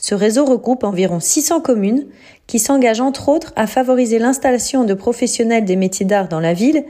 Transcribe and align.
Ce 0.00 0.14
réseau 0.14 0.44
regroupe 0.44 0.84
environ 0.84 1.18
600 1.18 1.60
communes 1.60 2.06
qui 2.46 2.60
s'engagent 2.60 3.00
entre 3.00 3.28
autres 3.28 3.52
à 3.56 3.66
favoriser 3.66 4.20
l'installation 4.20 4.84
de 4.84 4.94
professionnels 4.94 5.64
des 5.64 5.74
métiers 5.74 6.06
d'art 6.06 6.28
dans 6.28 6.38
la 6.38 6.54
ville, 6.54 6.84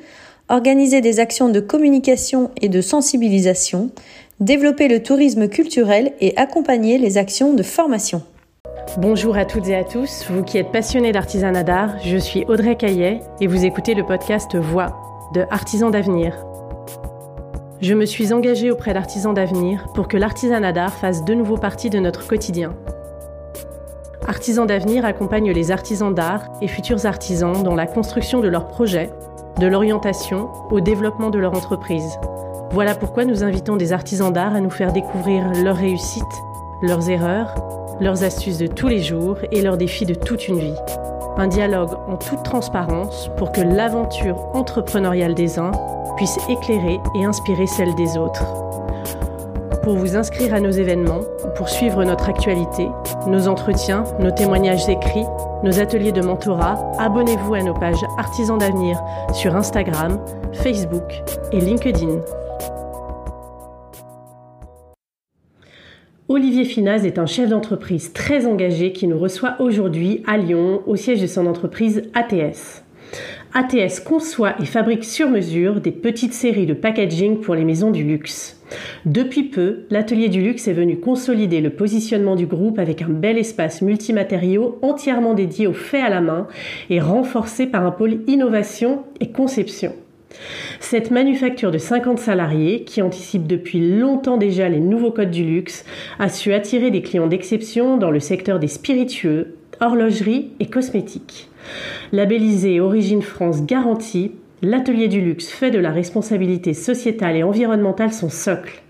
organiser 0.51 1.01
des 1.01 1.19
actions 1.19 1.49
de 1.49 1.59
communication 1.59 2.51
et 2.61 2.69
de 2.69 2.83
sensibilisation, 2.83 3.91
développer 4.41 4.89
le 4.89 5.03
tourisme 5.03 5.49
culturel 5.49 6.13
et 6.21 6.37
accompagner 6.37 6.99
les 6.99 7.17
actions 7.17 7.55
de 7.55 7.63
formation. 7.63 8.23
Bonjour 8.99 9.37
à 9.37 9.47
toutes 9.47 9.69
et 9.69 9.77
à 9.77 9.85
tous, 9.85 10.27
vous 10.31 10.43
qui 10.43 10.59
êtes 10.59 10.71
passionnés 10.71 11.13
d'artisanat 11.13 11.65
d'art, 11.65 11.97
je 12.05 12.19
suis 12.19 12.45
Audrey 12.45 12.77
Caillet 12.77 13.21
et 13.41 13.47
vous 13.47 13.65
écoutez 13.65 13.95
le 13.95 14.05
podcast 14.05 14.55
Voix 14.55 14.95
de 15.35 15.45
Artisans 15.51 15.91
d'avenir. 15.91 16.45
Je 17.81 17.95
me 17.95 18.07
suis 18.07 18.33
engagée 18.33 18.71
auprès 18.71 18.93
d'Artisans 18.93 19.33
d'avenir 19.33 19.87
pour 19.95 20.09
que 20.09 20.17
l'artisanat 20.17 20.73
d'art 20.73 20.95
fasse 20.95 21.25
de 21.25 21.33
nouveau 21.33 21.57
partie 21.57 21.91
de 21.91 21.99
notre 21.99 22.27
quotidien. 22.27 22.75
Artisans 24.29 24.67
d'avenir 24.67 25.07
accompagne 25.07 25.51
les 25.53 25.71
artisans 25.71 26.13
d'art 26.13 26.43
et 26.61 26.69
futurs 26.69 27.07
artisans 27.07 27.63
dans 27.63 27.75
la 27.75 27.87
construction 27.87 28.41
de 28.41 28.49
leurs 28.49 28.69
projets, 28.69 29.11
de 29.59 29.67
l'orientation 29.67 30.51
au 30.71 30.81
développement 30.81 31.31
de 31.31 31.39
leur 31.39 31.55
entreprise. 31.55 32.19
Voilà 32.73 32.95
pourquoi 32.95 33.25
nous 33.25 33.43
invitons 33.43 33.77
des 33.77 33.95
artisans 33.95 34.31
d'art 34.31 34.55
à 34.55 34.61
nous 34.61 34.69
faire 34.69 34.93
découvrir 34.93 35.51
leurs 35.65 35.79
réussites, 35.79 36.23
leurs 36.83 37.09
erreurs, 37.09 37.55
leurs 38.03 38.23
astuces 38.23 38.59
de 38.59 38.67
tous 38.67 38.89
les 38.89 39.03
jours 39.03 39.39
et 39.51 39.63
leurs 39.63 39.79
défis 39.79 40.05
de 40.05 40.13
toute 40.13 40.47
une 40.47 40.59
vie. 40.59 40.77
Un 41.39 41.47
dialogue 41.47 41.97
en 42.07 42.19
toute 42.19 42.43
transparence 42.43 43.31
pour 43.39 43.51
que 43.51 43.63
l'aventure 43.63 44.37
entrepreneuriale 44.53 45.35
des 45.35 45.59
uns 45.59 45.73
puisse 46.19 46.37
éclairer 46.51 47.01
et 47.19 47.25
inspirer 47.25 47.67
celle 47.67 47.95
des 47.95 48.19
autres. 48.19 48.45
Pour 49.89 49.97
vous 49.97 50.17
inscrire 50.17 50.53
à 50.53 50.61
nos 50.61 50.71
événements, 50.71 51.23
pour 51.57 51.71
suivre 51.71 52.05
notre 52.05 52.29
actualité, 52.29 52.87
nos 53.27 53.49
entretiens, 53.49 54.05
nos 54.21 54.31
témoignages 54.31 54.87
écrits, 54.87 55.25
nos 55.65 55.81
ateliers 55.81 56.13
de 56.13 56.21
mentorat, 56.21 56.93
abonnez-vous 56.99 57.55
à 57.55 57.63
nos 57.63 57.73
pages 57.73 58.05
Artisans 58.19 58.59
d'avenir 58.59 59.01
sur 59.33 59.57
Instagram, 59.57 60.23
Facebook 60.53 61.23
et 61.53 61.61
LinkedIn. 61.61 62.21
Olivier 66.29 66.67
Finaz 66.67 67.07
est 67.07 67.19
un 67.19 67.25
chef 67.25 67.49
d'entreprise 67.49 68.13
très 68.13 68.45
engagé 68.45 68.93
qui 68.93 69.07
nous 69.07 69.19
reçoit 69.19 69.57
aujourd'hui 69.59 70.23
à 70.27 70.37
Lyon 70.37 70.83
au 70.87 70.97
siège 70.97 71.23
de 71.23 71.27
son 71.27 71.47
entreprise 71.47 72.03
ATS. 72.13 72.85
ATS 73.55 74.01
conçoit 74.01 74.55
et 74.61 74.67
fabrique 74.67 75.05
sur 75.05 75.29
mesure 75.29 75.81
des 75.81 75.91
petites 75.91 76.35
séries 76.35 76.67
de 76.67 76.75
packaging 76.75 77.41
pour 77.41 77.55
les 77.55 77.65
maisons 77.65 77.91
du 77.91 78.05
luxe. 78.05 78.61
Depuis 79.07 79.45
peu, 79.45 79.85
l'atelier 79.91 80.29
du 80.29 80.43
luxe 80.43 80.69
est 80.69 80.75
venu 80.75 80.99
consolider 80.99 81.61
le 81.61 81.71
positionnement 81.71 82.37
du 82.37 82.47
groupe 82.47 82.79
avec 82.79 83.03
un 83.03 83.09
bel 83.09 83.39
espace 83.39 83.81
multimatériaux 83.81 84.79
entièrement 84.83 85.35
dédié 85.35 85.67
au 85.67 85.73
fait 85.73 86.01
à 86.01 86.11
la 86.11 86.21
main 86.21 86.47
et 86.91 87.01
renforcé 87.01 87.67
par 87.67 87.87
un 87.87 87.91
pôle 87.91 88.21
innovation 88.27 89.05
et 89.21 89.31
conception. 89.31 89.95
Cette 90.81 91.11
manufacture 91.11 91.71
de 91.71 91.79
50 91.79 92.19
salariés, 92.19 92.85
qui 92.85 93.03
anticipe 93.03 93.47
depuis 93.47 93.97
longtemps 93.99 94.37
déjà 94.37 94.69
les 94.69 94.81
nouveaux 94.81 95.11
codes 95.11 95.31
du 95.31 95.45
luxe, 95.45 95.85
a 96.19 96.29
su 96.29 96.53
attirer 96.53 96.91
des 96.91 97.03
clients 97.03 97.27
d'exception 97.27 97.97
dans 97.97 98.11
le 98.11 98.21
secteur 98.21 98.59
des 98.59 98.69
spiritueux, 98.69 99.58
horlogerie 99.81 100.53
et 100.61 100.67
cosmétiques. 100.67 101.49
Labellisé 102.13 102.81
Origine 102.81 103.23
France 103.23 103.65
garantie, 103.65 104.33
L'atelier 104.61 105.07
du 105.07 105.21
luxe 105.21 105.51
fait 105.51 105.71
de 105.71 105.79
la 105.79 105.93
responsabilité 105.93 106.75
sociétale 106.75 107.37
et 107.37 107.45
environnementale 107.45 108.13
son 108.13 108.29
socle. 108.29 108.83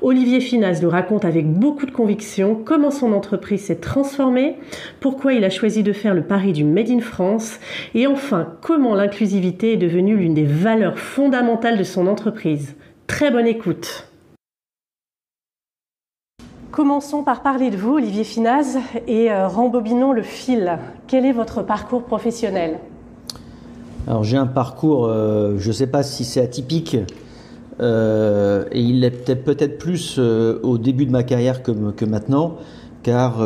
Olivier 0.00 0.40
Finaz 0.40 0.82
nous 0.82 0.90
raconte 0.90 1.24
avec 1.24 1.46
beaucoup 1.46 1.86
de 1.86 1.92
conviction 1.92 2.56
comment 2.56 2.90
son 2.90 3.12
entreprise 3.12 3.60
s'est 3.60 3.76
transformée, 3.76 4.56
pourquoi 4.98 5.34
il 5.34 5.44
a 5.44 5.50
choisi 5.50 5.84
de 5.84 5.92
faire 5.92 6.14
le 6.14 6.24
pari 6.24 6.52
du 6.52 6.64
Made 6.64 6.90
in 6.90 6.98
France 6.98 7.60
et 7.94 8.08
enfin 8.08 8.54
comment 8.62 8.96
l'inclusivité 8.96 9.74
est 9.74 9.76
devenue 9.76 10.16
l'une 10.16 10.34
des 10.34 10.42
valeurs 10.42 10.98
fondamentales 10.98 11.78
de 11.78 11.84
son 11.84 12.08
entreprise. 12.08 12.74
Très 13.06 13.30
bonne 13.30 13.46
écoute. 13.46 14.11
Commençons 16.72 17.22
par 17.22 17.42
parler 17.42 17.70
de 17.70 17.76
vous, 17.76 17.96
Olivier 17.96 18.24
Finaz, 18.24 18.78
et 19.06 19.30
euh, 19.30 19.46
rembobinons 19.46 20.12
le 20.12 20.22
fil. 20.22 20.78
Quel 21.06 21.26
est 21.26 21.32
votre 21.32 21.62
parcours 21.62 22.02
professionnel? 22.02 22.78
Alors 24.06 24.24
j'ai 24.24 24.38
un 24.38 24.46
parcours, 24.46 25.04
euh, 25.04 25.56
je 25.58 25.68
ne 25.68 25.72
sais 25.74 25.86
pas 25.86 26.02
si 26.02 26.24
c'est 26.24 26.40
atypique, 26.40 26.96
euh, 27.80 28.64
et 28.72 28.80
il 28.80 29.00
l'est 29.00 29.34
peut-être 29.44 29.76
plus 29.76 30.18
au 30.18 30.78
début 30.78 31.04
de 31.04 31.12
ma 31.12 31.24
carrière 31.24 31.62
que, 31.62 31.72
que 31.90 32.06
maintenant, 32.06 32.56
car 33.02 33.40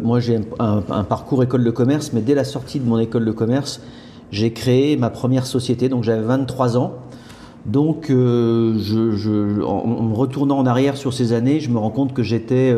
moi 0.00 0.20
j'ai 0.20 0.38
un, 0.60 1.02
parcours 1.02 1.42
école 1.42 1.64
de 1.64 1.72
commerce, 1.72 2.12
mais 2.12 2.20
dès 2.20 2.36
la 2.36 2.44
sortie 2.44 2.78
de 2.78 2.88
mon 2.88 3.00
école 3.00 3.24
de 3.24 3.32
commerce, 3.32 3.80
j'ai 4.30 4.52
créé 4.52 4.96
ma 4.96 5.10
première 5.10 5.46
société, 5.46 5.88
donc 5.88 6.04
j'avais 6.04 6.22
23 6.22 6.76
ans. 6.76 6.92
Donc 7.66 8.06
je, 8.08 9.62
en, 9.62 9.68
en, 9.68 10.14
retournant 10.14 10.58
en 10.58 10.66
arrière 10.66 10.96
sur 10.96 11.12
ces 11.12 11.32
années, 11.32 11.60
je 11.60 11.70
me 11.70 11.78
rends 11.78 11.90
compte 11.90 12.14
que 12.14 12.22
j'étais 12.22 12.74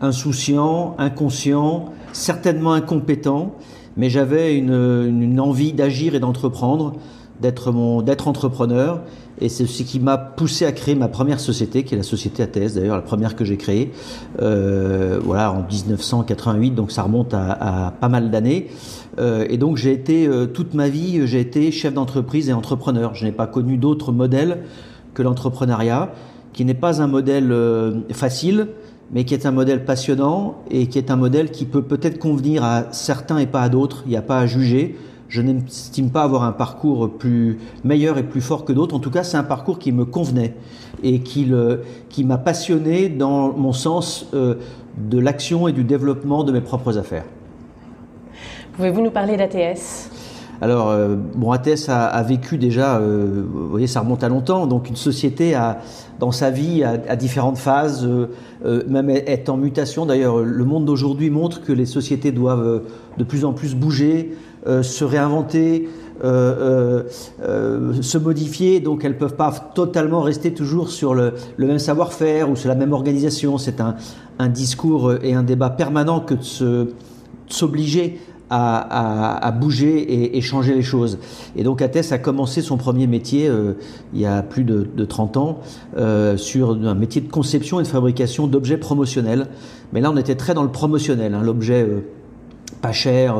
insouciant, 0.00 0.94
inconscient, 0.98 1.86
certainement 2.12 2.72
incompétent 2.72 3.56
mais 3.96 4.10
j'avais 4.10 4.56
une, 4.56 5.40
envie 5.40 5.72
d'agir 5.72 6.14
et 6.14 6.20
d'entreprendre, 6.20 6.94
d'être 7.40 8.28
entrepreneur 8.28 9.02
et 9.40 9.48
c'est 9.48 9.66
ce 9.66 9.82
qui 9.82 10.00
m'a 10.00 10.16
poussé 10.16 10.64
à 10.64 10.72
créer 10.72 10.94
ma 10.94 11.08
première 11.08 11.40
société 11.40 11.84
qui 11.84 11.94
est 11.94 11.96
la 11.96 12.02
société 12.02 12.42
ATS 12.42 12.74
d'ailleurs 12.74 12.96
la 12.96 13.02
première 13.02 13.36
que 13.36 13.44
j'ai 13.44 13.56
créée 13.56 13.92
euh, 14.40 15.18
voilà 15.22 15.52
en 15.52 15.62
1988 15.62 16.70
donc 16.72 16.90
ça 16.90 17.02
remonte 17.02 17.34
à, 17.34 17.92
pas 18.00 18.08
mal 18.08 18.30
d'années 18.30 18.68
euh, 19.18 19.46
et 19.48 19.58
donc 19.58 19.76
j'ai 19.76 19.92
été 19.92 20.26
euh, 20.26 20.46
toute 20.46 20.74
ma 20.74 20.88
vie 20.88 21.26
j'ai 21.26 21.40
été 21.40 21.70
chef 21.70 21.94
d'entreprise 21.94 22.48
et 22.48 22.52
entrepreneur 22.52 23.14
je 23.14 23.24
n'ai 23.24 23.32
pas 23.32 23.46
connu 23.46 23.76
d'autre 23.76 24.12
modèle 24.12 24.58
que 25.14 25.22
l'entrepreneuriat 25.22 26.12
qui 26.52 26.64
n'est 26.64 26.74
pas 26.74 27.02
un 27.02 27.06
modèle 27.06 27.54
facile 28.12 28.68
mais 29.10 29.24
qui 29.24 29.34
est 29.34 29.46
un 29.46 29.52
modèle 29.52 29.84
passionnant 29.84 30.62
et 30.70 30.88
qui 30.88 30.98
est 30.98 31.10
un 31.10 31.16
modèle 31.16 31.50
qui 31.50 31.64
peut 31.64 31.82
peut-être 31.82 32.18
convenir 32.18 32.64
à 32.64 32.84
certains 32.92 33.38
et 33.38 33.46
pas 33.46 33.62
à 33.62 33.68
d'autres. 33.68 34.02
Il 34.06 34.10
n'y 34.10 34.16
a 34.16 34.22
pas 34.22 34.38
à 34.38 34.46
juger. 34.46 34.96
Je 35.28 35.42
n'estime 35.42 36.10
pas 36.10 36.22
avoir 36.22 36.44
un 36.44 36.52
parcours 36.52 37.10
plus 37.10 37.58
meilleur 37.84 38.18
et 38.18 38.22
plus 38.22 38.40
fort 38.40 38.64
que 38.64 38.72
d'autres. 38.72 38.94
En 38.94 39.00
tout 39.00 39.10
cas, 39.10 39.24
c'est 39.24 39.36
un 39.36 39.42
parcours 39.42 39.78
qui 39.78 39.92
me 39.92 40.04
convenait 40.04 40.54
et 41.02 41.20
qui, 41.20 41.50
qui 42.08 42.24
m'a 42.24 42.38
passionné 42.38 43.08
dans 43.08 43.52
mon 43.52 43.72
sens 43.72 44.28
euh, 44.34 44.54
de 44.96 45.18
l'action 45.18 45.68
et 45.68 45.72
du 45.72 45.84
développement 45.84 46.44
de 46.44 46.52
mes 46.52 46.60
propres 46.60 46.96
affaires. 46.98 47.24
Pouvez-vous 48.74 49.02
nous 49.02 49.10
parler 49.10 49.36
d'ATS 49.36 50.10
alors, 50.60 50.90
euh, 50.90 51.16
bon, 51.34 51.50
ATS 51.50 51.90
a, 51.90 52.22
vécu 52.22 52.56
déjà, 52.56 52.96
euh, 52.96 53.44
vous 53.46 53.68
voyez, 53.68 53.86
ça 53.86 54.00
remonte 54.00 54.24
à 54.24 54.28
longtemps, 54.28 54.66
donc 54.66 54.88
une 54.88 54.96
société 54.96 55.54
a, 55.54 55.80
dans 56.18 56.32
sa 56.32 56.50
vie 56.50 56.82
à, 56.82 57.14
différentes 57.14 57.58
phases, 57.58 58.08
euh, 58.64 58.82
même 58.88 59.10
est 59.10 59.50
en 59.50 59.58
mutation. 59.58 60.06
D'ailleurs, 60.06 60.38
le 60.38 60.64
monde 60.64 60.86
d'aujourd'hui 60.86 61.28
montre 61.28 61.62
que 61.62 61.72
les 61.72 61.84
sociétés 61.84 62.32
doivent 62.32 62.82
de 63.18 63.24
plus 63.24 63.44
en 63.44 63.52
plus 63.52 63.74
bouger, 63.74 64.34
se 64.82 65.04
réinventer, 65.04 65.88
se 66.22 68.18
modifier, 68.18 68.80
donc 68.80 69.04
elles 69.04 69.12
ne 69.12 69.18
peuvent 69.18 69.36
pas 69.36 69.52
totalement 69.74 70.20
rester 70.20 70.52
toujours 70.52 70.90
sur 70.90 71.14
le, 71.14 71.34
même 71.58 71.78
savoir-faire 71.78 72.50
ou 72.50 72.56
sur 72.56 72.68
la 72.68 72.74
même 72.74 72.92
organisation. 72.92 73.58
C'est 73.58 73.80
un, 73.80 73.96
discours 74.48 75.14
et 75.22 75.34
un 75.34 75.42
débat 75.42 75.70
permanent 75.70 76.20
que 76.20 76.34
de 76.34 76.92
s'obliger 77.48 78.18
à, 78.50 79.52
bouger 79.58 80.36
et, 80.36 80.40
changer 80.40 80.74
les 80.74 80.82
choses. 80.82 81.18
Et 81.56 81.62
donc 81.62 81.82
Athès 81.82 82.12
a 82.12 82.18
commencé 82.18 82.62
son 82.62 82.76
premier 82.76 83.06
métier 83.06 83.48
euh, 83.48 83.74
il 84.14 84.20
y 84.20 84.26
a 84.26 84.42
plus 84.42 84.64
de, 84.64 85.04
30 85.04 85.36
ans 85.36 85.60
euh, 85.96 86.36
sur 86.36 86.70
un 86.70 86.94
métier 86.94 87.20
de 87.20 87.30
conception 87.30 87.80
et 87.80 87.82
de 87.82 87.88
fabrication 87.88 88.46
d'objets 88.46 88.76
promotionnels. 88.76 89.48
Mais 89.92 90.00
là 90.00 90.10
on 90.12 90.16
était 90.16 90.36
très 90.36 90.54
dans 90.54 90.62
le 90.62 90.70
promotionnel, 90.70 91.34
hein, 91.34 91.42
l'objet 91.42 91.82
euh, 91.82 92.00
pas 92.82 92.92
cher, 92.92 93.38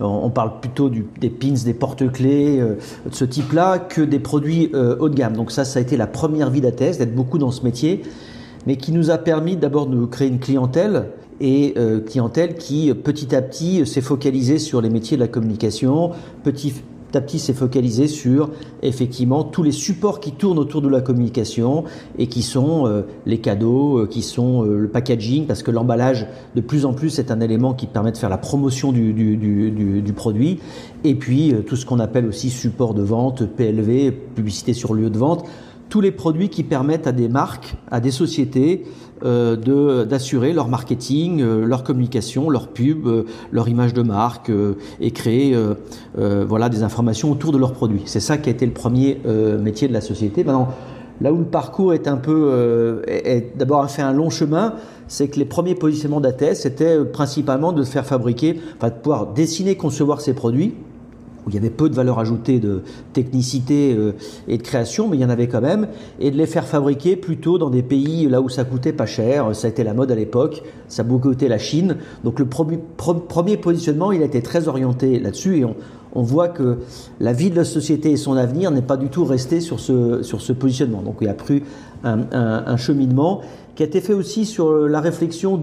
on, 0.00 0.30
parle 0.30 0.60
plutôt 0.60 0.90
des 0.90 1.30
pins, 1.30 1.54
des 1.64 1.74
porte-clés, 1.74 2.58
de 2.58 3.14
ce 3.14 3.24
type-là, 3.24 3.78
que 3.78 4.02
des 4.02 4.18
produits 4.18 4.70
haut 4.74 5.08
de 5.08 5.14
gamme. 5.14 5.34
Donc 5.36 5.50
ça, 5.50 5.64
ça 5.64 5.78
a 5.78 5.82
été 5.82 5.96
la 5.96 6.06
première 6.06 6.50
vie 6.50 6.60
d'Athès, 6.60 6.98
d'être 6.98 7.14
beaucoup 7.14 7.38
dans 7.38 7.50
ce 7.50 7.62
métier, 7.62 8.02
mais 8.66 8.76
qui 8.76 8.92
nous 8.92 9.10
a 9.10 9.18
permis 9.18 9.56
d'abord 9.56 9.86
de 9.86 10.04
créer 10.06 10.28
une 10.28 10.40
clientèle 10.40 11.06
et 11.40 11.74
clientèle 12.06 12.56
qui 12.56 12.92
petit 12.94 13.34
à 13.34 13.42
petit 13.42 13.86
s'est 13.86 14.00
focalisée 14.00 14.58
sur 14.58 14.80
les 14.80 14.90
métiers 14.90 15.16
de 15.16 15.22
la 15.22 15.28
communication, 15.28 16.10
petit 16.42 16.74
petit 17.20 17.38
s'est 17.38 17.52
focalisé 17.52 18.08
sur 18.08 18.50
effectivement 18.82 19.44
tous 19.44 19.62
les 19.62 19.72
supports 19.72 20.20
qui 20.20 20.32
tournent 20.32 20.58
autour 20.58 20.82
de 20.82 20.88
la 20.88 21.00
communication 21.00 21.84
et 22.18 22.26
qui 22.26 22.42
sont 22.42 22.86
euh, 22.86 23.02
les 23.26 23.38
cadeaux, 23.38 23.98
euh, 23.98 24.06
qui 24.06 24.22
sont 24.22 24.64
euh, 24.64 24.78
le 24.78 24.88
packaging, 24.88 25.46
parce 25.46 25.62
que 25.62 25.70
l'emballage 25.70 26.26
de 26.54 26.60
plus 26.60 26.84
en 26.84 26.92
plus 26.92 27.18
est 27.18 27.30
un 27.30 27.40
élément 27.40 27.74
qui 27.74 27.86
permet 27.86 28.12
de 28.12 28.16
faire 28.16 28.28
la 28.28 28.38
promotion 28.38 28.92
du 28.92 30.12
produit, 30.14 30.60
et 31.02 31.14
puis 31.14 31.54
tout 31.66 31.76
ce 31.76 31.86
qu'on 31.86 31.98
appelle 31.98 32.26
aussi 32.26 32.50
support 32.50 32.94
de 32.94 33.02
vente, 33.02 33.44
PLV, 33.46 34.12
publicité 34.34 34.72
sur 34.72 34.94
lieu 34.94 35.10
de 35.10 35.18
vente. 35.18 35.44
Tous 35.88 36.00
les 36.00 36.12
produits 36.12 36.48
qui 36.48 36.62
permettent 36.62 37.06
à 37.06 37.12
des 37.12 37.28
marques, 37.28 37.76
à 37.90 38.00
des 38.00 38.10
sociétés 38.10 38.84
euh, 39.24 40.04
d'assurer 40.04 40.52
leur 40.52 40.68
marketing, 40.68 41.40
euh, 41.40 41.64
leur 41.64 41.82
communication, 41.82 42.50
leur 42.50 42.68
pub, 42.68 43.06
euh, 43.06 43.24
leur 43.52 43.68
image 43.68 43.94
de 43.94 44.02
marque 44.02 44.50
euh, 44.50 44.74
et 45.00 45.10
créer 45.10 45.56
voilà 46.14 46.68
des 46.68 46.82
informations 46.82 47.30
autour 47.30 47.52
de 47.52 47.58
leurs 47.58 47.72
produits. 47.72 48.02
C'est 48.06 48.20
ça 48.20 48.38
qui 48.38 48.48
a 48.48 48.52
été 48.52 48.66
le 48.66 48.72
premier 48.72 49.18
métier 49.60 49.88
de 49.88 49.92
la 49.92 50.00
société. 50.00 50.44
Maintenant, 50.44 50.68
là 51.20 51.32
où 51.32 51.38
le 51.38 51.44
parcours 51.44 51.92
est 51.94 52.08
un 52.08 52.16
peu, 52.16 53.02
d'abord 53.56 53.88
fait 53.90 54.02
un 54.02 54.12
long 54.12 54.30
chemin, 54.30 54.74
c'est 55.08 55.28
que 55.28 55.38
les 55.38 55.44
premiers 55.44 55.74
positionnements 55.74 56.20
d'ATS 56.20 56.54
c'était 56.54 57.04
principalement 57.04 57.72
de 57.72 57.82
faire 57.84 58.06
fabriquer, 58.06 58.60
enfin 58.76 58.88
de 58.88 58.94
pouvoir 58.94 59.32
dessiner, 59.32 59.76
concevoir 59.76 60.20
ces 60.20 60.34
produits 60.34 60.74
où 61.46 61.50
il 61.50 61.54
y 61.54 61.58
avait 61.58 61.70
peu 61.70 61.88
de 61.88 61.94
valeur 61.94 62.18
ajoutée 62.18 62.58
de 62.58 62.82
technicité 63.12 63.94
euh, 63.94 64.12
et 64.48 64.56
de 64.56 64.62
création, 64.62 65.08
mais 65.08 65.16
il 65.16 65.20
y 65.20 65.24
en 65.24 65.30
avait 65.30 65.48
quand 65.48 65.60
même, 65.60 65.88
et 66.20 66.30
de 66.30 66.36
les 66.36 66.46
faire 66.46 66.66
fabriquer 66.66 67.16
plutôt 67.16 67.58
dans 67.58 67.70
des 67.70 67.82
pays 67.82 68.26
là 68.28 68.40
où 68.40 68.48
ça 68.48 68.64
coûtait 68.64 68.92
pas 68.92 69.06
cher. 69.06 69.54
Ça 69.54 69.66
a 69.66 69.70
été 69.70 69.84
la 69.84 69.94
mode 69.94 70.10
à 70.10 70.14
l'époque, 70.14 70.62
ça 70.88 71.04
été 71.32 71.48
la 71.48 71.58
Chine. 71.58 71.96
Donc 72.22 72.38
le 72.38 72.46
premier 72.46 73.56
positionnement, 73.56 74.12
il 74.12 74.22
a 74.22 74.26
été 74.26 74.42
très 74.42 74.68
orienté 74.68 75.18
là-dessus, 75.18 75.58
et 75.58 75.64
on, 75.64 76.22
voit 76.22 76.48
que 76.48 76.78
la 77.20 77.32
vie 77.32 77.50
de 77.50 77.56
la 77.56 77.64
société 77.64 78.12
et 78.12 78.16
son 78.16 78.36
avenir 78.36 78.70
n'est 78.70 78.82
pas 78.82 78.96
du 78.96 79.08
tout 79.08 79.24
resté 79.24 79.60
sur 79.60 79.80
ce, 79.80 80.52
positionnement. 80.52 81.02
Donc 81.02 81.16
il 81.20 81.26
y 81.26 81.30
a 81.30 81.34
pris 81.34 81.62
un, 82.04 82.76
cheminement 82.76 83.40
qui 83.74 83.82
a 83.82 83.86
été 83.86 84.00
fait 84.00 84.14
aussi 84.14 84.44
sur 84.46 84.88
la 84.88 85.00
réflexion 85.00 85.60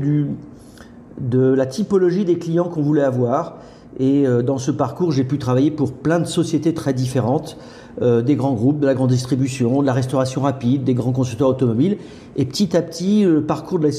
de 1.19 1.53
la 1.53 1.65
typologie 1.65 2.25
des 2.25 2.37
clients 2.37 2.67
qu'on 2.67 2.81
voulait 2.81 3.03
avoir 3.03 3.59
et 3.99 4.25
euh, 4.25 4.41
dans 4.41 4.57
ce 4.57 4.71
parcours, 4.71 5.11
j'ai 5.11 5.23
pu 5.23 5.37
travailler 5.37 5.71
pour 5.71 5.91
plein 5.91 6.19
de 6.19 6.25
sociétés 6.25 6.73
très 6.73 6.93
différentes, 6.93 7.57
euh, 8.01 8.21
des 8.21 8.35
grands 8.35 8.53
groupes, 8.53 8.79
de 8.79 8.85
la 8.85 8.93
grande 8.93 9.09
distribution, 9.09 9.81
de 9.81 9.87
la 9.87 9.93
restauration 9.93 10.41
rapide, 10.41 10.83
des 10.83 10.93
grands 10.93 11.11
constructeurs 11.11 11.49
automobiles. 11.49 11.97
Et 12.37 12.45
petit 12.45 12.75
à 12.75 12.81
petit, 12.81 13.23
le 13.23 13.43
parcours 13.43 13.79
de 13.79 13.89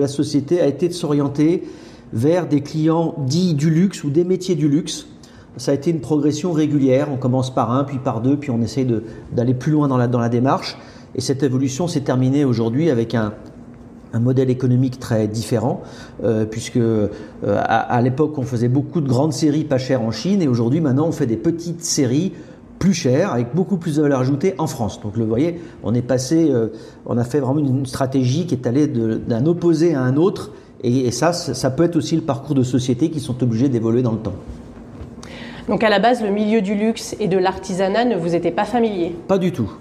la, 0.00 0.08
société 0.08 0.60
a 0.60 0.66
été 0.66 0.88
de 0.88 0.94
s'orienter 0.94 1.64
vers 2.12 2.48
des 2.48 2.60
clients 2.60 3.14
dits 3.26 3.54
du 3.54 3.70
luxe 3.70 4.04
ou 4.04 4.10
des 4.10 4.24
métiers 4.24 4.54
du 4.54 4.68
luxe. 4.68 5.06
Ça 5.58 5.72
a 5.72 5.74
été 5.74 5.90
une 5.90 6.00
progression 6.00 6.52
régulière. 6.52 7.08
On 7.12 7.18
commence 7.18 7.54
par 7.54 7.72
un, 7.72 7.84
puis 7.84 7.98
par 7.98 8.22
deux, 8.22 8.36
puis 8.36 8.50
on 8.50 8.62
essaye 8.62 8.86
d'aller 9.32 9.54
plus 9.54 9.72
loin 9.72 9.86
dans 9.86 9.98
la, 9.98 10.08
dans 10.08 10.20
la 10.20 10.30
démarche. 10.30 10.78
Et 11.14 11.20
cette 11.20 11.42
évolution 11.42 11.88
s'est 11.88 12.00
terminée 12.00 12.46
aujourd'hui 12.46 12.88
avec 12.88 13.14
un, 13.14 13.34
un 14.12 14.20
modèle 14.20 14.50
économique 14.50 14.98
très 14.98 15.26
différent, 15.26 15.82
euh, 16.22 16.44
puisque 16.44 16.76
euh, 16.76 17.08
à, 17.42 18.00
l'époque 18.02 18.36
on 18.38 18.42
faisait 18.42 18.68
beaucoup 18.68 19.00
de 19.00 19.08
grandes 19.08 19.32
séries 19.32 19.64
pas 19.64 19.78
chères 19.78 20.02
en 20.02 20.10
Chine, 20.10 20.42
et 20.42 20.48
aujourd'hui 20.48 20.80
maintenant 20.80 21.06
on 21.06 21.12
fait 21.12 21.26
des 21.26 21.36
petites 21.36 21.84
séries 21.84 22.32
plus 22.78 22.94
chères, 22.94 23.32
avec 23.32 23.54
beaucoup 23.54 23.76
plus 23.76 23.96
de 23.96 24.02
valeur 24.02 24.20
ajoutée 24.20 24.54
en 24.58 24.66
France. 24.66 25.00
Donc 25.00 25.16
vous 25.16 25.26
voyez, 25.26 25.60
on 25.84 25.94
est 25.94 26.02
passé, 26.02 26.50
euh, 26.50 26.68
on 27.06 27.16
a 27.16 27.24
fait 27.24 27.40
vraiment 27.40 27.60
une 27.60 27.86
stratégie 27.86 28.46
qui 28.46 28.54
est 28.54 28.66
allée 28.66 28.86
d'un 28.86 29.46
opposé 29.46 29.94
à 29.94 30.02
un 30.02 30.16
autre, 30.16 30.50
et, 30.82 31.06
et 31.06 31.10
ça, 31.12 31.32
ça 31.32 31.70
peut 31.70 31.84
être 31.84 31.96
aussi 31.96 32.16
le 32.16 32.22
parcours 32.22 32.56
de 32.56 32.64
sociétés 32.64 33.10
qui 33.10 33.20
sont 33.20 33.40
obligées 33.42 33.68
d'évoluer 33.68 34.02
dans 34.02 34.12
le 34.12 34.18
temps. 34.18 34.34
Donc 35.68 35.84
à 35.84 35.88
la 35.88 36.00
base, 36.00 36.22
le 36.22 36.30
milieu 36.30 36.60
du 36.60 36.74
luxe 36.74 37.14
et 37.20 37.28
de 37.28 37.38
l'artisanat 37.38 38.04
ne 38.04 38.16
vous 38.16 38.34
était 38.34 38.50
pas 38.50 38.64
familier? 38.64 39.14
Pas 39.28 39.38
du 39.38 39.52
tout. 39.52 39.72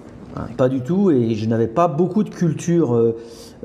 Pas 0.56 0.70
du 0.70 0.82
tout, 0.82 1.12
et 1.12 1.36
je 1.36 1.46
n'avais 1.46 1.68
pas 1.68 1.90
beaucoup 1.90 2.24
de 2.24 2.30
culture 2.30 3.14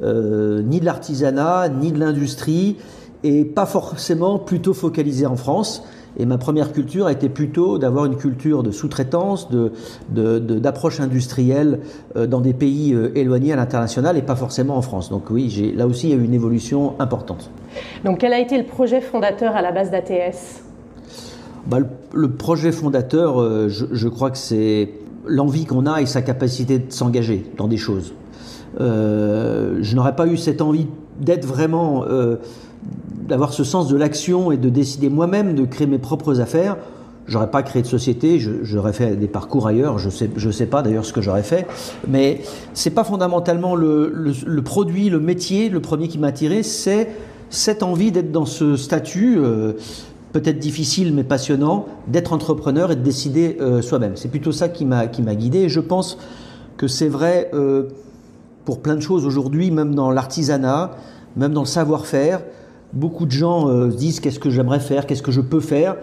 euh, 0.03 0.63
ni 0.63 0.81
de 0.81 0.85
l'artisanat, 0.85 1.69
ni 1.69 1.93
de 1.93 1.99
l'industrie, 1.99 2.77
et 3.25 3.45
pas 3.45 3.67
forcément 3.67 4.39
plutôt 4.39 4.75
focalisé 4.75 5.27
en 5.27 5.37
France. 5.37 5.85
Et 6.19 6.25
ma 6.25 6.39
première 6.39 6.73
culture 6.73 7.07
a 7.07 7.13
été 7.13 7.29
plutôt 7.29 7.79
d'avoir 7.79 8.07
une 8.07 8.17
culture 8.17 8.63
de 8.63 8.71
sous-traitance, 8.71 9.49
d'approche 10.11 10.99
de, 10.99 11.03
industrielle 11.03 11.81
euh, 12.17 12.27
dans 12.27 12.41
des 12.41 12.55
pays 12.55 12.95
euh, 12.95 13.11
éloignés 13.15 13.53
à 13.53 13.57
l'international 13.57 14.17
et 14.17 14.23
pas 14.23 14.37
forcément 14.37 14.77
en 14.77 14.83
France. 14.83 15.11
Donc 15.11 15.31
oui, 15.31 15.75
là 15.77 15.87
aussi, 15.87 16.09
il 16.09 16.11
y 16.11 16.13
a 16.15 16.17
eu 16.17 16.25
une 16.25 16.35
évolution 16.35 16.95
importante. 16.99 17.51
Donc 18.05 18.19
quel 18.19 18.33
a 18.33 18.39
été 18.39 18.57
le 18.57 18.65
projet 18.65 19.01
fondateur 19.01 19.57
à 19.57 19.63
la 19.63 19.73
base 19.73 19.91
d'ATS 19.91 20.63
bah, 21.67 21.79
le, 22.13 22.31
projet 22.31 22.71
fondateur, 22.71 23.69
je, 23.69 23.87
je 23.91 24.09
crois 24.09 24.31
que 24.31 24.39
c'est 24.39 24.91
l'envie 25.27 25.65
qu'on 25.65 25.87
a 25.87 26.01
et 26.01 26.07
sa 26.07 26.23
capacité 26.23 26.79
de 26.79 26.93
s'engager 26.93 27.45
dans 27.57 27.67
des 27.67 27.77
choses. 27.77 28.15
Euh, 28.81 29.79
je 29.81 29.97
n'aurais 29.97 30.17
pas 30.17 30.27
eu 30.27 30.37
cette 30.37 30.61
envie 30.61 30.87
d'être 31.21 31.47
vraiment, 31.47 32.05
euh, 32.05 32.37
d'avoir 33.29 33.53
ce 33.53 33.65
sens 33.65 33.89
de 33.89 33.97
l'action 33.97 34.53
et 34.53 34.57
de 34.57 34.69
décider 34.69 35.09
moi-même 35.09 35.55
de 35.55 35.65
créer 35.65 35.87
mes 35.87 35.99
propres 35.99 36.41
affaires. 36.41 36.77
J'aurais 37.27 37.51
pas 37.51 37.65
créé 37.65 37.83
de 37.83 37.89
société, 37.89 38.39
j'aurais 38.39 38.93
fait 38.93 39.17
des 39.17 39.27
parcours 39.27 39.67
ailleurs, 39.67 39.99
je 39.99 40.11
sais, 40.11 40.31
je 40.37 40.49
sais 40.49 40.67
pas 40.67 40.83
d'ailleurs 40.83 41.05
ce 41.05 41.13
que 41.13 41.21
j'aurais 41.21 41.43
fait, 41.43 41.67
mais 42.07 42.43
c'est 42.73 42.91
pas 42.91 43.03
fondamentalement 43.03 43.75
le, 43.75 44.63
produit, 44.65 45.11
le 45.11 45.19
métier, 45.19 45.69
le 45.69 45.81
premier 45.81 46.07
qui 46.07 46.19
m'a 46.19 46.29
attiré, 46.29 46.63
c'est 46.63 47.09
cette 47.51 47.83
envie 47.83 48.13
d'être 48.13 48.31
dans 48.31 48.45
ce 48.45 48.77
statut, 48.77 49.39
euh, 49.39 49.73
peut-être 50.33 50.61
difficile 50.61 51.13
mais 51.13 51.25
passionnant, 51.25 51.87
d'être 52.07 52.33
entrepreneur 52.33 52.93
et 52.93 52.97
de 52.97 53.03
décider 53.03 53.59
soi-même. 53.81 54.13
C'est 54.15 54.29
plutôt 54.29 54.53
ça 54.53 54.69
qui 54.69 54.85
m'a 54.85 55.07
qui 55.07 55.23
m'a 55.23 55.35
guidé. 55.35 55.61
Et 55.61 55.69
je 55.69 55.81
pense 55.81 56.19
que 56.77 56.87
c'est 56.87 57.09
vrai 57.09 57.51
pour 58.67 58.83
plein 58.83 58.97
de 58.97 59.01
choses 59.01 59.25
aujourd'hui, 59.25 59.71
même 59.71 59.95
dans 59.95 60.11
l'artisanat, 60.11 60.91
même 61.37 61.53
dans 61.53 61.63
le 61.63 61.67
savoir-faire. 61.67 62.43
Beaucoup 62.93 63.25
de 63.25 63.31
gens 63.31 63.69
euh, 63.69 63.91
se 63.91 63.97
disent 63.97 64.21
qu'est-ce 64.21 64.41
que 64.41 64.51
j'aimerais 64.51 64.81
faire, 64.81 65.07
qu'est-ce 65.07 65.23
que 65.23 65.33
je 65.33 65.41
peux 65.41 65.61
faire, 65.61 65.97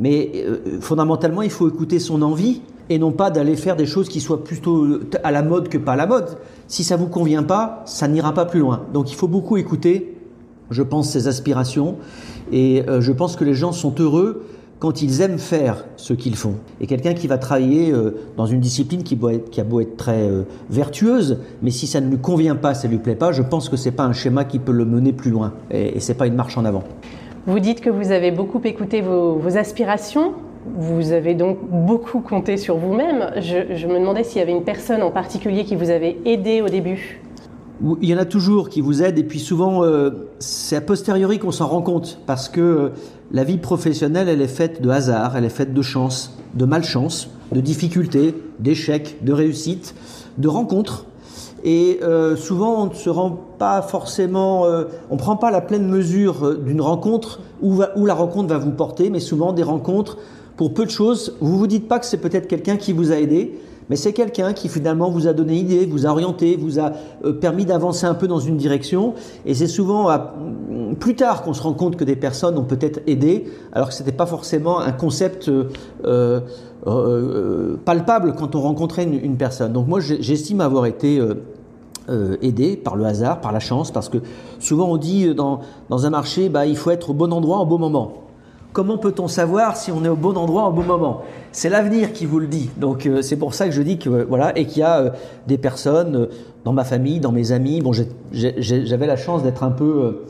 mais 0.00 0.32
euh, 0.34 0.80
fondamentalement, 0.80 1.42
il 1.42 1.50
faut 1.50 1.68
écouter 1.68 1.98
son 1.98 2.20
envie 2.20 2.60
et 2.90 2.98
non 2.98 3.12
pas 3.12 3.30
d'aller 3.30 3.56
faire 3.56 3.76
des 3.76 3.86
choses 3.86 4.08
qui 4.08 4.20
soient 4.20 4.44
plutôt 4.44 4.98
à 5.22 5.30
la 5.30 5.42
mode 5.42 5.68
que 5.68 5.78
pas 5.78 5.92
à 5.92 5.96
la 5.96 6.06
mode. 6.06 6.38
Si 6.66 6.84
ça 6.84 6.96
vous 6.96 7.06
convient 7.06 7.42
pas, 7.42 7.82
ça 7.86 8.08
n'ira 8.08 8.34
pas 8.34 8.46
plus 8.46 8.60
loin. 8.60 8.82
Donc 8.92 9.12
il 9.12 9.14
faut 9.14 9.28
beaucoup 9.28 9.56
écouter, 9.56 10.16
je 10.70 10.82
pense, 10.82 11.10
ses 11.10 11.28
aspirations 11.28 11.96
et 12.50 12.82
euh, 12.88 13.00
je 13.00 13.12
pense 13.12 13.36
que 13.36 13.44
les 13.44 13.54
gens 13.54 13.72
sont 13.72 13.94
heureux 14.00 14.44
quand 14.78 15.02
ils 15.02 15.20
aiment 15.20 15.38
faire 15.38 15.84
ce 15.96 16.12
qu'ils 16.12 16.36
font. 16.36 16.54
Et 16.80 16.86
quelqu'un 16.86 17.14
qui 17.14 17.26
va 17.26 17.38
travailler 17.38 17.90
euh, 17.90 18.16
dans 18.36 18.46
une 18.46 18.60
discipline 18.60 19.02
qui, 19.02 19.18
a 19.60 19.64
beau 19.64 19.80
être 19.80 19.96
très 19.96 20.28
euh, 20.28 20.42
vertueuse, 20.70 21.38
mais 21.62 21.70
si 21.70 21.86
ça 21.86 22.00
ne 22.00 22.08
lui 22.08 22.18
convient 22.18 22.56
pas, 22.56 22.74
ça 22.74 22.86
ne 22.86 22.92
lui 22.92 22.98
plaît 22.98 23.16
pas, 23.16 23.32
je 23.32 23.42
pense 23.42 23.68
que 23.68 23.76
c'est 23.76 23.90
pas 23.90 24.04
un 24.04 24.12
schéma 24.12 24.44
qui 24.44 24.58
peut 24.58 24.72
le 24.72 24.84
mener 24.84 25.12
plus 25.12 25.30
loin. 25.30 25.54
Et, 25.70 25.96
et 25.96 26.00
c'est 26.00 26.14
pas 26.14 26.26
une 26.26 26.34
marche 26.34 26.56
en 26.56 26.64
avant. 26.64 26.84
Vous 27.46 27.60
dites 27.60 27.80
que 27.80 27.90
vous 27.90 28.10
avez 28.10 28.30
beaucoup 28.30 28.60
écouté 28.64 29.00
vos, 29.00 29.36
vos 29.36 29.56
aspirations. 29.56 30.34
Vous 30.76 31.12
avez 31.12 31.34
donc 31.34 31.58
beaucoup 31.70 32.20
compté 32.20 32.56
sur 32.56 32.76
vous-même. 32.76 33.30
Je, 33.36 33.74
je 33.74 33.86
me 33.86 33.98
demandais 33.98 34.22
s'il 34.22 34.38
y 34.38 34.42
avait 34.42 34.52
une 34.52 34.64
personne 34.64 35.02
en 35.02 35.10
particulier 35.10 35.64
qui 35.64 35.74
vous 35.74 35.90
avait 35.90 36.18
aidé 36.24 36.60
au 36.60 36.68
début. 36.68 37.20
Il 38.02 38.08
y 38.08 38.14
en 38.14 38.18
a 38.18 38.24
toujours 38.24 38.68
qui 38.68 38.80
vous 38.80 39.02
aident 39.02 39.18
et 39.18 39.24
puis 39.24 39.38
souvent 39.38 39.84
euh, 39.84 40.10
c'est 40.40 40.74
a 40.74 40.80
posteriori 40.80 41.38
qu'on 41.38 41.52
s'en 41.52 41.68
rend 41.68 41.80
compte 41.80 42.20
parce 42.26 42.48
que 42.48 42.90
la 43.30 43.44
vie 43.44 43.58
professionnelle 43.58 44.28
elle 44.28 44.42
est 44.42 44.48
faite 44.48 44.82
de 44.82 44.88
hasard, 44.90 45.36
elle 45.36 45.44
est 45.44 45.50
faite 45.50 45.74
de 45.74 45.82
chance, 45.82 46.36
de 46.54 46.64
malchance, 46.64 47.30
de 47.52 47.60
difficultés, 47.60 48.34
d'échecs, 48.58 49.18
de 49.22 49.32
réussites, 49.32 49.94
de 50.38 50.48
rencontres 50.48 51.06
et 51.64 52.00
euh, 52.02 52.36
souvent 52.36 52.82
on 52.82 52.86
ne 52.86 52.94
se 52.94 53.10
rend 53.10 53.38
pas 53.58 53.82
forcément, 53.82 54.66
euh, 54.66 54.84
on 55.10 55.16
prend 55.16 55.36
pas 55.36 55.50
la 55.50 55.60
pleine 55.60 55.88
mesure 55.88 56.46
euh, 56.46 56.54
d'une 56.56 56.80
rencontre 56.80 57.40
où 57.60 58.06
la 58.06 58.14
rencontre 58.14 58.48
va 58.48 58.58
vous 58.58 58.70
porter, 58.70 59.10
mais 59.10 59.18
souvent 59.18 59.52
des 59.52 59.64
rencontres 59.64 60.16
pour 60.56 60.72
peu 60.72 60.84
de 60.84 60.90
choses. 60.90 61.36
Vous 61.40 61.58
vous 61.58 61.66
dites 61.66 61.88
pas 61.88 61.98
que 61.98 62.06
c'est 62.06 62.18
peut-être 62.18 62.46
quelqu'un 62.46 62.76
qui 62.76 62.92
vous 62.92 63.10
a 63.10 63.16
aidé, 63.16 63.58
mais 63.90 63.96
c'est 63.96 64.12
quelqu'un 64.12 64.52
qui 64.52 64.68
finalement 64.68 65.10
vous 65.10 65.26
a 65.26 65.32
donné 65.32 65.56
idée, 65.56 65.86
vous 65.86 66.06
a 66.06 66.10
orienté, 66.10 66.56
vous 66.56 66.78
a 66.78 66.92
euh, 67.24 67.32
permis 67.32 67.64
d'avancer 67.64 68.06
un 68.06 68.14
peu 68.14 68.28
dans 68.28 68.38
une 68.38 68.56
direction. 68.56 69.14
Et 69.46 69.54
c'est 69.54 69.66
souvent 69.66 70.08
à, 70.08 70.34
plus 71.00 71.14
tard 71.14 71.42
qu'on 71.42 71.54
se 71.54 71.62
rend 71.62 71.72
compte 71.72 71.96
que 71.96 72.04
des 72.04 72.16
personnes 72.16 72.58
ont 72.58 72.64
peut-être 72.64 73.00
aidé, 73.06 73.44
alors 73.72 73.88
que 73.88 73.94
c'était 73.94 74.12
pas 74.12 74.26
forcément 74.26 74.80
un 74.80 74.92
concept 74.92 75.48
euh, 75.48 76.40
euh, 76.86 77.76
palpable 77.84 78.34
quand 78.34 78.54
on 78.54 78.60
rencontrait 78.60 79.04
une, 79.04 79.14
une 79.14 79.36
personne. 79.36 79.72
Donc 79.72 79.88
moi, 79.88 80.00
j'estime 80.00 80.60
avoir 80.60 80.86
été 80.86 81.20
aidé 82.40 82.76
par 82.76 82.96
le 82.96 83.04
hasard, 83.04 83.40
par 83.42 83.52
la 83.52 83.60
chance, 83.60 83.90
parce 83.90 84.08
que 84.08 84.18
souvent 84.60 84.88
on 84.88 84.96
dit 84.96 85.34
dans, 85.34 85.60
dans 85.90 86.06
un 86.06 86.10
marché, 86.10 86.48
bah, 86.48 86.64
il 86.64 86.76
faut 86.76 86.90
être 86.90 87.10
au 87.10 87.12
bon 87.12 87.32
endroit 87.34 87.58
au 87.58 87.66
bon 87.66 87.78
moment. 87.78 88.27
Comment 88.72 88.98
peut-on 88.98 89.28
savoir 89.28 89.76
si 89.76 89.90
on 89.90 90.04
est 90.04 90.08
au 90.08 90.16
bon 90.16 90.36
endroit 90.36 90.68
au 90.68 90.72
bon 90.72 90.82
moment? 90.82 91.22
C'est 91.52 91.70
l'avenir 91.70 92.12
qui 92.12 92.26
vous 92.26 92.38
le 92.38 92.46
dit. 92.46 92.70
Donc 92.76 93.06
euh, 93.06 93.22
c'est 93.22 93.36
pour 93.36 93.54
ça 93.54 93.66
que 93.66 93.72
je 93.72 93.82
dis 93.82 93.98
que 93.98 94.10
voilà 94.24 94.56
et 94.58 94.66
qu'il 94.66 94.80
y 94.80 94.82
a 94.82 94.98
euh, 94.98 95.10
des 95.46 95.56
personnes 95.56 96.16
euh, 96.16 96.26
dans 96.64 96.72
ma 96.72 96.84
famille, 96.84 97.18
dans 97.18 97.32
mes 97.32 97.52
amis. 97.52 97.80
Bon, 97.80 97.92
j'avais 98.32 99.06
la 99.06 99.16
chance 99.16 99.42
d'être 99.42 99.64
un 99.64 99.70
peu 99.70 100.24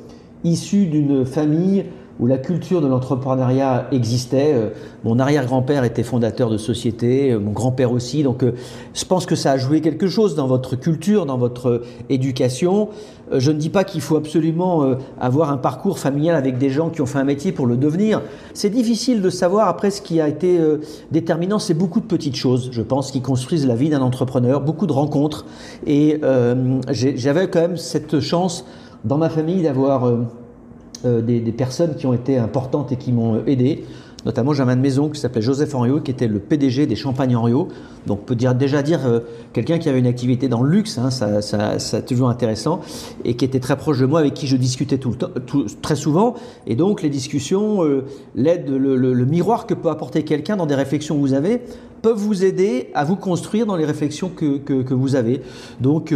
issu 0.45 0.87
d'une 0.87 1.27
famille 1.27 1.87
où 2.21 2.27
la 2.27 2.39
culture 2.39 2.81
de 2.81 2.89
l'entrepreneuriat 2.89 3.87
existait. 3.93 4.53
Euh, 4.55 4.71
mon 5.05 5.19
arrière-grand-père 5.19 5.85
était 5.85 6.03
fondateur 6.03 6.51
de 6.51 6.57
société, 6.57 7.33
euh, 7.33 7.39
mon 7.39 7.53
grand-père 7.53 7.93
aussi. 7.93 8.23
Donc, 8.23 8.43
euh, 8.43 8.55
je 8.95 9.05
pense 9.05 9.27
que 9.27 9.37
ça 9.37 9.53
a 9.53 9.57
joué 9.57 9.81
quelque 9.81 10.09
chose 10.09 10.35
dans 10.35 10.47
votre 10.47 10.77
culture, 10.77 11.27
dans 11.27 11.39
votre 11.39 11.83
éducation. 12.09 12.89
Je 13.31 13.53
ne 13.53 13.59
dis 13.59 13.69
pas 13.69 13.85
qu'il 13.85 14.01
faut 14.01 14.17
absolument 14.17 14.97
avoir 15.21 15.53
un 15.53 15.59
parcours 15.59 15.99
familial 15.99 16.35
avec 16.35 16.57
des 16.57 16.71
gens 16.71 16.89
qui 16.89 17.03
ont 17.03 17.07
fait 17.07 17.19
un 17.19 17.25
métier 17.25 17.53
pour 17.53 17.67
le 17.67 17.77
devenir. 17.77 18.23
C'est 18.55 18.71
difficile 18.71 19.21
de 19.21 19.29
savoir 19.29 19.69
après 19.69 19.91
ce 19.91 20.01
qui 20.01 20.19
a 20.21 20.29
été 20.29 20.59
déterminant. 21.13 21.59
C'est 21.59 21.75
beaucoup 21.75 22.01
de 22.01 22.07
petites 22.07 22.37
choses, 22.37 22.71
je 22.73 22.81
pense, 22.81 23.11
qui 23.11 23.21
construisent 23.21 23.67
la 23.67 23.75
vie 23.75 23.91
d'un 23.91 24.01
entrepreneur, 24.01 24.63
beaucoup 24.63 24.87
de 24.87 24.95
rencontres. 24.95 25.45
Et 25.87 26.23
j'avais 26.91 27.49
quand 27.49 27.61
même 27.61 27.77
cette 27.77 28.21
chance 28.21 28.65
dans 29.05 29.19
ma 29.19 29.29
famille 29.29 29.63
d'avoir 29.63 30.11
euh, 31.05 31.21
des, 31.23 31.53
personnes 31.53 31.95
qui 31.95 32.07
ont 32.07 32.13
été 32.13 32.39
importantes 32.39 32.91
et 32.91 32.97
qui 32.97 33.13
m'ont 33.13 33.37
euh, 33.37 33.47
aidé. 33.47 33.85
Notamment, 34.27 34.53
j'avais 34.53 34.73
un 34.73 34.77
de 34.77 34.81
maison 34.81 35.09
qui 35.09 35.21
s'appelait 35.21 35.43
Joseph 35.43 35.73
Henriot, 35.75 36.01
qui 36.01 36.11
était 36.11 36.27
le 36.27 36.41
PDG 36.41 36.87
des 36.87 36.97
Champagnes 36.97 37.37
Henriot. 37.37 37.69
Donc, 38.07 38.21
on 38.23 38.25
peut 38.25 38.35
dire, 38.35 38.53
déjà 38.55 38.83
dire 38.83 39.07
euh, 39.07 39.21
quelqu'un 39.53 39.79
qui 39.79 39.89
avait 39.89 40.01
une 40.01 40.09
activité 40.09 40.49
dans 40.49 40.63
le 40.63 40.71
luxe, 40.71 40.99
hein, 40.99 41.11
ça, 41.11 41.41
ça, 41.41 41.79
ça 41.79 42.03
toujours 42.03 42.29
intéressant, 42.29 42.81
et 43.25 43.35
qui 43.35 43.45
était 43.45 43.61
très 43.61 43.77
proche 43.77 44.01
de 44.01 44.07
moi, 44.07 44.19
avec 44.19 44.35
qui 44.35 44.49
je 44.49 44.57
discutais 44.57 44.99
tout 44.99 45.11
le 45.11 45.17
temps, 45.17 45.31
très 45.83 45.95
souvent. 45.95 46.35
Et 46.67 46.75
donc, 46.75 47.03
les 47.03 47.11
discussions, 47.11 47.83
l'aide, 48.35 48.69
le, 48.69 49.25
miroir 49.25 49.67
que 49.67 49.75
peut 49.75 49.91
apporter 49.91 50.25
quelqu'un 50.25 50.57
dans 50.57 50.67
des 50.67 50.75
réflexions 50.75 51.15
que 51.15 51.21
vous 51.21 51.35
avez, 51.35 51.61
peuvent 52.03 52.19
vous 52.19 52.45
aider 52.45 52.91
à 52.95 53.05
vous 53.05 53.17
construire 53.17 53.67
dans 53.67 53.77
les 53.77 53.85
réflexions 53.85 54.31
que, 54.35 54.59
que, 54.59 54.83
que 54.83 54.95
vous 54.95 55.15
avez. 55.15 55.43
Donc, 55.81 56.13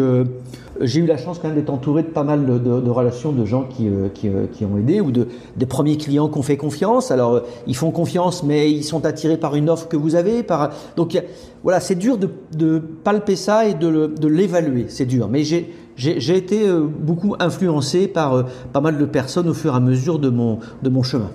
j'ai 0.83 1.01
eu 1.01 1.07
la 1.07 1.17
chance 1.17 1.39
quand 1.39 1.49
même 1.49 1.57
d'être 1.57 1.71
entouré 1.71 2.03
de 2.03 2.09
pas 2.09 2.25
mal 2.25 2.45
de, 2.45 2.91
relations 2.91 3.33
de 3.33 3.45
gens 3.45 3.63
qui, 3.63 3.89
euh, 3.89 4.09
euh, 4.25 4.47
qui, 4.53 4.65
ont 4.65 4.77
aidé 4.77 5.01
ou 5.01 5.11
de, 5.11 5.29
des 5.57 5.67
premiers 5.67 5.97
clients 5.97 6.29
qui 6.29 6.39
ont 6.39 6.43
fait 6.43 6.57
confiance. 6.57 7.11
Alors, 7.11 7.35
euh, 7.35 7.41
ils 7.67 7.77
font 7.77 7.91
confiance, 7.91 8.43
mais 8.43 8.71
ils 8.71 8.83
sont 8.83 9.05
attirés 9.07 9.37
par 9.37 9.55
une 9.55 9.71
offre 9.71 9.89
que 9.89 9.97
vous 9.97 10.15
avez. 10.15 10.43
Par... 10.43 10.71
Donc, 10.97 11.21
voilà, 11.63 11.81
c'est 11.81 11.95
dur 11.95 12.19
de, 12.19 12.79
palper 13.05 13.37
ça 13.37 13.67
et 13.67 13.75
de, 13.75 14.27
l'évaluer. 14.27 14.87
C'est 14.89 15.07
dur. 15.07 15.29
Mais 15.29 15.45
j'ai, 15.45 15.73
j'ai, 15.97 16.37
été 16.37 16.67
beaucoup 16.99 17.37
influencé 17.39 18.09
par 18.09 18.47
pas 18.73 18.81
mal 18.81 18.99
de 18.99 19.05
personnes 19.05 19.49
au 19.49 19.55
fur 19.55 19.73
et 19.73 19.77
à 19.77 19.81
mesure 19.81 20.19
de 20.19 20.31
mon, 20.31 20.59
de 20.83 20.89
mon 20.89 21.03
chemin. 21.03 21.31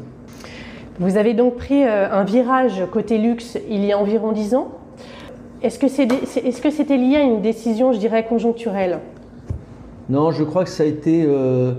Vous 1.00 1.16
avez 1.16 1.34
donc 1.34 1.58
pris 1.58 1.84
un 1.84 2.24
virage 2.24 2.84
côté 2.92 3.18
luxe 3.20 3.58
il 3.70 3.86
y 3.86 3.92
a 3.92 4.00
environ 4.00 4.32
10 4.32 4.56
ans. 4.56 4.72
Est-ce 5.62 5.80
que, 5.80 5.88
c'est, 5.88 6.08
est-ce 6.12 6.62
que 6.62 6.70
c'était 6.70 6.98
lié 6.98 7.18
à 7.18 7.22
une 7.22 7.42
décision, 7.42 7.94
je 7.94 7.98
dirais, 7.98 8.26
conjoncturelle? 8.26 9.00
Non, 10.10 10.32
je 10.32 10.44
crois 10.44 10.64
que 10.64 10.70
ça 10.70 10.84
a 10.84 10.86
été 10.86 11.26
euh, 11.28 11.74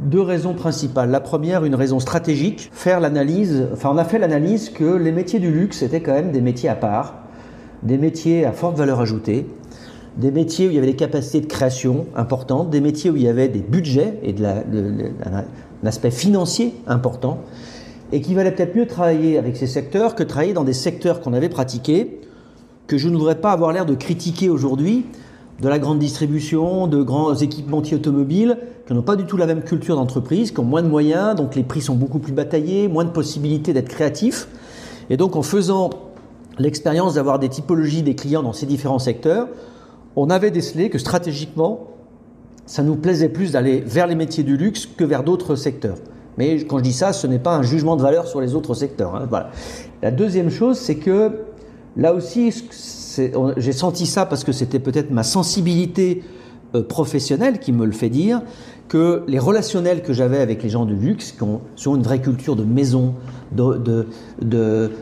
deux 0.00 0.20
raisons 0.20 0.54
principales. 0.54 1.10
La 1.10 1.20
première, 1.20 1.64
une 1.64 1.74
raison 1.74 2.00
stratégique, 2.00 2.68
faire 2.72 2.98
l'analyse, 2.98 3.68
enfin 3.72 3.90
on 3.92 3.98
a 3.98 4.04
fait 4.04 4.18
l'analyse 4.18 4.70
que 4.70 4.96
les 4.96 5.12
métiers 5.12 5.38
du 5.38 5.50
luxe 5.50 5.82
étaient 5.82 6.00
quand 6.00 6.14
même 6.14 6.32
des 6.32 6.40
métiers 6.40 6.68
à 6.68 6.74
part, 6.74 7.14
des 7.84 7.96
métiers 7.96 8.44
à 8.44 8.52
forte 8.52 8.76
valeur 8.76 9.00
ajoutée, 9.00 9.46
des 10.16 10.32
métiers 10.32 10.66
où 10.66 10.70
il 10.70 10.74
y 10.74 10.78
avait 10.78 10.88
des 10.88 10.96
capacités 10.96 11.40
de 11.40 11.46
création 11.46 12.06
importantes, 12.16 12.70
des 12.70 12.80
métiers 12.80 13.10
où 13.10 13.16
il 13.16 13.22
y 13.22 13.28
avait 13.28 13.48
des 13.48 13.60
budgets 13.60 14.18
et 14.22 14.32
de 14.32 14.44
un 14.44 15.86
aspect 15.86 16.10
financier 16.10 16.74
important, 16.88 17.38
et 18.10 18.20
qu'il 18.20 18.34
valait 18.34 18.50
peut-être 18.50 18.74
mieux 18.74 18.86
travailler 18.86 19.38
avec 19.38 19.56
ces 19.56 19.68
secteurs 19.68 20.16
que 20.16 20.24
travailler 20.24 20.54
dans 20.54 20.64
des 20.64 20.72
secteurs 20.72 21.20
qu'on 21.20 21.34
avait 21.34 21.48
pratiqués, 21.48 22.20
que 22.88 22.98
je 22.98 23.08
ne 23.08 23.16
voudrais 23.16 23.40
pas 23.40 23.52
avoir 23.52 23.72
l'air 23.72 23.86
de 23.86 23.94
critiquer 23.94 24.48
aujourd'hui, 24.48 25.04
de 25.60 25.68
la 25.68 25.78
grande 25.78 25.98
distribution, 25.98 26.86
de 26.86 27.02
grands 27.02 27.34
équipementiers 27.34 27.96
automobiles, 27.96 28.58
qui 28.86 28.94
n'ont 28.94 29.02
pas 29.02 29.16
du 29.16 29.24
tout 29.24 29.36
la 29.36 29.46
même 29.46 29.62
culture 29.62 29.96
d'entreprise, 29.96 30.52
qui 30.52 30.60
ont 30.60 30.64
moins 30.64 30.82
de 30.82 30.88
moyens, 30.88 31.34
donc 31.34 31.56
les 31.56 31.64
prix 31.64 31.80
sont 31.80 31.94
beaucoup 31.94 32.20
plus 32.20 32.32
bataillés, 32.32 32.88
moins 32.88 33.04
de 33.04 33.10
possibilités 33.10 33.72
d'être 33.72 33.88
créatifs. 33.88 34.48
Et 35.10 35.16
donc 35.16 35.36
en 35.36 35.42
faisant 35.42 35.90
l'expérience 36.58 37.14
d'avoir 37.14 37.38
des 37.38 37.48
typologies 37.48 38.02
des 38.02 38.14
clients 38.14 38.42
dans 38.42 38.52
ces 38.52 38.66
différents 38.66 38.98
secteurs, 38.98 39.48
on 40.16 40.30
avait 40.30 40.50
décelé 40.50 40.90
que 40.90 40.98
stratégiquement, 40.98 41.88
ça 42.66 42.82
nous 42.82 42.96
plaisait 42.96 43.28
plus 43.28 43.52
d'aller 43.52 43.80
vers 43.80 44.06
les 44.06 44.14
métiers 44.14 44.44
du 44.44 44.56
luxe 44.56 44.86
que 44.86 45.04
vers 45.04 45.24
d'autres 45.24 45.56
secteurs. 45.56 45.96
Mais 46.36 46.64
quand 46.64 46.78
je 46.78 46.84
dis 46.84 46.92
ça, 46.92 47.12
ce 47.12 47.26
n'est 47.26 47.38
pas 47.38 47.56
un 47.56 47.62
jugement 47.62 47.96
de 47.96 48.02
valeur 48.02 48.28
sur 48.28 48.40
les 48.40 48.54
autres 48.54 48.74
secteurs. 48.74 49.16
Hein, 49.16 49.26
voilà. 49.28 49.50
La 50.02 50.10
deuxième 50.12 50.50
chose, 50.50 50.78
c'est 50.78 50.96
que 50.96 51.32
là 51.96 52.14
aussi, 52.14 52.52
j'ai 53.56 53.72
senti 53.72 54.06
ça 54.06 54.26
parce 54.26 54.44
que 54.44 54.52
c'était 54.52 54.78
peut-être 54.78 55.10
ma 55.10 55.22
sensibilité 55.22 56.22
euh, 56.74 56.82
professionnelle 56.82 57.60
qui 57.60 57.72
me 57.72 57.86
le 57.86 57.92
fait 57.92 58.10
dire, 58.10 58.42
que 58.88 59.22
les 59.26 59.38
relationnels 59.38 60.02
que 60.02 60.12
j'avais 60.12 60.36
avec 60.36 60.62
les 60.62 60.68
gens 60.68 60.84
du 60.84 60.96
luxe, 60.96 61.32
qui 61.32 61.42
ont, 61.42 61.62
une 61.94 62.02
vraie 62.02 62.20
culture 62.20 62.56
de 62.56 62.64
maison, 62.64 63.14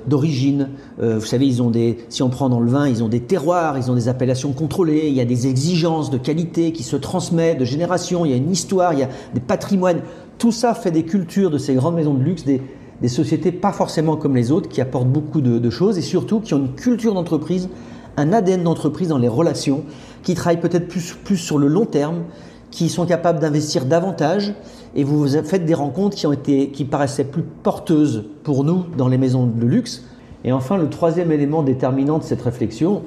d'origine, 0.07 0.69
euh, 1.01 1.19
vous 1.19 1.27
savez, 1.27 1.45
ils 1.47 1.63
ont 1.63 1.71
des, 1.71 1.99
si 2.09 2.23
on 2.23 2.29
prend 2.29 2.49
dans 2.49 2.61
le 2.61 2.71
vin, 2.71 2.87
ils 2.87 3.03
ont 3.03 3.09
des 3.09 3.19
terroirs, 3.19 3.77
ils 3.79 3.91
ont 3.91 3.97
des 3.97 4.07
appellations 4.07 4.53
contrôlées, 4.53 5.09
il 5.09 5.15
y 5.15 5.21
a 5.21 5.25
des 5.25 5.49
exigences 5.49 6.11
de 6.11 6.19
qualité 6.19 6.71
qui 6.71 6.85
se 6.85 6.95
transmettent 6.95 7.59
de 7.59 7.65
génération, 7.65 8.25
il 8.25 8.31
y 8.31 8.35
a 8.35 8.37
une 8.37 8.53
histoire, 8.53 8.93
il 8.93 9.01
y 9.01 9.05
a 9.05 9.09
des 9.35 9.41
patrimoines. 9.41 10.03
Tout 10.39 10.53
ça 10.53 10.73
fait 10.73 10.93
des 10.93 11.03
cultures 11.03 11.51
de 11.51 11.59
ces 11.59 11.75
grandes 11.75 11.97
maisons 11.97 12.15
de 12.15 12.23
luxe, 12.23 12.45
des, 12.45 12.61
sociétés 13.09 13.51
pas 13.51 13.73
forcément 13.73 14.17
comme 14.17 14.37
les 14.37 14.53
autres, 14.53 14.69
qui 14.69 14.81
apportent 14.81 15.09
beaucoup 15.09 15.41
de, 15.41 15.59
de 15.59 15.71
choses 15.71 15.99
et 15.99 16.03
surtout 16.03 16.39
qui 16.39 16.55
ont 16.55 16.59
une 16.59 16.75
culture 16.75 17.13
d'entreprise 17.13 17.69
un 18.17 18.33
ADN 18.33 18.63
d'entreprise 18.63 19.09
dans 19.09 19.19
les 19.19 19.29
relations, 19.29 19.85
qui 20.23 20.35
travaillent 20.35 20.61
peut-être 20.61 20.89
plus, 20.89 21.17
plus 21.25 21.37
sur 21.37 21.59
le 21.59 21.69
long 21.69 21.87
terme, 21.87 22.25
qui 22.71 22.89
sont 22.89 23.07
capables 23.07 23.39
d'investir 23.39 23.85
davantage, 23.85 24.55
et 24.95 25.05
vous 25.05 25.29
faites 25.29 25.65
des 25.65 25.75
rencontres 25.75 26.17
qui, 26.17 26.27
ont 26.27 26.33
été, 26.33 26.71
qui 26.71 26.85
paraissaient 26.85 27.25
plus 27.25 27.43
porteuses 27.43 28.25
pour 28.43 28.65
nous 28.65 28.85
dans 28.97 29.09
les 29.09 29.19
maisons 29.19 29.47
de 29.47 29.65
luxe. 29.65 30.05
Et 30.45 30.53
enfin, 30.53 30.77
le 30.77 30.89
troisième 30.89 31.33
élément 31.33 31.63
déterminant 31.63 32.19
de 32.19 32.25
cette 32.25 32.43
réflexion, 32.43 33.03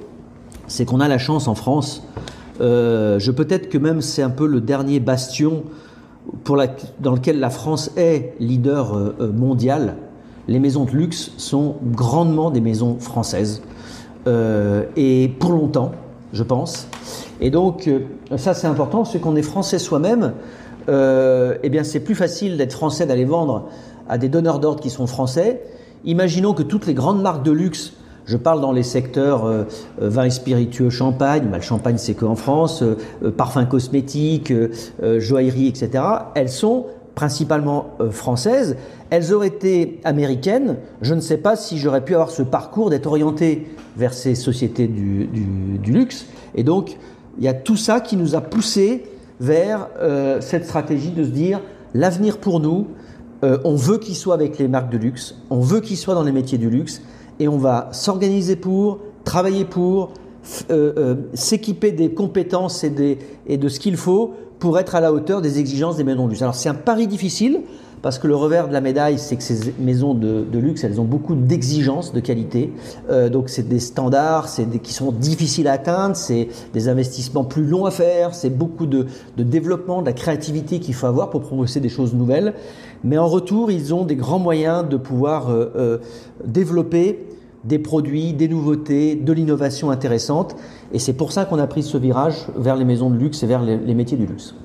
c'est 0.68 0.86
qu'on 0.86 1.00
a 1.00 1.08
la 1.08 1.18
chance 1.18 1.48
en 1.48 1.56
France, 1.56 2.04
euh, 2.62 3.20
je 3.20 3.32
peut-être 3.32 3.70
que 3.70 3.78
même 3.78 4.01
c'est 4.01 4.22
un 4.22 4.30
peu 4.30 4.46
le 4.46 4.62
dernier 4.62 5.00
bastion 5.00 5.63
pour 6.44 6.58
la, 6.58 6.68
dans 7.00 7.13
lequel 7.13 7.39
la 7.39 7.50
France 7.50 7.92
est 7.96 8.34
leader 8.39 8.94
euh, 8.94 9.16
euh, 9.22 9.32
mondial. 9.32 9.96
Les 10.48 10.60
maisons 10.60 10.86
de 10.86 10.92
luxe 10.92 11.32
sont 11.38 11.75
grandement 11.84 12.51
des 12.51 12.62
maisons 12.62 13.00
françaises. 13.00 13.62
Euh, 14.29 14.83
et 14.95 15.31
pour 15.39 15.51
longtemps, 15.51 15.91
je 16.33 16.43
pense. 16.43 16.88
Et 17.41 17.50
donc, 17.50 17.88
euh, 17.88 18.01
ça 18.38 18.53
c'est 18.53 18.67
important, 18.67 19.03
c'est 19.03 19.19
qu'on 19.19 19.36
est 19.36 19.41
français 19.41 19.79
soi-même, 19.79 20.33
euh, 20.88 21.55
eh 21.63 21.69
bien 21.69 21.83
c'est 21.83 22.00
plus 22.00 22.15
facile 22.15 22.57
d'être 22.57 22.74
français, 22.74 23.05
d'aller 23.05 23.25
vendre 23.25 23.69
à 24.07 24.17
des 24.17 24.29
donneurs 24.29 24.59
d'ordre 24.59 24.81
qui 24.81 24.89
sont 24.89 25.07
français. 25.07 25.63
Imaginons 26.05 26.53
que 26.53 26.63
toutes 26.63 26.86
les 26.86 26.93
grandes 26.93 27.21
marques 27.21 27.43
de 27.43 27.51
luxe, 27.51 27.93
je 28.25 28.38
parle 28.38 28.62
dans 28.62 28.71
les 28.71 28.83
secteurs 28.83 29.65
vin 29.98 30.25
et 30.25 30.29
spiritueux, 30.29 30.91
champagne, 30.91 31.48
bah, 31.50 31.57
le 31.57 31.63
champagne 31.63 31.98
c'est 31.98 32.13
qu'en 32.13 32.36
France, 32.36 32.83
parfums 33.38 33.65
cosmétiques, 33.67 34.53
joaillerie, 35.17 35.67
etc., 35.67 36.03
elles 36.36 36.50
sont 36.50 36.86
principalement 37.20 37.98
françaises. 38.12 38.78
Elles 39.10 39.34
auraient 39.34 39.48
été 39.48 40.00
américaines, 40.06 40.78
je 41.02 41.14
ne 41.14 41.20
sais 41.20 41.36
pas 41.36 41.58
si 41.58 41.78
j'aurais 41.78 42.06
pu 42.06 42.14
avoir 42.14 42.32
ce 42.32 42.44
parcours 42.44 42.90
d'être 42.90 43.08
orienté 43.08 43.68
vers 43.98 44.14
ces 44.14 44.36
sociétés 44.36 44.88
du, 44.88 45.28
luxe. 45.86 46.28
Et 46.56 46.64
donc, 46.64 46.98
il 47.38 47.44
y 47.44 47.50
a 47.50 47.54
tout 47.54 47.76
ça 47.76 48.00
qui 48.00 48.16
nous 48.16 48.36
a 48.36 48.42
poussé 48.42 49.04
vers 49.42 49.90
euh, 50.00 50.40
cette 50.40 50.64
stratégie 50.64 51.12
de 51.12 51.26
se 51.26 51.30
dire 51.30 51.60
l'avenir 51.94 52.38
pour 52.38 52.62
nous, 52.62 52.88
euh, 53.44 53.58
on 53.66 53.76
veut 53.76 53.98
qu'il 53.98 54.16
soit 54.16 54.34
avec 54.34 54.58
les 54.58 54.70
marques 54.70 54.90
de 54.90 54.98
luxe, 54.98 55.36
on 55.50 55.60
veut 55.60 55.82
qu'il 55.82 55.98
soit 55.98 56.14
dans 56.14 56.24
les 56.24 56.32
métiers 56.32 56.58
du 56.58 56.70
luxe, 56.70 57.02
et 57.42 57.50
on 57.50 57.58
va 57.58 57.90
s'organiser 57.92 58.56
pour, 58.56 59.00
travailler 59.26 59.66
pour, 59.66 60.14
euh, 60.72 61.16
s'équiper 61.34 61.92
des 61.92 62.14
compétences 62.14 62.86
et, 62.86 63.18
et 63.46 63.58
de 63.58 63.68
ce 63.68 63.82
qu'il 63.82 63.98
faut 63.98 64.36
pour 64.60 64.78
être 64.78 64.96
à 64.96 65.01
la 65.01 65.13
hauteur 65.13 65.42
des 65.42 65.60
exigences 65.60 65.98
des 65.98 66.04
maisons 66.04 66.25
de 66.25 66.32
luxe. 66.32 66.42
Alors 66.42 66.56
c'est 66.56 66.70
un 66.70 66.75
pari 66.75 67.08
difficile, 67.08 67.62
parce 68.01 68.18
que 68.20 68.28
le 68.28 68.36
revers 68.36 68.68
de 68.68 68.74
la 68.74 68.82
médaille, 68.82 69.20
c'est 69.20 69.36
que 69.36 69.44
ces 69.44 69.74
maisons 69.80 70.13
de, 70.13 70.46
luxe, 70.54 70.84
elles 70.84 71.01
ont 71.01 71.06
beaucoup 71.06 71.36
d'exigences 71.36 72.13
de 72.13 72.20
qualité. 72.20 72.72
Euh, 73.10 73.30
donc 73.30 73.50
c'est 73.50 73.68
des 73.68 73.80
standards 73.80 74.48
c'est 74.48 74.66
qui 74.82 74.94
sont 74.94 75.12
difficiles 75.12 75.68
à 75.68 75.74
atteindre, 75.74 76.16
c'est 76.16 76.48
des 76.74 76.88
investissements 76.88 77.44
plus 77.44 77.66
longs 77.66 77.86
à 77.86 77.92
faire, 77.92 78.34
c'est 78.34 78.50
beaucoup 78.50 78.86
de, 78.86 79.08
développement, 79.38 80.01
de 80.01 80.08
la 80.08 80.13
créativité 80.13 80.80
qu'il 80.80 80.94
faut 80.94 81.08
avoir 81.08 81.30
pour 81.30 81.42
proposer 81.42 81.80
des 81.80 81.89
choses 81.89 82.13
nouvelles. 82.13 82.54
Mais 83.04 83.18
en 83.18 83.28
retour, 83.28 83.72
ils 83.72 83.94
ont 83.94 84.06
des 84.06 84.16
grands 84.16 84.39
moyens 84.39 84.88
de 84.88 84.98
pouvoir 84.98 85.50
euh, 85.50 85.72
euh, 85.75 85.98
développer 86.46 87.20
des 87.63 87.80
produits, 87.80 88.34
des 88.34 88.48
nouveautés, 88.48 89.16
de 89.16 89.34
l'innovation 89.34 89.92
intéressante. 89.92 90.56
Et 90.94 91.00
c'est 91.00 91.13
pour 91.13 91.32
ça 91.32 91.46
qu'on 91.46 91.60
a 91.60 91.68
pris 91.68 91.84
ce 91.84 91.98
virage 91.98 92.48
vers 92.56 92.75
les 92.75 92.86
maisons 92.86 93.10
de 93.10 93.18
luxe 93.18 93.44
et 93.44 93.48
vers 93.48 93.62
les 93.63 93.94
métiers 93.94 94.18
du 94.18 94.25
luxe. 94.25 94.56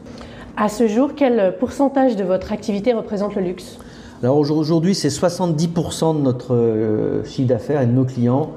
À 0.56 0.68
ce 0.68 0.86
jour, 0.86 1.10
quel 1.16 1.56
pourcentage 1.58 2.14
de 2.14 2.22
votre 2.22 2.52
activité 2.52 2.92
représente 2.92 3.34
le 3.34 3.42
luxe? 3.42 3.78
Alors 4.22 4.38
aujourd'hui, 4.38 4.94
c'est 4.94 5.08
70% 5.08 6.16
de 6.16 6.22
notre 6.22 6.54
euh, 6.54 7.24
chiffre 7.24 7.48
d'affaires 7.48 7.82
et 7.82 7.86
de 7.86 7.92
nos 7.92 8.04
clients 8.04 8.52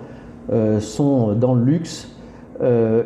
euh, 0.52 0.80
sont 0.80 1.34
dans 1.34 1.56
le 1.56 1.64
luxe. 1.64 2.08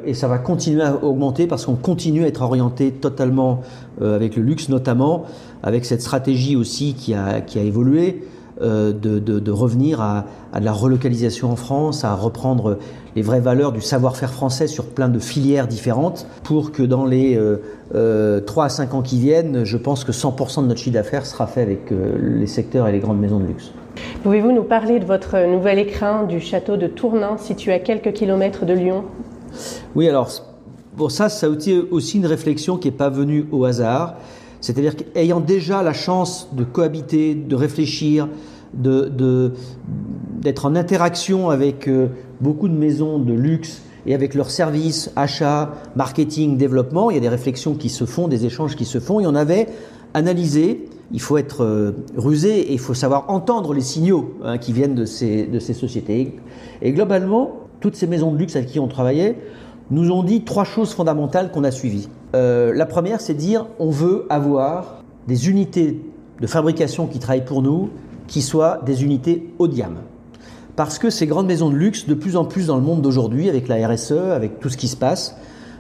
et 0.06 0.14
ça 0.14 0.30
va 0.30 0.38
continuer 0.38 0.82
à 0.82 1.04
augmenter 1.04 1.46
parce 1.46 1.66
qu'on 1.66 1.76
continue 1.76 2.24
à 2.24 2.28
être 2.28 2.42
orienté 2.42 2.92
totalement 2.92 3.62
avec 4.00 4.38
le 4.38 4.44
luxe 4.44 4.70
notamment, 4.70 5.26
avec 5.62 5.84
cette 5.84 6.02
stratégie 6.02 6.56
aussi 6.56 6.94
qui 6.94 7.14
a, 7.14 7.42
qui 7.42 7.60
a 7.60 7.62
évolué. 7.62 8.24
Euh, 8.62 8.92
de, 8.94 9.20
de, 9.20 9.52
revenir 9.52 10.02
à, 10.02 10.26
à, 10.54 10.60
de 10.60 10.66
la 10.66 10.72
relocalisation 10.72 11.52
en 11.52 11.56
France, 11.56 12.04
à 12.04 12.14
reprendre 12.14 12.78
les 13.16 13.22
vraies 13.22 13.40
valeurs 13.40 13.72
du 13.72 13.82
savoir-faire 13.82 14.32
français 14.32 14.68
sur 14.68 14.86
plein 14.86 15.10
de 15.10 15.20
filières 15.20 15.68
différentes, 15.68 16.28
pour 16.44 16.72
que 16.72 16.84
dans 16.84 17.06
les 17.06 17.36
euh, 17.36 17.58
euh, 17.96 18.40
3 18.40 18.66
à 18.66 18.70
5 18.70 18.94
ans 18.94 19.02
qui 19.02 19.20
viennent, 19.20 19.64
je 19.64 19.78
pense 19.78 20.04
que 20.04 20.12
100% 20.12 20.62
de 20.62 20.68
notre 20.68 20.80
chiffre 20.80 20.94
d'affaires 20.94 21.26
sera 21.26 21.48
fait 21.48 21.62
avec 21.62 21.92
euh, 21.92 22.18
les 22.20 22.48
secteurs 22.48 22.88
et 22.88 22.92
les 22.92 23.00
grandes 23.00 23.20
maisons 23.20 23.40
de 23.40 23.48
luxe. 23.48 23.72
Pouvez-vous 24.24 24.52
nous 24.52 24.64
parler 24.64 25.00
de 25.00 25.06
votre 25.06 25.38
nouvel 25.48 25.80
écrin 25.80 26.24
du 26.24 26.40
château 26.40 26.78
de 26.78 26.88
Tournin, 26.88 27.38
situé 27.38 27.74
à 27.74 27.80
quelques 27.80 28.14
kilomètres 28.14 28.66
de 28.66 28.74
Lyon? 28.74 29.04
Oui, 29.96 30.08
alors 30.08 30.30
pour 30.96 31.12
ça, 31.12 31.30
ça 31.30 31.48
a 31.48 31.50
été 31.50 31.80
aussi 31.92 32.18
une 32.18 32.26
réflexion 32.26 32.78
qui 32.78 32.90
n'est 32.90 32.96
pas 32.96 33.10
venue 33.10 33.46
au 33.52 33.66
hasard. 33.66 34.16
C'est-à-dire 34.62 34.96
qu'ayant 34.96 35.40
déjà 35.40 35.82
la 35.82 35.94
chance 35.94 36.50
de 36.54 36.64
cohabiter, 36.64 37.34
de 37.34 37.56
réfléchir, 37.56 38.28
d'être 38.74 40.66
en 40.66 40.76
interaction 40.76 41.50
avec 41.50 41.88
euh, 41.88 42.08
beaucoup 42.40 42.68
de 42.68 42.74
maisons 42.74 43.20
de 43.20 43.34
luxe 43.34 43.82
et 44.06 44.16
avec 44.16 44.34
leurs 44.34 44.50
services, 44.50 45.12
achats, 45.16 45.74
marketing, 45.96 46.58
développement, 46.58 47.12
il 47.12 47.16
y 47.16 47.18
a 47.18 47.22
des 47.22 47.30
réflexions 47.30 47.76
qui 47.76 47.90
se 47.90 48.06
font, 48.06 48.28
des 48.28 48.46
échanges 48.46 48.76
qui 48.76 48.86
se 48.86 49.00
font, 49.00 49.20
et 49.20 49.28
on 49.28 49.36
avait 49.36 49.68
analysé, 50.14 50.90
il 51.12 51.22
faut 51.22 51.38
être 51.38 51.64
euh, 51.64 51.92
rusé 52.16 52.60
et 52.60 52.74
il 52.74 52.80
faut 52.80 52.94
savoir 52.94 53.30
entendre 53.30 53.74
les 53.74 53.82
signaux 53.82 54.36
hein, 54.44 54.58
qui 54.58 54.74
viennent 54.74 54.96
de 54.96 55.06
ces, 55.06 55.46
de 55.46 55.60
ces 55.60 55.74
sociétés. 55.74 56.36
Et 56.82 56.92
globalement, 56.94 57.60
toutes 57.80 57.96
ces 57.96 58.08
maisons 58.08 58.32
de 58.32 58.38
luxe 58.38 58.56
avec 58.56 58.70
qui 58.70 58.80
on 58.80 58.88
travaillait 58.88 59.38
nous 59.90 60.12
ont 60.12 60.24
dit 60.24 60.44
trois 60.44 60.64
choses 60.64 60.94
fondamentales 60.94 61.52
qu'on 61.52 61.64
a 61.64 61.72
suivies. 61.72 62.08
Euh, 62.34 62.74
la 62.74 62.86
première, 62.86 63.20
c'est 63.20 63.34
dire 63.34 63.68
on 63.80 63.90
veut 63.90 64.26
avoir 64.30 65.04
des 65.28 65.50
unités 65.50 66.00
de 66.40 66.48
fabrication 66.48 67.08
qui 67.08 67.20
travaillent 67.20 67.46
pour 67.46 67.62
nous, 67.62 67.90
qui 68.32 68.42
soient 68.42 68.80
des 68.86 69.04
unités 69.04 69.54
haut 69.60 69.68
de 69.68 69.76
gamme. 69.76 69.98
Parce 70.78 71.00
que 71.00 71.10
ces 71.10 71.28
grandes 71.28 71.48
maisons 71.48 71.70
de 71.70 71.76
luxe, 71.76 72.08
de 72.08 72.14
plus 72.14 72.38
en 72.38 72.46
plus 72.46 72.68
dans 72.68 72.78
le 72.78 72.82
monde 72.82 73.02
d'aujourd'hui, 73.02 73.50
avec 73.50 73.68
la 73.68 73.86
RSE, 73.86 74.14
avec 74.14 74.62
tout 74.62 74.70
ce 74.70 74.78
qui 74.78 74.88
se 74.88 74.96
passe, 74.96 75.36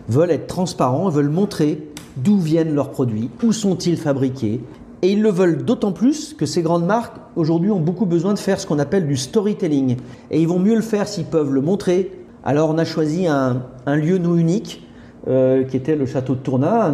veulent 0.09 0.31
être 0.31 0.47
transparents, 0.47 1.07
veulent 1.07 1.29
montrer 1.29 1.87
d'où 2.17 2.37
viennent 2.37 2.75
leurs 2.75 2.91
produits, 2.91 3.29
où 3.41 3.53
sont-ils 3.53 3.95
fabriqués. 3.95 4.59
Et 5.01 5.13
ils 5.13 5.21
le 5.21 5.29
veulent 5.29 5.63
d'autant 5.63 5.93
plus 5.93 6.33
que 6.33 6.45
ces 6.45 6.61
grandes 6.61 6.85
marques, 6.85 7.15
aujourd'hui, 7.37 7.71
ont 7.71 7.79
beaucoup 7.79 8.05
besoin 8.05 8.33
de 8.33 8.39
faire 8.39 8.59
ce 8.59 8.67
qu'on 8.67 8.79
appelle 8.79 9.07
du 9.07 9.15
storytelling. 9.15 9.95
Et 10.29 10.41
ils 10.41 10.47
vont 10.47 10.59
mieux 10.59 10.75
le 10.75 10.81
faire 10.81 11.07
s'ils 11.07 11.25
peuvent 11.25 11.53
le 11.53 11.61
montrer. 11.61 12.11
Alors 12.43 12.69
on 12.69 12.77
a 12.77 12.83
choisi 12.83 13.27
un, 13.27 13.63
lieu, 13.87 14.17
nous, 14.17 14.35
unique, 14.35 14.85
euh, 15.29 15.63
qui 15.63 15.77
était 15.77 15.95
le 15.95 16.05
château 16.05 16.35
de 16.35 16.39
Tournat, 16.39 16.93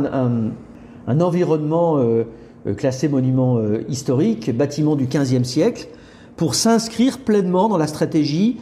un, 1.08 1.20
environnement 1.20 1.98
euh, 1.98 2.26
classé 2.74 3.08
monument 3.08 3.58
euh, 3.58 3.84
historique, 3.90 4.56
bâtiment 4.56 4.96
du 4.96 5.06
XVe 5.06 5.44
siècle, 5.44 5.88
pour 6.36 6.56
s'inscrire 6.56 7.20
pleinement 7.20 7.70
dans 7.70 7.78
la 7.78 7.88
stratégie 7.88 8.58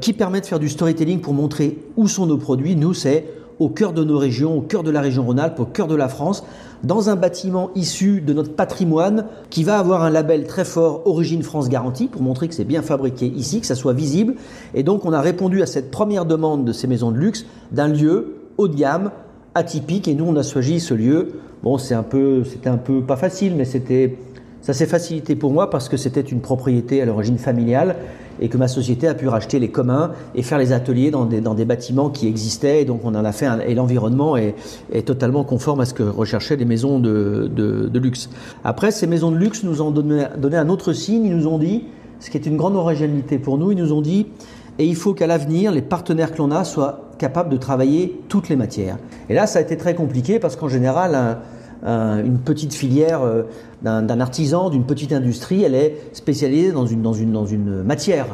qui 0.00 0.12
permet 0.12 0.40
de 0.40 0.46
faire 0.46 0.60
du 0.60 0.68
storytelling 0.68 1.20
pour 1.20 1.34
montrer 1.34 1.78
où 1.96 2.06
sont 2.06 2.26
nos 2.26 2.36
produits. 2.36 2.76
Nous, 2.76 2.94
c'est 2.94 3.24
au 3.58 3.68
cœur 3.68 3.92
de 3.92 4.04
nos 4.04 4.18
régions, 4.18 4.58
au 4.58 4.60
cœur 4.60 4.82
de 4.82 4.90
la 4.90 5.00
région 5.00 5.24
Rhône-Alpes, 5.24 5.60
au 5.60 5.64
cœur 5.64 5.86
de 5.86 5.94
la 5.94 6.08
France, 6.08 6.44
dans 6.82 7.08
un 7.08 7.16
bâtiment 7.16 7.70
issu 7.74 8.20
de 8.20 8.32
notre 8.32 8.52
patrimoine 8.52 9.26
qui 9.50 9.64
va 9.64 9.78
avoir 9.78 10.02
un 10.02 10.10
label 10.10 10.46
très 10.46 10.64
fort 10.64 11.02
Origine 11.06 11.42
France 11.42 11.68
Garantie 11.68 12.08
pour 12.08 12.22
montrer 12.22 12.48
que 12.48 12.54
c'est 12.54 12.64
bien 12.64 12.82
fabriqué 12.82 13.26
ici, 13.26 13.60
que 13.60 13.66
ça 13.66 13.74
soit 13.74 13.92
visible. 13.92 14.34
Et 14.74 14.82
donc 14.82 15.04
on 15.04 15.12
a 15.12 15.20
répondu 15.20 15.62
à 15.62 15.66
cette 15.66 15.90
première 15.90 16.26
demande 16.26 16.64
de 16.64 16.72
ces 16.72 16.86
maisons 16.86 17.10
de 17.10 17.18
luxe 17.18 17.46
d'un 17.72 17.88
lieu 17.88 18.36
haut 18.58 18.68
de 18.68 18.76
gamme, 18.76 19.10
atypique 19.54 20.08
et 20.08 20.14
nous 20.14 20.24
on 20.24 20.36
a 20.36 20.42
choisi 20.42 20.80
ce 20.80 20.94
lieu. 20.94 21.40
Bon, 21.64 21.78
c'est 21.78 21.94
un 21.94 22.02
peu, 22.02 22.44
c'était 22.44 22.68
un 22.68 22.76
peu 22.76 23.00
pas 23.00 23.16
facile, 23.16 23.54
mais 23.56 23.64
c'était, 23.64 24.18
ça 24.60 24.74
s'est 24.74 24.84
facilité 24.84 25.34
pour 25.34 25.50
moi 25.50 25.70
parce 25.70 25.88
que 25.88 25.96
c'était 25.96 26.20
une 26.20 26.40
propriété 26.40 27.00
à 27.00 27.06
l'origine 27.06 27.38
familiale 27.38 27.96
et 28.38 28.50
que 28.50 28.58
ma 28.58 28.68
société 28.68 29.08
a 29.08 29.14
pu 29.14 29.28
racheter 29.28 29.58
les 29.58 29.70
communs 29.70 30.10
et 30.34 30.42
faire 30.42 30.58
les 30.58 30.72
ateliers 30.72 31.10
dans 31.10 31.24
des, 31.24 31.40
dans 31.40 31.54
des 31.54 31.64
bâtiments 31.64 32.10
qui 32.10 32.28
existaient. 32.28 32.82
Et 32.82 32.84
donc 32.84 33.00
on 33.02 33.14
en 33.14 33.24
a 33.24 33.32
fait 33.32 33.46
un, 33.46 33.60
et 33.60 33.74
l'environnement 33.74 34.36
est, 34.36 34.54
totalement 35.06 35.42
conforme 35.42 35.80
à 35.80 35.86
ce 35.86 35.94
que 35.94 36.02
recherchaient 36.02 36.56
les 36.56 36.66
maisons 36.66 36.98
de, 36.98 37.50
de, 37.50 37.88
de, 37.88 37.98
luxe. 37.98 38.28
Après, 38.62 38.90
ces 38.90 39.06
maisons 39.06 39.30
de 39.30 39.38
luxe 39.38 39.64
nous 39.64 39.80
ont 39.80 39.90
donné, 39.90 40.26
donné 40.36 40.58
un 40.58 40.68
autre 40.68 40.92
signe. 40.92 41.24
Ils 41.24 41.34
nous 41.34 41.46
ont 41.46 41.58
dit, 41.58 41.84
ce 42.20 42.28
qui 42.28 42.36
est 42.36 42.44
une 42.44 42.58
grande 42.58 42.76
originalité 42.76 43.38
pour 43.38 43.56
nous, 43.56 43.72
ils 43.72 43.78
nous 43.78 43.94
ont 43.94 44.02
dit, 44.02 44.26
et 44.78 44.84
il 44.84 44.96
faut 44.96 45.14
qu'à 45.14 45.26
l'avenir, 45.26 45.72
les 45.72 45.80
partenaires 45.80 46.30
que 46.30 46.38
l'on 46.38 46.50
a 46.50 46.62
soient 46.64 47.03
capable 47.18 47.50
de 47.50 47.56
travailler 47.56 48.20
toutes 48.28 48.48
les 48.48 48.56
matières. 48.56 48.98
Et 49.28 49.34
là, 49.34 49.46
ça 49.46 49.58
a 49.58 49.62
été 49.62 49.76
très 49.76 49.94
compliqué 49.94 50.38
parce 50.38 50.56
qu'en 50.56 50.68
général, 50.68 51.38
une 51.84 52.38
petite 52.38 52.72
filière 52.72 53.22
euh, 53.22 53.42
d'un 53.82 54.20
artisan, 54.20 54.70
d'une 54.70 54.84
petite 54.84 55.12
industrie, 55.12 55.62
elle 55.62 55.74
est 55.74 56.00
spécialisée 56.14 56.72
dans 56.72 56.86
une, 56.86 57.02
dans 57.02 57.12
une, 57.12 57.32
dans 57.32 57.46
une 57.46 57.82
matière. 57.82 58.26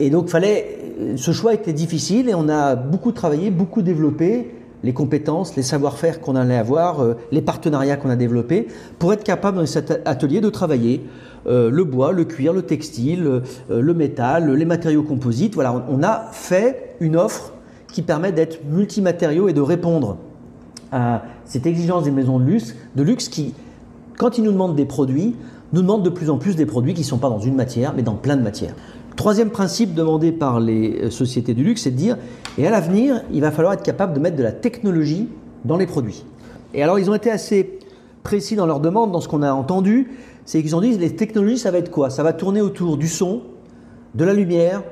Et 0.00 0.10
donc, 0.10 0.28
fallait, 0.28 0.78
ce 1.16 1.30
choix 1.30 1.54
était 1.54 1.72
difficile 1.72 2.28
et 2.28 2.34
on 2.34 2.48
a 2.48 2.74
beaucoup 2.74 3.12
travaillé, 3.12 3.50
beaucoup 3.50 3.82
développé 3.82 4.52
les 4.82 4.92
compétences, 4.92 5.56
les 5.56 5.62
savoir-faire 5.62 6.20
qu'on 6.20 6.36
allait 6.36 6.56
avoir, 6.56 7.00
euh, 7.00 7.14
les 7.32 7.40
partenariats 7.40 7.96
qu'on 7.96 8.10
a 8.10 8.16
développés, 8.16 8.66
pour 8.98 9.12
être 9.12 9.24
capable 9.24 9.58
dans 9.58 9.66
cet 9.66 10.02
atelier 10.04 10.40
de 10.40 10.50
travailler 10.50 11.02
euh, 11.46 11.70
le 11.70 11.84
bois, 11.84 12.12
le 12.12 12.24
cuir, 12.24 12.52
le 12.52 12.62
textile, 12.62 13.42
le 13.70 13.94
métal, 13.94 14.52
les 14.52 14.64
matériaux 14.64 15.02
composites. 15.02 15.54
Voilà, 15.54 15.86
on 15.88 16.02
a 16.02 16.26
fait 16.32 16.96
une 17.00 17.16
offre 17.16 17.52
qui 17.96 18.02
permet 18.02 18.30
d'être 18.30 18.58
multimatériaux 18.70 19.48
et 19.48 19.54
de 19.54 19.62
répondre 19.62 20.18
à 20.92 21.22
cette 21.46 21.64
exigence 21.64 22.04
des 22.04 22.10
maisons 22.10 22.38
de 22.38 22.44
luxe, 22.44 22.76
de 22.94 23.02
luxe 23.02 23.30
qui, 23.30 23.54
quand 24.18 24.36
ils 24.36 24.44
nous 24.44 24.52
demandent 24.52 24.76
des 24.76 24.84
produits, 24.84 25.34
nous 25.72 25.80
demandent 25.80 26.02
de 26.02 26.10
plus 26.10 26.28
en 26.28 26.36
plus 26.36 26.56
des 26.56 26.66
produits 26.66 26.92
qui 26.92 27.00
ne 27.00 27.06
sont 27.06 27.16
pas 27.16 27.30
dans 27.30 27.38
une 27.38 27.54
matière, 27.54 27.94
mais 27.96 28.02
dans 28.02 28.12
plein 28.12 28.36
de 28.36 28.42
matières. 28.42 28.74
Troisième 29.16 29.48
principe 29.48 29.94
demandé 29.94 30.30
par 30.30 30.60
les 30.60 31.04
euh, 31.04 31.10
sociétés 31.10 31.54
du 31.54 31.64
luxe, 31.64 31.84
c'est 31.84 31.90
de 31.90 31.96
dire, 31.96 32.18
et 32.58 32.66
à 32.66 32.70
l'avenir, 32.70 33.22
il 33.32 33.40
va 33.40 33.50
falloir 33.50 33.72
être 33.72 33.82
capable 33.82 34.12
de 34.12 34.20
mettre 34.20 34.36
de 34.36 34.42
la 34.42 34.52
technologie 34.52 35.30
dans 35.64 35.78
les 35.78 35.86
produits. 35.86 36.22
Et 36.74 36.82
alors, 36.82 36.98
ils 36.98 37.08
ont 37.08 37.14
été 37.14 37.30
assez 37.30 37.78
précis 38.24 38.56
dans 38.56 38.66
leur 38.66 38.80
demande, 38.80 39.10
dans 39.10 39.22
ce 39.22 39.28
qu'on 39.28 39.40
a 39.40 39.54
entendu, 39.54 40.10
c'est 40.44 40.60
qu'ils 40.60 40.76
ont 40.76 40.82
dit, 40.82 40.98
les 40.98 41.16
technologies, 41.16 41.56
ça 41.56 41.70
va 41.70 41.78
être 41.78 41.90
quoi? 41.90 42.10
Ça 42.10 42.22
va 42.22 42.34
tourner 42.34 42.60
autour 42.60 42.98
du 42.98 43.08
son, 43.08 43.40
de 44.14 44.24
la 44.26 44.34
lumière, 44.34 44.82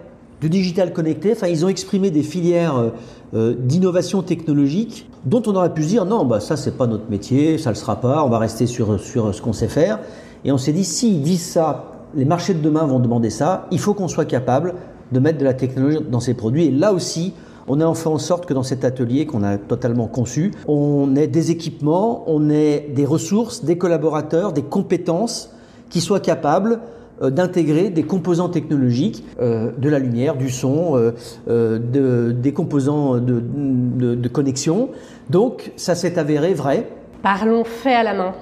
du 0.44 0.50
digital 0.50 0.92
connecté. 0.92 1.33
Enfin, 1.33 1.46
ils 1.46 1.64
ont 1.64 1.68
exprimé 1.68 2.11
des 2.11 2.22
filières 2.22 2.76
euh, 2.76 2.90
euh, 3.35 3.54
d'innovation 3.59 4.22
technologique 4.22 5.09
dont 5.24 5.42
on 5.46 5.57
aurait 5.57 5.72
pu 5.72 5.83
se 5.83 5.88
dire 5.88 6.04
non, 6.04 6.26
bah, 6.26 6.40
ça, 6.40 6.57
c'est 6.57 6.76
pas 6.76 6.87
notre 6.87 7.09
métier, 7.11 7.57
ça 7.57 7.70
le 7.70 7.76
sera 7.76 7.96
pas, 7.96 8.22
on 8.24 8.28
va 8.28 8.38
rester 8.38 8.66
sur, 8.66 9.00
sur 9.00 9.35
ce 9.35 9.40
qu'on 9.40 9.54
sait 9.54 9.68
faire. 9.68 10.00
Et 10.44 10.52
on 10.52 10.59
s'est 10.59 10.72
dit, 10.72 10.85
s'ils 10.85 11.22
disent 11.22 11.46
ça, 11.46 12.09
les 12.14 12.26
marchés 12.26 12.52
de 12.52 12.61
demain 12.61 12.85
vont 12.85 13.00
demander 13.00 13.30
ça, 13.30 13.66
il 13.70 13.78
faut 13.78 13.94
qu'on 13.94 14.09
soit 14.09 14.26
capable 14.26 14.74
de 15.12 15.18
mettre 15.18 15.38
de 15.38 15.44
la 15.44 15.54
technologie 15.54 15.98
dans 16.11 16.20
ces 16.20 16.35
produits. 16.35 16.66
Et 16.66 16.70
là 16.70 16.92
aussi, 16.92 17.33
on 17.66 17.80
a 17.80 17.94
fait 17.94 18.09
en 18.09 18.18
sorte 18.18 18.44
que 18.44 18.52
dans 18.52 18.62
cet 18.62 18.85
atelier 18.85 19.24
qu'on 19.24 19.42
a 19.42 19.57
totalement 19.57 20.09
conçu, 20.09 20.52
on 20.68 21.16
ait 21.16 21.26
des 21.26 21.50
équipements, 21.50 22.24
on 22.26 22.50
ait 22.50 22.90
des 22.94 23.07
ressources, 23.07 23.64
des 23.64 23.78
collaborateurs, 23.78 24.52
des 24.52 24.62
compétences 24.62 25.50
qui 25.88 26.02
soient 26.02 26.20
capables 26.20 26.80
d'intégrer 27.22 27.90
des 27.90 28.03
composants 28.03 28.48
technologiques, 28.48 29.24
euh, 29.40 29.70
de 29.77 29.88
la 29.88 29.98
lumière, 29.98 30.37
du 30.37 30.50
son, 30.50 30.96
euh, 30.96 31.79
de, 31.79 32.33
des 32.33 32.53
composants 32.53 33.16
de, 33.16 33.40
de, 33.40 34.29
connexion. 34.29 34.90
Donc 35.31 35.72
ça 35.77 35.94
s'est 35.94 36.18
avéré 36.18 36.55
vrai. 36.55 36.88
Parlons 37.22 37.64
fait 37.64 37.94
à 37.94 38.03
la 38.03 38.14
main. 38.14 38.35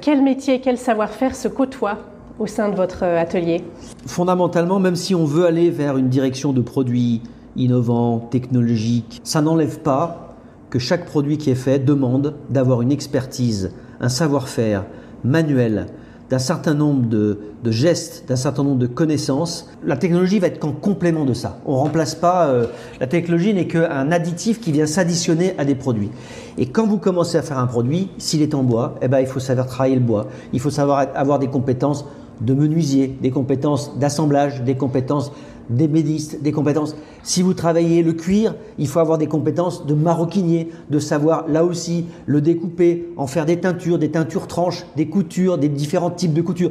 quel 0.00 0.22
métier, 0.22 0.60
quel 0.60 0.78
savoir-faire 0.78 1.34
se 1.34 1.48
côtoient 1.48 1.98
au 2.38 2.46
sein 2.46 2.68
de 2.68 2.76
votre 2.76 3.02
atelier? 3.02 3.62
Fondamentalement, 4.06 4.78
même 4.78 4.96
si 4.96 5.14
on 5.14 5.24
veut 5.24 5.46
aller 5.46 5.70
vers 5.70 5.96
une 5.96 6.08
direction 6.08 6.52
de 6.52 6.60
produits 6.60 7.22
innovants, 7.56 8.18
technologiques, 8.30 9.20
ça 9.24 9.42
n'enlève 9.42 9.80
pas 9.80 10.24
que 10.70 10.78
chaque 10.78 11.06
produit 11.06 11.38
qui 11.38 11.50
est 11.50 11.54
fait 11.54 11.78
demande 11.78 12.34
d'avoir 12.50 12.82
une 12.82 12.90
expertise, 12.90 13.72
un 14.00 14.08
savoir-faire 14.08 14.84
manuel, 15.22 15.86
d'un 16.34 16.40
certain 16.40 16.74
nombre 16.74 17.06
de, 17.08 17.38
gestes, 17.66 18.24
d'un 18.26 18.34
certain 18.34 18.64
nombre 18.64 18.80
de 18.80 18.88
connaissances. 18.88 19.70
La 19.84 19.96
technologie 19.96 20.40
va 20.40 20.48
être 20.48 20.58
qu'en 20.58 20.72
complément 20.72 21.24
de 21.24 21.32
ça. 21.32 21.60
On 21.64 21.76
remplace 21.76 22.16
pas. 22.16 22.48
Euh, 22.48 22.66
la 22.98 23.06
technologie 23.06 23.54
n'est 23.54 23.68
qu'un 23.68 24.10
additif 24.10 24.60
qui 24.60 24.72
vient 24.72 24.86
s'additionner 24.86 25.54
à 25.58 25.64
des 25.64 25.76
produits. 25.76 26.10
Et 26.58 26.66
quand 26.66 26.88
vous 26.88 26.98
commencez 26.98 27.38
à 27.38 27.42
faire 27.42 27.60
un 27.60 27.68
produit, 27.68 28.10
s'il 28.18 28.42
est 28.42 28.52
en 28.52 28.64
bois, 28.64 28.96
eh 29.00 29.06
ben, 29.06 29.20
il 29.20 29.28
faut 29.28 29.38
savoir 29.38 29.68
travailler 29.68 29.94
le 29.94 30.00
bois. 30.00 30.26
Il 30.52 30.58
faut 30.58 30.70
savoir 30.70 31.06
avoir 31.14 31.38
des 31.38 31.46
compétences 31.46 32.04
de 32.40 32.54
menuisier, 32.54 33.16
des 33.20 33.30
compétences 33.30 33.98
d'assemblage, 33.98 34.62
des 34.62 34.76
compétences 34.76 35.32
des 35.70 35.88
médistes, 35.88 36.42
des 36.42 36.52
compétences. 36.52 36.96
Si 37.22 37.42
vous 37.42 37.54
travaillez 37.54 38.02
le 38.02 38.12
cuir, 38.12 38.54
il 38.78 38.86
faut 38.86 39.00
avoir 39.00 39.18
des 39.18 39.26
compétences 39.26 39.86
de 39.86 39.94
maroquinier, 39.94 40.70
de 40.90 40.98
savoir 40.98 41.48
là 41.48 41.64
aussi 41.64 42.06
le 42.26 42.40
découper, 42.40 43.08
en 43.16 43.26
faire 43.26 43.46
des 43.46 43.60
teintures, 43.60 43.98
des 43.98 44.10
teintures 44.10 44.46
tranches, 44.46 44.84
des 44.96 45.08
coutures, 45.08 45.58
des 45.58 45.68
différents 45.68 46.10
types 46.10 46.34
de 46.34 46.42
coutures. 46.42 46.70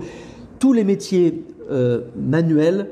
Tous 0.59 0.73
les 0.73 0.83
métiers 0.83 1.43
euh, 1.71 2.01
manuels 2.15 2.89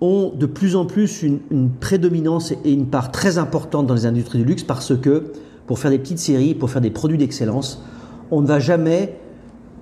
ont 0.00 0.32
de 0.34 0.46
plus 0.46 0.74
en 0.74 0.86
plus 0.86 1.22
une, 1.22 1.40
une, 1.50 1.70
prédominance 1.70 2.52
et 2.64 2.72
une 2.72 2.86
part 2.86 3.12
très 3.12 3.38
importante 3.38 3.86
dans 3.86 3.94
les 3.94 4.06
industries 4.06 4.38
du 4.38 4.44
luxe 4.44 4.64
parce 4.64 4.96
que 4.96 5.32
pour 5.66 5.78
faire 5.78 5.90
des 5.90 5.98
petites 5.98 6.18
séries, 6.18 6.54
pour 6.54 6.70
faire 6.70 6.82
des 6.82 6.90
produits 6.90 7.18
d'excellence, 7.18 7.84
on 8.30 8.40
ne 8.40 8.46
va 8.46 8.58
jamais 8.58 9.14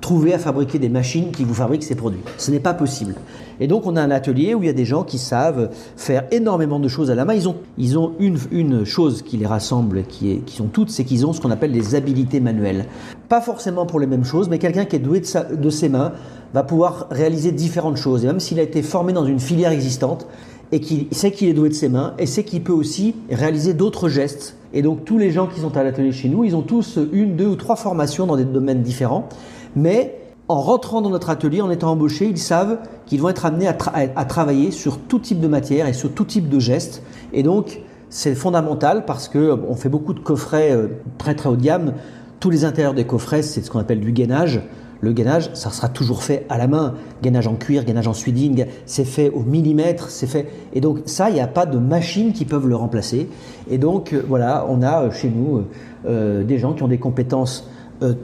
trouver 0.01 0.35
à 0.35 0.39
fabriquer 0.39 0.79
des 0.79 0.89
machines 0.89 1.31
qui 1.31 1.45
vous 1.45 1.55
fabriquent 1.55 1.83
ces 1.83 1.95
produits. 1.95 2.21
Ce 2.39 2.51
n'est 2.51 2.61
pas 2.61 2.75
possible. 2.75 3.15
Et 3.61 3.67
donc 3.67 3.87
on 3.87 3.97
a 3.97 4.03
un 4.03 4.11
atelier 4.11 4.55
où 4.55 4.63
il 4.63 4.67
y 4.67 4.71
a 4.71 4.75
des 4.75 4.85
gens 4.85 5.03
qui 5.03 5.19
savent 5.19 5.71
faire 5.97 6.25
énormément 6.31 6.81
de 6.81 6.89
choses 6.89 7.11
à 7.11 7.15
la 7.15 7.25
main. 7.25 7.35
Ils 7.35 7.49
ont, 7.49 7.57
ils 7.77 7.99
ont 7.99 8.13
une, 8.19 8.39
une 8.51 8.85
chose 8.85 9.23
qui 9.23 9.37
les 9.37 9.47
rassemble, 9.47 10.05
qui, 10.05 10.33
est, 10.33 10.37
qui 10.45 10.57
sont 10.57 10.67
toutes, 10.67 10.91
c'est 10.91 11.05
qu'ils 11.05 11.27
ont 11.27 11.33
ce 11.33 11.41
qu'on 11.41 11.51
appelle 11.51 11.73
des 11.73 11.95
habilités 11.95 12.41
manuelles. 12.41 12.87
Pas 13.29 13.41
forcément 13.41 13.87
pour 13.87 14.01
les 14.01 14.07
mêmes 14.07 14.25
choses, 14.25 14.49
mais 14.49 14.59
quelqu'un 14.59 14.87
qui 14.87 14.97
est 14.97 15.01
doué 15.01 15.21
de, 15.21 15.27
sa, 15.27 15.45
de 15.45 15.71
ses 15.71 15.89
mains 15.89 16.13
va 16.55 16.63
pouvoir 16.63 17.07
réaliser 17.11 17.53
différentes 17.53 17.97
choses. 17.97 18.25
Et 18.25 18.27
même 18.27 18.41
s'il 18.41 18.59
a 18.59 18.63
été 18.63 18.83
formé 18.83 19.13
dans 19.13 19.27
une 19.27 19.41
filière 19.41 19.71
existante, 19.71 20.27
et 20.73 20.81
qu'il 20.81 21.07
sait 21.11 21.33
qu'il 21.33 21.49
est 21.49 21.53
doué 21.53 21.69
de 21.69 21.75
ses 21.75 21.89
mains, 21.89 22.15
et 22.19 22.27
sait 22.27 22.45
qu'il 22.45 22.63
peut 22.63 22.73
aussi 22.73 23.15
réaliser 23.31 23.75
d'autres 23.75 24.09
gestes. 24.09 24.57
Et 24.73 24.83
donc 24.83 25.05
tous 25.05 25.19
les 25.19 25.33
gens 25.33 25.49
qui 25.49 25.61
sont 25.61 25.77
à 25.77 25.83
l'atelier 25.83 26.13
chez 26.13 26.29
nous, 26.29 26.45
ils 26.45 26.55
ont 26.55 26.63
tous 26.63 26.99
une, 27.13 27.35
deux 27.35 27.49
ou 27.49 27.57
trois 27.57 27.77
formations 27.77 28.27
dans 28.27 28.37
des 28.37 28.45
domaines 28.45 28.83
différents 28.83 29.29
mais 29.77 30.21
en 30.51 30.61
rentrant 30.61 31.01
dans 31.01 31.11
notre 31.11 31.31
atelier, 31.31 31.61
en 31.61 31.71
étant 31.71 31.93
embauchés, 31.93 32.27
ils 32.27 32.37
savent 32.37 32.79
qu'ils 33.07 33.21
vont 33.21 33.29
être 33.29 33.47
amenés 33.47 33.69
à, 33.69 33.73
tra 33.73 33.93
à, 33.95 34.25
travailler 34.25 34.73
sur 34.73 34.99
tout 34.99 35.21
type 35.21 35.39
de 35.39 35.47
matière 35.47 35.87
et 35.87 35.93
sur 35.93 36.13
tout 36.13 36.25
type 36.25 36.49
de 36.49 36.59
gestes. 36.59 37.05
Et 37.33 37.45
donc, 37.45 37.83
c'est 38.09 38.35
fondamental 38.35 39.05
parce 39.05 39.29
que 39.29 39.57
on 39.69 39.77
fait 39.77 39.89
beaucoup 39.89 40.13
de 40.13 40.19
coffrets 40.19 40.73
euh, 40.73 40.89
très 41.19 41.37
très 41.37 41.49
haut 41.49 41.55
de 41.55 41.63
gamme. 41.63 41.93
Tous 42.41 42.51
les 42.51 42.65
intérieurs 42.65 42.95
des 42.95 43.05
coffrets, 43.05 43.43
c'est 43.43 43.63
ce 43.63 43.71
qu'on 43.71 43.79
appelle 43.79 44.01
du 44.01 44.11
gainage. 44.11 44.61
Le 45.01 45.13
gainage, 45.13 45.51
ça 45.55 45.71
sera 45.71 45.89
toujours 45.89 46.25
fait 46.25 46.47
à 46.49 46.59
la 46.59 46.67
main. 46.67 46.95
Gainage 47.23 47.47
en 47.47 47.55
cuir, 47.55 47.85
gainage 47.85 48.09
en 48.09 48.13
suidine, 48.13 48.67
c'est 48.87 49.05
fait 49.05 49.31
au 49.31 49.43
millimètre, 49.43 50.11
c'est 50.11 50.27
fait. 50.27 50.49
Et 50.73 50.81
donc 50.81 51.03
ça, 51.07 51.31
il 51.31 51.35
n'y 51.35 51.41
a 51.41 51.47
pas 51.47 51.65
de 51.65 51.79
machines 51.79 52.33
qui 52.33 52.45
peuvent 52.45 52.67
le 52.67 52.75
remplacer. 52.75 53.29
Et 53.71 53.79
donc 53.79 54.13
euh, 54.13 54.21
voilà, 54.27 54.67
on 54.69 54.83
a 54.83 55.05
euh, 55.05 55.11
chez 55.13 55.31
nous 55.31 55.63
des 56.09 56.59
gens 56.59 56.73
qui 56.73 56.83
ont 56.83 56.89
des 56.89 56.99
compétences 56.99 57.69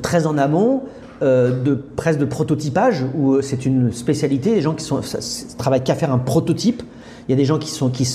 très 0.01 0.27
en 0.27 0.39
amont, 0.39 0.81
de 1.23 1.75
presque 1.75 2.19
de 2.19 2.25
prototypage 2.25 3.05
où 3.15 3.35
euh, 3.35 3.43
c'est 3.43 3.65
une 3.67 3.93
spécialité. 3.93 4.55
Les 4.55 4.61
gens 4.61 4.75
qui 4.75 4.85
sont 4.85 5.01
travaillent 5.57 5.85
qu'à 5.85 5.95
faire 5.95 6.13
un 6.13 6.19
prototype. 6.19 6.83
Il 7.29 7.33
y 7.33 7.35
a 7.35 7.37
des 7.37 7.45
gens 7.45 7.59
qui, 7.59 7.71
sont, 7.71 7.91
qui, 7.91 8.07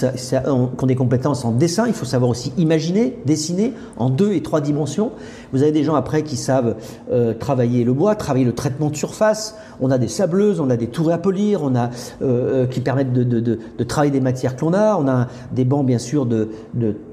ont 0.45 0.85
des 0.85 0.95
compétences 0.95 1.43
en 1.43 1.51
dessin. 1.51 1.85
Il 1.87 1.93
faut 1.93 2.05
savoir 2.05 2.31
aussi 2.31 2.53
imaginer, 2.57 3.17
dessiner 3.25 3.73
en 3.97 4.09
deux 4.09 4.33
et 4.33 4.41
trois 4.41 4.61
dimensions. 4.61 5.11
Vous 5.51 5.63
avez 5.63 5.73
des 5.73 5.83
gens 5.83 5.95
après 5.95 6.23
qui 6.23 6.37
savent 6.37 6.75
euh, 7.11 7.33
travailler 7.33 7.83
le 7.83 7.93
bois, 7.93 8.15
travailler 8.15 8.45
le 8.45 8.53
traitement 8.53 8.89
de 8.89 8.95
surface. 8.95 9.55
On 9.81 9.91
a 9.91 9.97
des 9.97 10.07
sableuses, 10.07 10.59
on 10.59 10.69
a 10.69 10.77
des 10.77 10.87
tours 10.87 11.11
à 11.11 11.17
polir, 11.17 11.61
on 11.63 11.75
a 11.75 11.89
euh, 12.21 12.67
qui 12.67 12.79
permettent 12.79 13.11
de, 13.11 13.23
de, 13.23 13.39
de, 13.39 13.83
travailler 13.83 14.11
des 14.11 14.21
matières 14.21 14.55
que 14.55 14.61
l'on 14.61 14.73
a. 14.73 14.95
On 14.95 15.07
a 15.07 15.27
des 15.51 15.65
bancs 15.65 15.85
bien 15.85 15.97
sûr 15.97 16.25
de, 16.25 16.49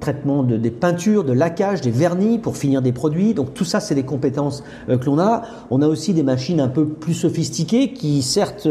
traitement 0.01 0.45
de, 0.45 0.57
des 0.57 0.71
peintures, 0.71 1.25
de 1.25 1.33
laquage, 1.33 1.81
des 1.81 1.91
vernis 1.91 2.39
pour 2.39 2.57
finir 2.57 2.81
des 2.81 2.93
produits. 2.93 3.35
Donc 3.35 3.55
tout 3.55 3.65
ça, 3.65 3.81
c'est 3.81 3.95
des 3.95 4.05
compétences 4.05 4.63
euh, 4.89 4.99
que 4.99 5.07
l'on 5.07 5.19
a. 5.19 5.43
On 5.71 5.83
a 5.83 5.89
aussi 5.89 6.15
des 6.15 6.23
machines 6.23 6.61
un 6.61 6.69
peu 6.69 6.87
plus 6.87 7.15
sophistiquées 7.15 7.93
qui 7.93 8.23
certes 8.23 8.69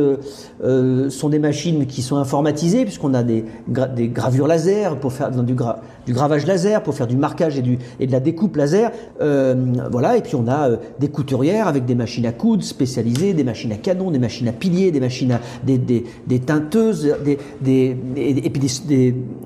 euh, 0.64 1.10
sont 1.10 1.30
des 1.30 1.40
machines 1.40 1.86
qui 1.86 2.02
sont 2.02 2.18
informatisées 2.18 2.84
puisqu'on 2.84 3.14
a 3.14 3.17
des, 3.24 3.46
gra 3.70 3.88
des, 3.88 4.08
gravures 4.08 4.48
laser 4.48 4.98
pour 4.98 5.14
faire 5.14 5.32
du, 5.32 5.54
gra 5.54 5.82
du, 6.06 6.14
gravage 6.14 6.46
laser, 6.46 6.84
pour 6.84 6.96
faire 6.96 7.08
du 7.08 7.18
marquage 7.18 7.58
et, 7.58 8.08
de 8.08 8.12
la 8.12 8.20
découpe 8.20 8.56
laser. 8.56 8.92
Euh, 9.22 9.56
voilà, 9.92 10.18
et 10.18 10.22
puis 10.22 10.36
on 10.36 10.48
a 10.48 10.70
euh, 10.70 10.78
des 11.00 11.10
couturières 11.10 11.68
avec 11.68 11.86
des 11.86 11.96
machines 11.96 12.26
à 12.26 12.32
coudre 12.32 12.64
spécialisées, 12.64 13.34
des 13.34 13.44
machines 13.44 13.72
à 13.72 13.78
canon, 13.78 14.12
des 14.12 14.20
machines 14.20 14.48
à 14.48 14.52
piliers, 14.52 14.92
des 14.92 15.00
machines 15.00 15.32
à 15.32 15.40
des, 15.64 15.78
des, 15.78 16.40
teinteuses, 16.40 17.14
et, 17.26 18.50
puis 18.50 18.62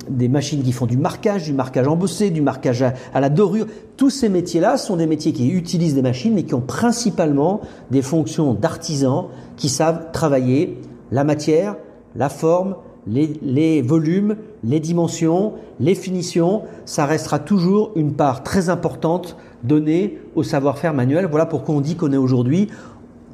des, 0.10 0.28
machines 0.30 0.64
qui 0.64 0.72
font 0.72 0.86
du 0.86 0.98
marquage, 0.98 1.46
du 1.46 1.54
marquage 1.54 1.88
embossé, 1.88 2.30
du 2.30 2.42
marquage 2.42 2.84
à 3.14 3.20
la 3.20 3.30
dorure. 3.30 3.68
Tous 3.98 4.10
ces 4.10 4.30
métiers-là 4.30 4.78
sont 4.78 4.98
des 4.98 5.08
métiers 5.08 5.34
qui 5.34 5.50
utilisent 5.50 5.96
des 5.96 6.02
machines, 6.02 6.34
mais 6.34 6.44
qui 6.44 6.54
ont 6.54 6.62
principalement 6.62 7.62
des 7.92 8.02
fonctions 8.02 8.54
d'artisans 8.54 9.26
qui 9.58 9.70
savent 9.70 10.12
travailler 10.12 10.78
la 11.12 11.24
matière, 11.24 11.76
la 12.16 12.30
forme, 12.30 12.76
les, 13.08 13.82
volumes, 13.82 14.36
les 14.64 14.80
dimensions, 14.80 15.54
les 15.80 15.96
finitions, 15.96 16.64
ça 16.86 17.06
restera 17.06 17.40
toujours 17.40 17.92
une 17.96 18.14
part 18.14 18.44
très 18.44 18.70
importante 18.70 19.38
donnée 19.64 20.20
au 20.36 20.44
savoir-faire 20.44 20.94
manuel. 20.94 21.28
Voilà 21.30 21.46
pourquoi 21.46 21.76
on 21.76 21.82
dit 21.82 21.96
qu'on 21.96 22.12
est 22.12 22.18
aujourd'hui 22.18 22.70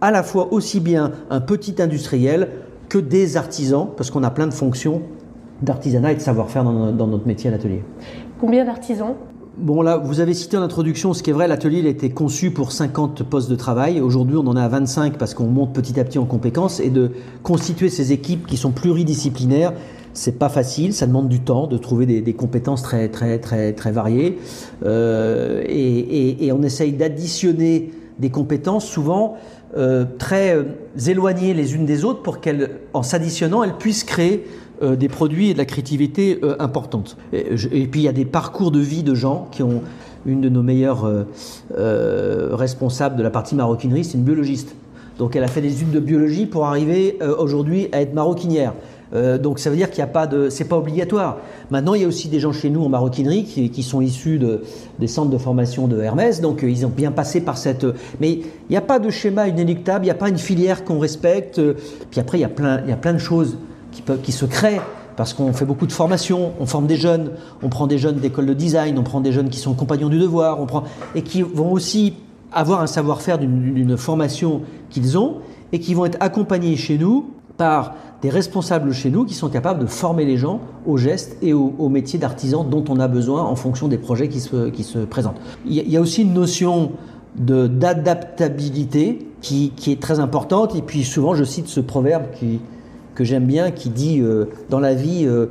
à 0.01 0.11
la 0.11 0.23
fois 0.23 0.53
aussi 0.53 0.79
bien 0.79 1.11
un 1.29 1.41
petit 1.41 1.81
industriel 1.81 2.49
que 2.89 2.97
des 2.97 3.35
artisans, 3.35 3.87
parce 3.97 4.11
qu'on 4.11 4.23
a 4.23 4.31
plein 4.31 4.47
de 4.47 4.53
fonctions 4.53 5.01
d'artisanat 5.61 6.13
et 6.13 6.15
de 6.15 6.21
savoir-faire 6.21 6.63
dans, 6.63 6.91
dans, 6.91 7.07
notre 7.07 7.27
métier 7.27 7.49
à 7.49 7.51
l'atelier. 7.51 7.83
Combien 8.39 8.63
d'artisans? 8.63 9.15
Bon 9.57 9.81
là, 9.81 9.97
vous 9.97 10.19
avez 10.19 10.35
cité 10.35 10.55
en 10.55 10.61
introduction, 10.61 11.15
ce 11.15 11.23
qui 11.23 11.31
est 11.31 11.33
vrai, 11.33 11.47
l'atelier 11.47 11.83
a 11.87 11.89
été 11.89 12.11
conçu 12.11 12.51
pour 12.51 12.71
50 12.71 13.23
postes 13.23 13.49
de 13.49 13.55
travail. 13.55 13.99
Aujourd'hui, 14.01 14.37
on 14.37 14.45
en 14.45 14.55
est 14.55 14.61
à 14.61 14.67
25 14.67 15.17
parce 15.17 15.33
qu'on 15.33 15.47
monte 15.47 15.73
petit 15.73 15.99
à 15.99 16.03
petit 16.03 16.19
en 16.19 16.25
compétences. 16.25 16.79
Et 16.79 16.91
de 16.91 17.09
constituer 17.41 17.89
ces 17.89 18.11
équipes 18.11 18.45
qui 18.45 18.55
sont 18.55 18.69
pluridisciplinaires, 18.69 19.73
c'est 20.13 20.37
pas 20.37 20.49
facile, 20.49 20.93
ça 20.93 21.07
demande 21.07 21.27
du 21.27 21.39
temps 21.39 21.65
de 21.65 21.75
trouver 21.77 22.05
des, 22.05 22.33
compétences 22.33 22.83
très 22.83 23.09
très 23.09 23.39
très 23.39 23.73
très 23.73 23.91
variées. 23.91 24.37
Euh, 24.85 25.63
et, 25.67 26.51
on 26.51 26.61
essaye 26.61 26.91
d'additionner 26.91 27.89
des 28.19 28.29
compétences 28.29 28.85
souvent 28.85 29.37
euh, 29.75 30.05
très 30.19 30.55
euh, 30.55 30.65
éloignées 31.07 31.55
les 31.55 31.73
unes 31.73 31.85
des 31.85 32.05
autres 32.05 32.21
pour 32.21 32.41
qu'elles, 32.41 32.79
en 32.93 33.01
s'additionnant, 33.01 33.63
elles 33.63 33.77
puissent 33.77 34.03
créer 34.03 34.45
euh, 34.83 34.95
des 34.95 35.07
produits 35.07 35.49
et 35.49 35.53
de 35.53 35.57
la 35.57 35.65
créativité 35.65 36.39
euh, 36.43 36.55
importante. 36.59 37.17
Et, 37.33 37.55
puis 37.87 38.01
il 38.01 38.03
y 38.03 38.07
a 38.07 38.11
des 38.11 38.25
parcours 38.25 38.69
de 38.69 38.79
vie 38.79 39.01
de 39.01 39.15
gens 39.15 39.47
qui 39.51 39.63
ont 39.63 39.81
une 40.27 40.39
de 40.39 40.49
nos 40.49 40.61
meilleures 40.61 41.11
euh, 41.75 42.49
responsables 42.51 43.15
de 43.15 43.23
la 43.23 43.31
partie 43.31 43.55
maroquinerie, 43.55 44.03
c'est 44.03 44.19
une 44.19 44.23
biologiste. 44.23 44.75
Donc 45.17 45.35
elle 45.35 45.43
a 45.43 45.47
fait 45.47 45.61
des 45.61 45.73
études 45.73 45.89
de 45.89 45.99
biologie 45.99 46.45
pour 46.45 46.67
arriver 46.67 47.17
aujourd'hui 47.39 47.87
à 47.91 48.01
être 48.01 48.13
maroquinière. 48.13 48.73
Donc 49.41 49.57
ça 49.57 49.71
veut 49.71 49.75
dire 49.75 49.89
qu'il 49.89 50.03
n'y 50.03 50.09
a 50.09 50.13
pas 50.13 50.27
de, 50.27 50.49
c'est 50.49 50.65
pas 50.65 50.77
obligatoire. 50.77 51.37
Maintenant, 51.71 51.95
il 51.95 52.03
y 52.03 52.05
a 52.05 52.07
aussi 52.07 52.27
des 52.27 52.39
gens 52.39 52.51
chez 52.51 52.69
nous 52.69 52.83
en 52.83 52.89
maroquinerie 52.89 53.45
qui, 53.45 53.71
qui 53.71 53.81
sont 53.81 53.99
issus 53.99 54.37
de, 54.37 54.61
des 54.99 55.07
centres 55.07 55.31
de 55.31 55.37
formation 55.39 55.87
de 55.87 55.99
Hermès, 55.99 56.39
donc 56.39 56.59
ils 56.61 56.85
ont 56.85 56.89
bien 56.95 57.11
passé 57.11 57.41
par 57.41 57.57
cette. 57.57 57.87
Mais 58.21 58.33
il 58.33 58.45
n'y 58.69 58.77
a 58.77 58.81
pas 58.81 58.99
de 58.99 59.09
schéma 59.09 59.47
inéluctable, 59.47 60.05
il 60.05 60.09
n'y 60.09 60.11
a 60.11 60.15
pas 60.15 60.29
une 60.29 60.37
filière 60.37 60.83
qu'on 60.83 60.99
respecte. 60.99 61.59
Puis 62.11 62.19
après, 62.19 62.37
il 62.37 62.41
y 62.41 62.45
a 62.45 62.49
plein, 62.49 62.81
il 62.83 62.89
y 62.89 62.93
a 62.93 62.97
plein 62.97 63.13
de 63.13 63.17
choses 63.17 63.57
qui 64.23 64.31
se 64.31 64.45
créent 64.45 64.81
parce 65.17 65.33
qu'on 65.33 65.51
fait 65.51 65.65
beaucoup 65.65 65.87
de 65.87 65.91
formations, 65.91 66.53
on 66.59 66.67
forme 66.67 66.85
des 66.85 66.95
jeunes, 66.95 67.31
on 67.63 67.69
prend 67.69 67.87
des 67.87 67.97
jeunes 67.97 68.17
d'école 68.17 68.45
de 68.45 68.53
design, 68.53 68.97
on 68.99 69.03
prend 69.03 69.19
des 69.19 69.31
jeunes 69.31 69.49
qui 69.49 69.59
sont 69.59 69.73
compagnons 69.73 70.09
du 70.09 70.19
devoir, 70.19 70.61
on 70.61 70.67
prend 70.67 70.83
et 71.15 71.23
qui 71.23 71.41
vont 71.41 71.71
aussi 71.71 72.13
avoir 72.53 72.81
un 72.81 72.87
savoir-faire 72.87 73.39
d'une 73.39 73.97
formation 73.97 74.61
qu'ils 74.89 75.17
ont 75.17 75.37
et 75.71 75.79
qui 75.79 75.93
vont 75.95 76.05
être 76.05 76.17
accompagnés 76.21 76.75
chez 76.75 76.97
nous 76.97 77.31
par 77.57 77.95
des 78.21 78.29
responsables 78.29 78.93
chez 78.93 79.09
nous 79.09 79.25
qui 79.25 79.33
sont 79.33 79.49
capables 79.49 79.79
de 79.79 79.85
former 79.87 80.23
les 80.25 80.37
gens 80.37 80.61
aux 80.85 80.97
gestes 80.97 81.37
et 81.41 81.53
aux, 81.53 81.89
métiers 81.89 82.19
d'artisans 82.19 82.67
dont 82.67 82.83
on 82.89 82.99
a 82.99 83.07
besoin 83.07 83.43
en 83.43 83.55
fonction 83.55 83.87
des 83.87 83.97
projets 83.97 84.27
qui 84.29 84.39
se, 84.39 85.05
présentent. 85.05 85.39
Il 85.65 85.73
y, 85.73 85.97
a, 85.97 86.01
aussi 86.01 86.21
une 86.21 86.33
notion 86.33 86.91
d'adaptabilité 87.35 89.27
qui, 89.41 89.73
est 89.87 90.01
très 90.01 90.19
importante 90.19 90.75
et 90.75 90.81
puis 90.81 91.03
souvent 91.03 91.35
je 91.35 91.43
cite 91.43 91.67
ce 91.67 91.79
proverbe 91.79 92.25
qui, 92.39 92.59
que 93.17 93.23
j'aime 93.23 93.45
bien 93.45 93.71
qui 93.71 93.89
dit 93.89 94.21
euh, 94.21 94.45
dans 94.69 94.79
la 94.79 94.93
vie 94.93 95.25
euh, 95.25 95.47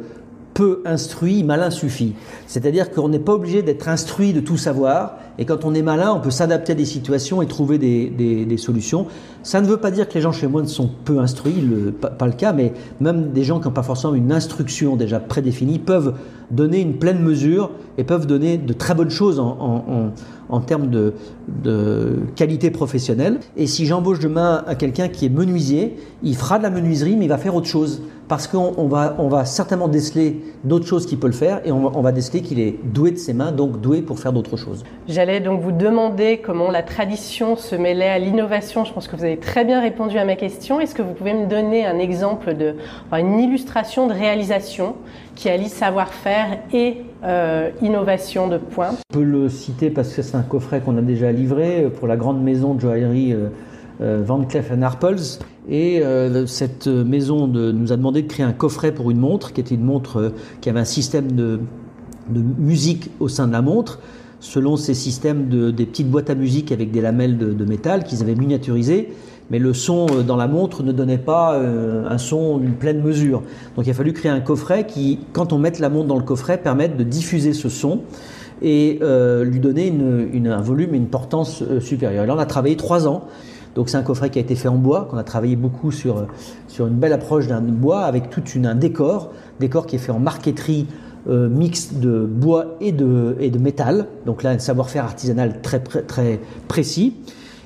peu 0.54 0.82
instruit, 0.84 1.42
malin 1.42 1.70
suffit. 1.70 2.14
C'est-à-dire 2.46 2.92
qu'on 2.92 3.08
n'est 3.08 3.18
pas 3.18 3.34
obligé 3.34 3.62
d'être 3.62 3.88
instruit 3.88 4.32
de 4.32 4.38
tout 4.38 4.56
savoir, 4.56 5.16
et 5.36 5.44
quand 5.44 5.64
on 5.64 5.74
est 5.74 5.82
malin, 5.82 6.12
on 6.12 6.20
peut 6.20 6.30
s'adapter 6.30 6.72
à 6.72 6.74
des 6.76 6.84
situations 6.84 7.42
et 7.42 7.46
trouver 7.46 7.76
des, 7.76 8.56
solutions. 8.56 9.06
Ça 9.42 9.60
ne 9.60 9.66
veut 9.66 9.78
pas 9.78 9.90
dire 9.90 10.08
que 10.08 10.14
les 10.14 10.20
gens 10.20 10.30
chez 10.30 10.46
moi 10.46 10.62
ne 10.62 10.68
sont 10.68 10.88
peu 11.04 11.18
instruits, 11.18 11.60
le, 11.60 11.90
pas, 11.90 12.24
le 12.24 12.32
cas, 12.32 12.52
mais 12.52 12.72
même 13.00 13.32
des 13.32 13.42
gens 13.42 13.58
qui 13.58 13.66
n'ont 13.66 13.74
pas 13.74 13.82
forcément 13.82 14.14
une 14.14 14.30
instruction 14.32 14.94
déjà 14.94 15.18
prédéfinie 15.18 15.80
peuvent 15.80 16.14
donner 16.52 16.80
une 16.80 16.94
pleine 16.94 17.20
mesure 17.20 17.72
et 17.98 18.04
peuvent 18.04 18.26
donner 18.26 18.58
de 18.58 18.72
très 18.72 18.94
bonnes 18.94 19.10
choses 19.10 19.40
en, 19.40 20.12
en 20.48 20.60
termes 20.60 20.88
de, 20.88 21.14
qualité 22.34 22.70
professionnelle. 22.70 23.38
Et 23.56 23.66
si 23.66 23.86
j'embauche 23.86 24.18
demain 24.18 24.64
quelqu'un 24.78 25.08
qui 25.08 25.26
est 25.26 25.30
menuisier, 25.30 25.96
il 26.22 26.36
fera 26.36 26.58
de 26.58 26.62
la 26.62 26.70
menuiserie, 26.70 27.16
mais 27.16 27.24
il 27.24 27.28
va 27.28 27.38
faire 27.38 27.54
autre 27.54 27.66
chose. 27.66 28.02
Parce 28.28 28.48
qu'on 28.48 28.72
on 28.76 28.88
va, 28.88 29.14
on 29.18 29.28
va 29.28 29.44
certainement 29.44 29.86
déceler 29.86 30.42
d'autres 30.64 30.86
choses 30.86 31.06
qu'il 31.06 31.18
peut 31.18 31.28
le 31.28 31.32
faire 31.32 31.60
et 31.64 31.70
on 31.70 31.88
va, 31.88 31.92
on 31.94 32.02
va 32.02 32.10
déceler 32.10 32.42
qu'il 32.42 32.58
est 32.58 32.74
doué 32.82 33.12
de 33.12 33.18
ses 33.18 33.32
mains, 33.32 33.52
donc 33.52 33.80
doué 33.80 34.02
pour 34.02 34.18
faire 34.18 34.32
d'autres 34.32 34.56
choses. 34.56 34.82
J'allais 35.06 35.38
donc 35.38 35.60
vous 35.60 35.70
demander 35.70 36.40
comment 36.44 36.72
la 36.72 36.82
tradition 36.82 37.54
se 37.54 37.76
mêlait 37.76 38.08
à 38.08 38.18
l'innovation. 38.18 38.84
Je 38.84 38.92
pense 38.92 39.06
que 39.06 39.14
vous 39.14 39.22
avez 39.22 39.36
très 39.36 39.64
bien 39.64 39.80
répondu 39.80 40.18
à 40.18 40.24
ma 40.24 40.34
question. 40.34 40.80
Est-ce 40.80 40.94
que 40.96 41.02
vous 41.02 41.14
pouvez 41.14 41.34
me 41.34 41.46
donner 41.46 41.86
un 41.86 42.00
exemple 42.00 42.54
de, 42.54 42.74
enfin, 43.06 43.18
une 43.18 43.38
illustration 43.38 44.08
de 44.08 44.12
réalisation 44.12 44.96
qui 45.36 45.48
allie 45.48 45.68
savoir-faire 45.68 46.58
et 46.72 47.02
euh, 47.26 47.70
innovation 47.82 48.48
de 48.48 48.58
pointe 48.58 48.98
On 49.12 49.18
peut 49.18 49.24
le 49.24 49.48
citer 49.48 49.90
parce 49.90 50.12
que 50.14 50.22
c'est 50.22 50.36
un 50.36 50.42
coffret 50.42 50.80
qu'on 50.80 50.96
a 50.96 51.02
déjà 51.02 51.32
livré 51.32 51.90
pour 51.98 52.06
la 52.06 52.16
grande 52.16 52.42
maison 52.42 52.74
de 52.74 52.80
joaillerie 52.80 53.34
euh, 54.00 54.22
Van 54.24 54.44
Cleef 54.44 54.70
Arpels. 54.82 55.40
Et 55.68 56.00
cette 56.46 56.86
maison 56.86 57.48
nous 57.48 57.92
a 57.92 57.96
demandé 57.96 58.22
de 58.22 58.28
créer 58.28 58.46
un 58.46 58.52
coffret 58.52 58.92
pour 58.92 59.10
une 59.10 59.18
montre, 59.18 59.52
qui 59.52 59.60
était 59.60 59.74
une 59.74 59.82
montre 59.82 60.32
qui 60.60 60.70
avait 60.70 60.78
un 60.78 60.84
système 60.84 61.32
de, 61.32 61.58
musique 62.30 63.10
au 63.18 63.26
sein 63.26 63.48
de 63.48 63.52
la 63.52 63.62
montre, 63.62 63.98
selon 64.38 64.76
ces 64.76 64.94
systèmes 64.94 65.48
de, 65.48 65.72
des 65.72 65.86
petites 65.86 66.08
boîtes 66.08 66.30
à 66.30 66.36
musique 66.36 66.70
avec 66.70 66.92
des 66.92 67.00
lamelles 67.00 67.36
de, 67.36 67.52
de 67.52 67.64
métal 67.64 68.04
qu'ils 68.04 68.22
avaient 68.22 68.36
miniaturisées 68.36 69.08
mais 69.50 69.58
le 69.58 69.72
son 69.74 70.06
euh, 70.10 70.22
dans 70.22 70.36
la 70.36 70.48
montre 70.48 70.82
ne 70.82 70.92
donnait 70.92 71.18
pas 71.18 71.54
euh, 71.54 72.04
un 72.08 72.18
son 72.18 72.58
d'une 72.58 72.74
pleine 72.74 73.02
mesure. 73.02 73.42
Donc 73.76 73.86
il 73.86 73.90
a 73.90 73.94
fallu 73.94 74.12
créer 74.12 74.30
un 74.30 74.40
coffret 74.40 74.86
qui, 74.86 75.20
quand 75.32 75.52
on 75.52 75.58
met 75.58 75.72
la 75.78 75.88
montre 75.88 76.08
dans 76.08 76.16
le 76.16 76.22
coffret, 76.22 76.58
permette 76.58 76.96
de 76.96 77.04
diffuser 77.04 77.52
ce 77.52 77.68
son 77.68 78.00
et 78.62 78.98
euh, 79.02 79.44
lui 79.44 79.60
donner 79.60 79.92
un 80.46 80.60
volume 80.62 80.94
et 80.94 80.96
une 80.96 81.08
portance 81.08 81.62
supérieure. 81.80 82.24
Et 82.24 82.26
là, 82.26 82.34
on 82.34 82.38
a 82.38 82.46
travaillé 82.46 82.76
trois 82.76 83.06
ans. 83.06 83.24
Donc 83.74 83.90
c'est 83.90 83.98
un 83.98 84.02
coffret 84.02 84.30
qui 84.30 84.38
a 84.38 84.40
été 84.40 84.54
fait 84.54 84.68
en 84.68 84.76
bois, 84.76 85.06
qu'on 85.10 85.18
a 85.18 85.24
travaillé 85.24 85.54
beaucoup 85.54 85.92
sur, 85.92 86.26
sur 86.66 86.86
une 86.86 86.94
belle 86.94 87.12
approche 87.12 87.46
d'un 87.46 87.60
bois 87.60 88.04
avec 88.04 88.30
tout 88.30 88.42
un 88.64 88.74
décor, 88.74 89.32
décor 89.60 89.86
qui 89.86 89.96
est 89.96 89.98
fait 89.98 90.12
en 90.12 90.18
marqueterie 90.18 90.86
mixte 91.26 91.98
de 91.98 92.20
bois 92.24 92.76
et 92.80 92.92
de, 92.92 93.36
et 93.38 93.50
de 93.50 93.58
métal. 93.58 94.06
Donc 94.24 94.42
là, 94.42 94.50
un 94.50 94.58
savoir-faire 94.58 95.04
artisanal 95.04 95.60
très, 95.60 95.80
très 95.80 96.40
précis. 96.68 97.16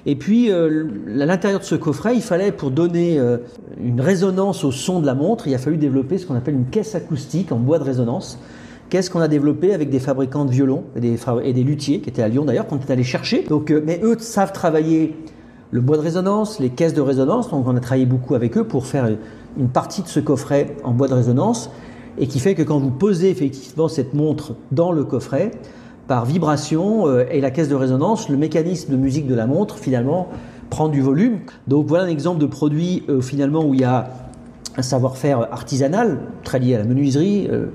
Et 0.06 0.16
puis, 0.16 0.50
euh, 0.50 0.86
à 1.20 1.26
l'intérieur 1.26 1.60
de 1.60 1.64
ce 1.64 1.74
coffret, 1.74 2.14
il 2.14 2.22
fallait, 2.22 2.52
pour 2.52 2.70
donner 2.70 3.18
euh, 3.18 3.38
une 3.82 4.00
résonance 4.00 4.64
au 4.64 4.72
son 4.72 5.00
de 5.00 5.06
la 5.06 5.14
montre, 5.14 5.46
il 5.46 5.54
a 5.54 5.58
fallu 5.58 5.76
développer 5.76 6.18
ce 6.18 6.26
qu'on 6.26 6.36
appelle 6.36 6.54
une 6.54 6.66
caisse 6.66 6.94
acoustique 6.94 7.52
en 7.52 7.58
bois 7.58 7.78
de 7.78 7.84
résonance. 7.84 8.38
Qu'est-ce 8.88 9.10
qu'on 9.10 9.20
a 9.20 9.28
développé 9.28 9.74
avec 9.74 9.90
des 9.90 10.00
fabricants 10.00 10.44
de 10.44 10.50
violons 10.50 10.84
et 10.96 11.52
des, 11.52 11.62
luthiers 11.62 12.00
qui 12.00 12.08
étaient 12.08 12.22
à 12.22 12.28
Lyon 12.28 12.44
d'ailleurs, 12.44 12.66
qu'on 12.66 12.78
est 12.78 12.90
allé 12.90 13.04
chercher. 13.04 13.44
Donc, 13.44 13.70
euh, 13.70 13.82
mais 13.84 14.00
eux 14.02 14.16
savent 14.18 14.52
travailler 14.52 15.16
le 15.70 15.80
bois 15.80 15.96
de 15.96 16.02
résonance, 16.02 16.58
les 16.58 16.70
caisses 16.70 16.94
de 16.94 17.00
résonance. 17.00 17.50
Donc, 17.50 17.66
on 17.68 17.76
a 17.76 17.80
travaillé 17.80 18.06
beaucoup 18.06 18.34
avec 18.34 18.56
eux 18.56 18.64
pour 18.64 18.86
faire 18.86 19.08
une 19.58 19.68
partie 19.68 20.02
de 20.02 20.08
ce 20.08 20.18
coffret 20.18 20.76
en 20.82 20.92
bois 20.92 21.08
de 21.08 21.14
résonance 21.14 21.70
et 22.18 22.26
qui 22.26 22.40
fait 22.40 22.54
que 22.54 22.62
quand 22.62 22.78
vous 22.78 22.90
posez 22.90 23.30
effectivement 23.30 23.88
cette 23.88 24.14
montre 24.14 24.54
dans 24.72 24.92
le 24.92 25.04
coffret, 25.04 25.52
par 26.10 26.24
vibration 26.24 27.06
euh, 27.06 27.24
et 27.30 27.40
la 27.40 27.52
caisse 27.52 27.68
de 27.68 27.76
résonance, 27.76 28.28
le 28.28 28.36
mécanisme 28.36 28.90
de 28.90 28.96
musique 28.96 29.28
de 29.28 29.34
la 29.36 29.46
montre 29.46 29.78
finalement 29.78 30.26
prend 30.68 30.88
du 30.88 31.00
volume. 31.00 31.38
Donc 31.68 31.86
voilà 31.86 32.02
un 32.02 32.08
exemple 32.08 32.40
de 32.40 32.46
produit 32.46 33.04
euh, 33.08 33.20
finalement 33.20 33.64
où 33.64 33.74
il 33.74 33.82
y 33.82 33.84
a 33.84 34.10
un 34.76 34.82
savoir-faire 34.82 35.46
artisanal 35.52 36.18
très 36.42 36.58
lié 36.58 36.74
à 36.74 36.78
la 36.78 36.84
menuiserie, 36.84 37.46
euh, 37.48 37.66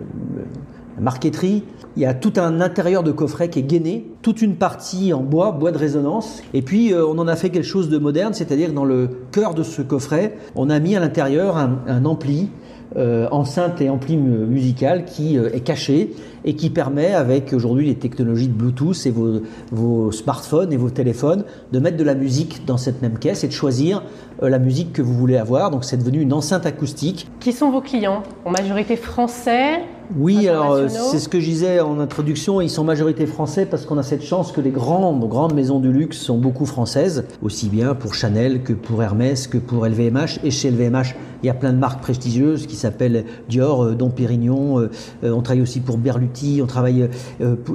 la 0.98 1.02
marqueterie. 1.02 1.64
Il 1.96 2.04
y 2.04 2.06
a 2.06 2.14
tout 2.14 2.34
un 2.36 2.60
intérieur 2.60 3.04
de 3.04 3.14
coffret 3.14 3.50
qui 3.50 3.60
est 3.60 3.64
gainé, 3.64 4.06
toute 4.22 4.42
une 4.42 4.58
partie 4.58 5.14
en 5.14 5.22
bois, 5.22 5.54
bois 5.54 5.72
de 5.72 5.78
résonance. 5.78 6.44
Et 6.54 6.62
puis 6.62 6.94
on 6.94 7.18
en 7.18 7.30
a 7.30 7.38
fait 7.38 7.52
quelque 7.52 7.64
chose 7.64 7.88
de 7.88 7.98
moderne, 7.98 8.34
c'est-à-dire 8.34 8.74
dans 8.74 8.84
le 8.84 9.08
cœur 9.32 9.54
de 9.54 9.64
ce 9.64 9.82
coffret, 9.82 10.36
on 10.56 10.70
a 10.70 10.78
mis 10.82 10.94
à 10.98 11.00
l'intérieur 11.00 11.56
un 11.56 12.04
ampli 12.04 12.50
euh, 12.98 13.28
enceinte 13.32 13.82
et 13.82 13.90
ampli 13.90 14.16
musical 14.16 15.06
qui 15.06 15.38
euh, 15.38 15.50
est 15.54 15.62
caché 15.62 16.14
et 16.46 16.56
qui 16.56 16.70
permet, 16.70 17.14
avec 17.14 17.52
aujourd'hui 17.52 17.88
les 17.88 17.96
technologies 17.96 18.48
de 18.48 18.54
Bluetooth 18.54 19.06
et 19.06 19.12
vos, 19.12 19.42
vos, 19.72 20.12
smartphones 20.12 20.72
et 20.72 20.78
vos 20.78 20.92
téléphones, 20.92 21.44
de 21.74 21.80
mettre 21.80 21.98
de 21.98 22.04
la 22.04 22.16
musique 22.16 22.66
dans 22.66 22.78
cette 22.78 23.02
même 23.02 23.18
caisse 23.18 23.44
et 23.44 23.48
de 23.48 23.54
choisir 23.54 24.04
euh, 24.44 24.50
la 24.50 24.60
musique 24.60 24.94
que 24.94 25.02
vous 25.02 25.14
voulez 25.14 25.36
avoir. 25.36 25.72
Donc 25.72 25.84
c'est 25.84 25.98
devenu 25.98 26.22
une 26.22 26.32
enceinte 26.32 26.66
acoustique. 26.66 27.28
Qui 27.40 27.52
sont 27.52 27.72
vos 27.72 27.82
clients? 27.82 28.24
En 28.46 28.52
majorité 28.52 28.96
français? 28.96 29.82
Oui, 30.16 30.48
alors 30.48 30.88
c'est 30.88 31.18
ce 31.18 31.28
que 31.28 31.40
je 31.40 31.46
disais 31.46 31.80
en 31.80 32.00
introduction, 32.00 32.62
ils 32.62 32.70
sont 32.70 32.84
majorité 32.84 33.26
français 33.26 33.66
parce 33.66 33.88
qu'on 33.88 33.98
a 33.98 34.04
cette 34.04 34.22
chance 34.22 34.52
que 34.52 34.62
les 34.62 34.70
grandes, 34.70 35.28
grandes 35.28 35.56
maisons 35.56 35.80
du 35.80 35.92
luxe 35.92 36.18
sont 36.18 36.38
beaucoup 36.38 36.68
françaises, 36.68 37.26
aussi 37.42 37.70
bien 37.70 37.96
pour 37.96 38.14
Chanel 38.14 38.62
que 38.62 38.74
pour 38.74 39.02
Hermès 39.02 39.48
que 39.48 39.58
pour 39.58 39.84
LVMH. 39.88 40.42
Et 40.44 40.52
chez 40.52 40.70
LVMH, 40.70 41.16
il 41.46 41.48
y 41.48 41.52
a 41.52 41.54
plein 41.54 41.74
de 41.74 41.78
marques 41.78 42.02
prestigieuses 42.02 42.66
qui 42.66 42.76
s'appellent 42.76 43.24
Dior, 43.48 43.84
euh, 43.84 43.94
Dom 43.94 44.12
Pérignon, 44.12 44.80
euh, 44.80 44.90
on 45.22 45.44
travaille 45.44 45.62
aussi 45.62 45.80
pour 45.80 46.00
Berluti, 46.00 46.60
on 46.64 46.66
travaille, 46.66 47.08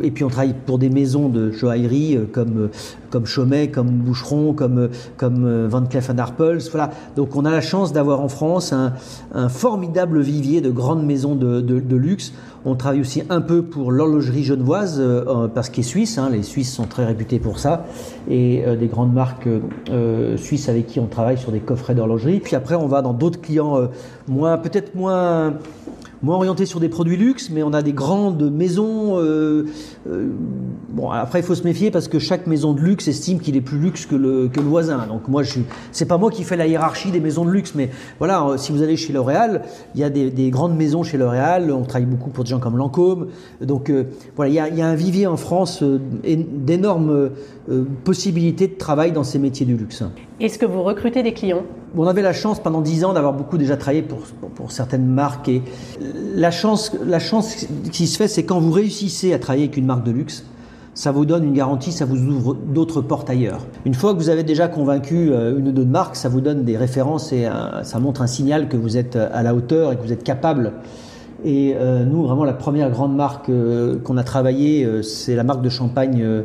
et 0.03 0.11
puis 0.11 0.25
on 0.25 0.29
travaille 0.29 0.55
pour 0.67 0.79
des 0.79 0.91
maisons 0.91 1.29
de 1.29 1.53
joaillerie 1.53 2.19
comme, 2.33 2.71
comme 3.11 3.27
Chaumet, 3.27 3.69
comme 3.69 3.91
Boucheron, 3.91 4.55
comme, 4.55 4.89
comme 5.17 5.67
Van 5.67 5.85
Cleef 5.85 6.11
Arpels. 6.19 6.63
Voilà. 6.71 6.91
Donc 7.15 7.37
on 7.37 7.45
a 7.45 7.51
la 7.51 7.61
chance 7.61 7.93
d'avoir 7.93 8.21
en 8.21 8.29
France 8.29 8.73
un, 8.73 9.49
formidable 9.49 10.21
vivier 10.21 10.61
de 10.61 10.71
grandes 10.71 11.05
maisons 11.05 11.35
de, 11.35 11.61
de 11.61 11.97
luxe 11.97 12.33
on 12.65 12.75
travaille 12.75 13.01
aussi 13.01 13.23
un 13.31 13.41
peu 13.41 13.63
pour 13.63 13.91
l'horlogerie 13.91 14.45
genevoise, 14.45 15.01
euh, 15.01 15.25
euh, 15.27 15.49
parce 15.49 15.71
qu'il 15.71 15.83
est 15.83 15.87
suisse, 15.87 16.19
hein. 16.19 16.29
les 16.31 16.43
Suisses 16.43 16.73
sont 16.73 16.85
très 16.85 17.07
réputés 17.07 17.39
pour 17.39 17.59
ça, 17.59 17.87
et 18.29 18.65
euh, 18.67 18.77
des 18.77 18.87
grandes 18.87 19.13
marques 19.13 19.49
suisses 20.37 20.69
avec 20.69 20.87
qui 20.87 21.01
on 21.01 21.07
travaille 21.07 21.39
sur 21.39 21.53
des 21.53 21.61
coffrets 21.61 21.95
d'horlogerie. 21.95 22.41
Puis 22.41 22.57
après, 22.57 22.75
on 22.75 22.87
va 22.87 23.03
dans 23.03 23.13
d'autres 23.13 23.41
clients 23.41 23.89
moins, 24.29 24.59
peut-être 24.59 24.95
moins 24.95 25.55
moins 26.23 26.37
orienté 26.37 26.67
sur 26.67 26.81
des 26.81 26.91
produits 26.91 27.17
luxe, 27.17 27.49
mais 27.51 27.63
on 27.63 27.73
a 27.73 27.81
des 27.81 27.95
grandes 27.95 28.51
maisons. 28.51 29.19
Euh, 30.09 30.29
bon, 30.89 31.11
après, 31.11 31.41
il 31.41 31.43
faut 31.43 31.55
se 31.55 31.65
méfier 31.65 31.91
parce 31.91 32.09
que 32.09 32.19
chaque 32.19 32.47
maison 32.47 32.73
de 32.73 32.81
luxe 32.81 33.07
estime 33.09 33.39
qu'il 33.39 33.57
est 33.57 33.61
plus 33.61 33.79
luxe 33.79 34.07
que 34.07 34.15
le, 34.15 34.49
que 34.49 34.61
le 34.61 34.67
voisin. 34.67 35.07
Donc 35.07 35.29
moi, 35.29 35.43
je 35.43 35.61
c'est 35.93 36.07
pas 36.07 36.17
moi 36.17 36.31
qui 36.31 36.43
fais 36.45 36.57
la 36.57 36.67
hiérarchie 36.67 37.11
des 37.11 37.21
maisons 37.21 37.45
de 37.45 37.51
luxe, 37.51 37.75
mais 37.75 37.91
voilà, 38.19 38.45
euh, 38.45 38.57
si 38.57 38.73
vous 38.73 38.83
allez 38.83 38.97
chez 38.97 39.13
L'Oréal, 39.13 39.63
il 39.95 40.01
y 40.01 40.05
a 40.05 40.11
des, 40.11 40.31
des, 40.31 40.51
grandes 40.51 40.77
maisons 40.77 41.03
chez 41.03 41.19
L'Oréal. 41.19 41.71
On 41.71 41.83
travaille 41.83 42.07
beaucoup 42.07 42.31
pour 42.31 42.45
des 42.45 42.51
gens 42.51 42.61
comme 42.61 42.77
Lancôme. 42.77 43.29
Donc 43.61 43.93
voilà, 44.37 44.51
il 44.51 44.55
y, 44.55 44.61
a, 44.61 44.69
il 44.69 44.77
y, 44.77 44.83
a, 44.83 44.89
un 44.89 44.95
vivier 44.95 45.27
en 45.27 45.37
France 45.37 45.83
d'énormes 46.23 47.31
possibilités 48.05 48.69
de 48.69 48.75
travail 48.75 49.13
dans 49.13 49.25
ces 49.25 49.39
métiers 49.39 49.67
du 49.67 49.77
luxe. 49.77 50.03
Est-ce 50.41 50.59
que 50.59 50.65
vous 50.65 50.83
recrutez 50.83 51.23
des 51.23 51.35
clients? 51.35 51.65
On 51.95 52.07
avait 52.07 52.23
la 52.23 52.33
chance 52.33 52.61
pendant 52.61 52.81
dix 52.81 53.05
ans 53.05 53.13
d'avoir 53.13 53.35
beaucoup 53.35 53.59
déjà 53.59 53.77
travaillé 53.77 54.01
pour, 54.01 54.21
pour, 54.55 54.73
certaines 54.73 55.07
marques. 55.07 55.49
Et 55.49 55.61
la 56.35 56.51
chance, 56.51 56.93
la 57.05 57.19
chance 57.19 57.67
qui 57.93 58.07
se 58.07 58.17
fait, 58.17 58.29
c'est 58.29 58.45
quand 58.45 58.59
vous 58.59 58.71
réussissez 58.71 59.35
à 59.35 59.39
travailler 59.39 59.65
avec 59.65 59.77
une 59.77 59.85
marque 59.95 60.05
de 60.05 60.11
luxe, 60.11 60.45
ça 60.95 61.13
vous 61.13 61.25
donne 61.25 61.45
une 61.45 61.55
garantie, 61.55 61.93
ça 61.93 62.05
vous 62.05 62.19
ouvre 62.19 62.55
d'autres 62.55 63.01
portes 63.01 63.31
ailleurs. 63.31 63.67
Une 63.85 63.95
fois 63.95 64.13
que 64.13 64.19
vous 64.19 64.29
avez 64.29 64.43
déjà 64.43 64.69
convaincu 64.69 65.31
euh, 65.31 65.59
une 65.59 65.69
ou 65.69 65.73
deux 65.73 65.85
marques, 65.85 66.17
ça 66.17 66.29
vous 66.29 66.41
donne 66.41 66.65
des 66.65 66.77
références 66.77 67.33
et 67.33 67.49
ça 67.83 67.99
montre 67.99 68.23
un 68.23 68.27
signal 68.27 68.69
que 68.69 68.77
vous 68.77 68.97
êtes 68.97 69.17
à 69.17 69.43
la 69.43 69.55
hauteur 69.55 69.93
et 69.93 69.97
que 69.97 70.03
vous 70.03 70.13
êtes 70.13 70.25
capable. 70.25 70.73
Et 71.45 71.75
euh, 71.77 72.05
nous, 72.05 72.23
vraiment, 72.23 72.45
la 72.45 72.53
première 72.53 72.91
grande 72.91 73.17
marque 73.17 73.49
euh, 73.49 73.99
qu'on 73.99 74.17
a 74.17 74.25
travaillée, 74.25 74.87
c'est 75.03 75.35
la 75.35 75.45
marque 75.45 75.63
de 75.63 75.71
champagne 75.71 76.45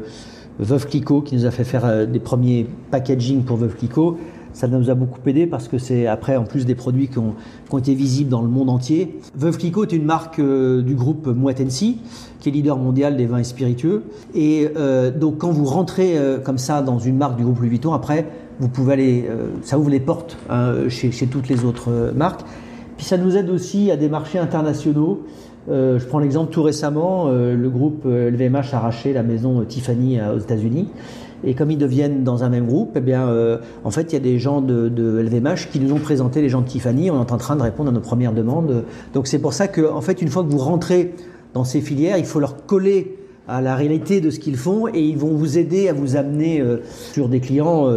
Veuve 0.60 0.88
Clicquot 0.88 1.22
qui 1.22 1.36
nous 1.36 1.46
a 1.46 1.52
fait 1.52 1.64
faire 1.64 1.86
euh, 1.86 2.06
des 2.06 2.20
premiers 2.20 2.68
packaging 2.92 3.44
pour 3.44 3.58
Veuve 3.58 3.76
Clicquot. 3.76 4.18
Ça 4.56 4.70
nous 4.70 4.90
a 4.90 4.96
beaucoup 4.96 5.20
aidé 5.28 5.48
parce 5.48 5.68
que 5.68 5.78
c'est 5.78 6.08
après 6.08 6.38
en 6.38 6.46
plus 6.46 6.66
des 6.66 6.76
produits 6.76 7.10
qui 7.10 7.20
ont, 7.20 7.36
été 7.78 7.94
visibles 7.94 8.30
dans 8.30 8.42
le 8.42 8.48
monde 8.48 8.70
entier. 8.70 9.20
Veuve 9.36 9.58
Clicquot 9.58 9.84
est 9.84 9.92
une 9.92 10.06
marque 10.06 10.40
euh, 10.40 10.82
du 10.82 10.96
groupe 10.96 11.28
Moët 11.28 11.60
Hennessy 11.60 12.00
qui 12.40 12.48
est 12.48 12.52
leader 12.54 12.78
mondial 12.78 13.18
des 13.18 13.26
vins 13.26 13.40
et 13.40 13.44
spiritueux. 13.44 14.04
Et 14.34 14.70
euh, 14.78 15.12
donc 15.12 15.40
quand 15.40 15.52
vous 15.52 15.66
rentrez 15.66 16.18
comme 16.44 16.58
ça 16.58 16.82
dans 16.82 17.00
une 17.00 17.18
marque 17.18 17.36
du 17.36 17.44
groupe 17.44 17.60
Louis 17.60 17.70
Vuitton, 17.70 17.94
après 17.94 18.26
vous 18.62 18.70
pouvez 18.70 18.94
aller, 18.94 19.30
ça 19.64 19.78
ouvre 19.78 19.90
les 19.90 20.00
portes 20.00 20.38
hein, 20.50 20.88
chez, 20.88 21.12
toutes 21.28 21.50
les 21.50 21.66
autres 21.66 22.14
marques. 22.16 22.42
Puis 22.96 23.06
ça 23.06 23.18
nous 23.18 23.36
aide 23.36 23.50
aussi 23.50 23.92
à 23.92 23.98
des 23.98 24.08
marchés 24.08 24.40
internationaux. 24.40 25.26
Euh, 25.68 25.98
je 26.00 26.06
prends 26.06 26.20
l'exemple 26.20 26.52
tout 26.52 26.62
récemment, 26.62 27.26
euh, 27.28 27.56
le 27.56 27.70
groupe 27.70 28.06
LVMH 28.06 28.56
euh, 28.56 28.74
a 28.74 28.76
arraché 28.78 29.14
la 29.14 29.24
maison 29.24 29.64
Tiffany 29.66 30.20
aux 30.22 30.40
États-Unis. 30.40 30.90
Et 31.46 31.54
comme 31.54 31.72
ils 31.72 31.78
deviennent 31.78 32.24
dans 32.24 32.44
un 32.44 32.50
même 32.50 32.66
groupe, 32.66 32.94
eh 32.96 33.02
bien, 33.02 33.30
en 33.84 33.92
fait, 33.92 34.12
il 34.12 34.14
y 34.14 34.18
a 34.18 34.22
des 34.22 34.40
gens 34.40 34.62
de, 34.62 34.90
LVMH 35.22 35.70
qui 35.72 35.80
nous 35.80 35.94
ont 35.94 36.00
présenté 36.00 36.42
les 36.42 36.50
gens 36.50 36.62
de 36.62 36.68
Tiffany. 36.68 37.12
On 37.12 37.24
est 37.24 37.32
en 37.32 37.38
train 37.38 37.56
de 37.56 37.62
répondre 37.62 37.90
à 37.90 37.94
nos 37.94 38.02
premières 38.02 38.34
demandes. 38.34 38.84
Donc 39.14 39.28
c'est 39.28 39.40
pour 39.40 39.54
ça 39.54 39.68
que, 39.68 39.82
en 39.82 40.02
fait, 40.02 40.22
une 40.22 40.30
fois 40.30 40.44
que 40.44 40.50
vous 40.50 40.58
rentrez 40.58 41.14
dans 41.54 41.64
ces 41.64 41.82
filières, 41.82 42.18
il 42.18 42.26
faut 42.26 42.40
leur 42.40 42.66
coller 42.66 43.18
à 43.48 43.62
la 43.62 43.76
réalité 43.76 44.22
de 44.22 44.32
ce 44.32 44.40
qu'ils 44.40 44.58
font 44.58 44.88
et 44.88 45.02
ils 45.02 45.18
vont 45.18 45.36
vous 45.36 45.58
aider 45.58 45.88
à 45.88 45.94
vous 45.94 46.16
amener 46.16 46.64
sur 47.12 47.30
des 47.30 47.40
clients. 47.40 47.88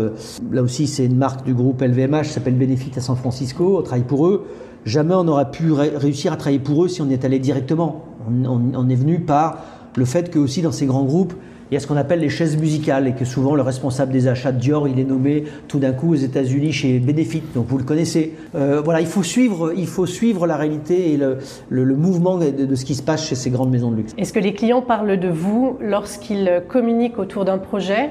là 0.53 0.63
aussi, 0.63 0.87
c'est 0.87 1.07
une 1.07 1.17
marque 1.17 1.45
du 1.45 1.55
groupe 1.55 1.81
LVMH, 1.81 2.25
s'appelle 2.25 2.55
Benefit 2.55 2.93
à 2.97 3.01
San 3.01 3.17
Francisco. 3.17 3.79
On 3.79 3.83
travaille 3.83 4.05
pour 4.05 4.27
eux 4.27 4.45
jamais 4.89 5.15
on 5.15 5.25
n'aurait 5.25 5.51
pu 5.51 5.73
réussir 5.73 6.33
à 6.33 6.37
travailler 6.37 6.59
pour 6.59 6.85
eux 6.85 6.89
si 6.89 7.03
on 7.03 7.09
y 7.09 7.13
est 7.13 7.25
allé 7.25 7.39
directement. 7.39 8.05
On, 8.29 8.89
est 8.89 8.95
venu 8.95 9.21
par 9.21 9.59
le 9.97 10.05
fait 10.05 10.31
que 10.31 10.39
aussi 10.39 10.63
dans 10.63 10.73
ces 10.73 10.87
grands 10.87 11.05
groupes, 11.05 11.35
il 11.71 11.75
y 11.75 11.77
a 11.77 11.81
ce 11.81 11.87
qu'on 11.87 11.97
appelle 11.97 12.21
les 12.21 12.29
chaises 12.29 12.57
musicales 12.57 13.07
et 13.07 13.13
que 13.13 13.25
souvent 13.25 13.55
le 13.55 13.63
responsable 13.63 14.13
des 14.13 14.29
achats 14.29 14.53
de 14.53 14.59
Dior, 14.59 14.89
il 14.89 14.99
est 14.99 15.05
nommé 15.05 15.45
tout 15.69 15.79
d'un 15.79 15.93
coup 15.93 16.13
aux 16.13 16.17
États-Unis 16.17 16.73
chez 16.73 16.99
Benefit, 16.99 17.43
donc 17.55 17.67
vous 17.67 17.79
le 17.79 17.85
connaissez. 17.85 18.35
Euh, 18.55 18.81
voilà, 18.83 19.01
il 19.01 19.07
faut 19.07 19.23
suivre, 19.23 19.73
il 19.77 19.87
faut 19.87 20.07
suivre 20.07 20.47
la 20.47 20.57
réalité 20.57 21.13
et 21.13 21.17
le, 21.17 21.95
mouvement 21.95 22.39
de, 22.39 22.75
ce 22.75 22.85
qui 22.85 22.95
se 22.95 23.03
passe 23.03 23.27
chez 23.27 23.35
ces 23.35 23.51
grandes 23.51 23.71
maisons 23.71 23.91
de 23.91 23.97
luxe. 23.97 24.15
Est-ce 24.17 24.33
que 24.33 24.41
les 24.41 24.55
clients 24.55 24.83
parlent 24.83 25.19
de 25.19 25.29
vous 25.29 25.77
lorsqu'ils 25.81 26.63
communiquent 26.69 27.19
autour 27.19 27.45
d'un 27.45 27.59
projet? 27.59 28.11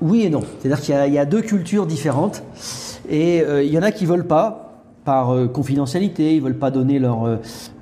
Oui 0.00 0.22
et 0.22 0.30
non. 0.30 0.42
C'est-à-dire 0.58 0.80
qu'il 0.80 1.14
y, 1.14 1.18
a 1.18 1.24
deux 1.24 1.42
cultures 1.42 1.86
différentes 1.86 2.42
et 3.08 3.42
euh, 3.42 3.62
il 3.62 3.72
y 3.72 3.78
en 3.78 3.82
a 3.82 3.92
qui 3.92 4.06
veulent 4.06 4.26
pas 4.26 4.59
par 5.04 5.30
euh, 5.30 5.46
confidentialité, 5.46 6.34
ils 6.34 6.42
veulent 6.42 6.58
pas 6.58 6.70
donner 6.70 6.98
leur, 6.98 7.26
euh, 7.26 7.36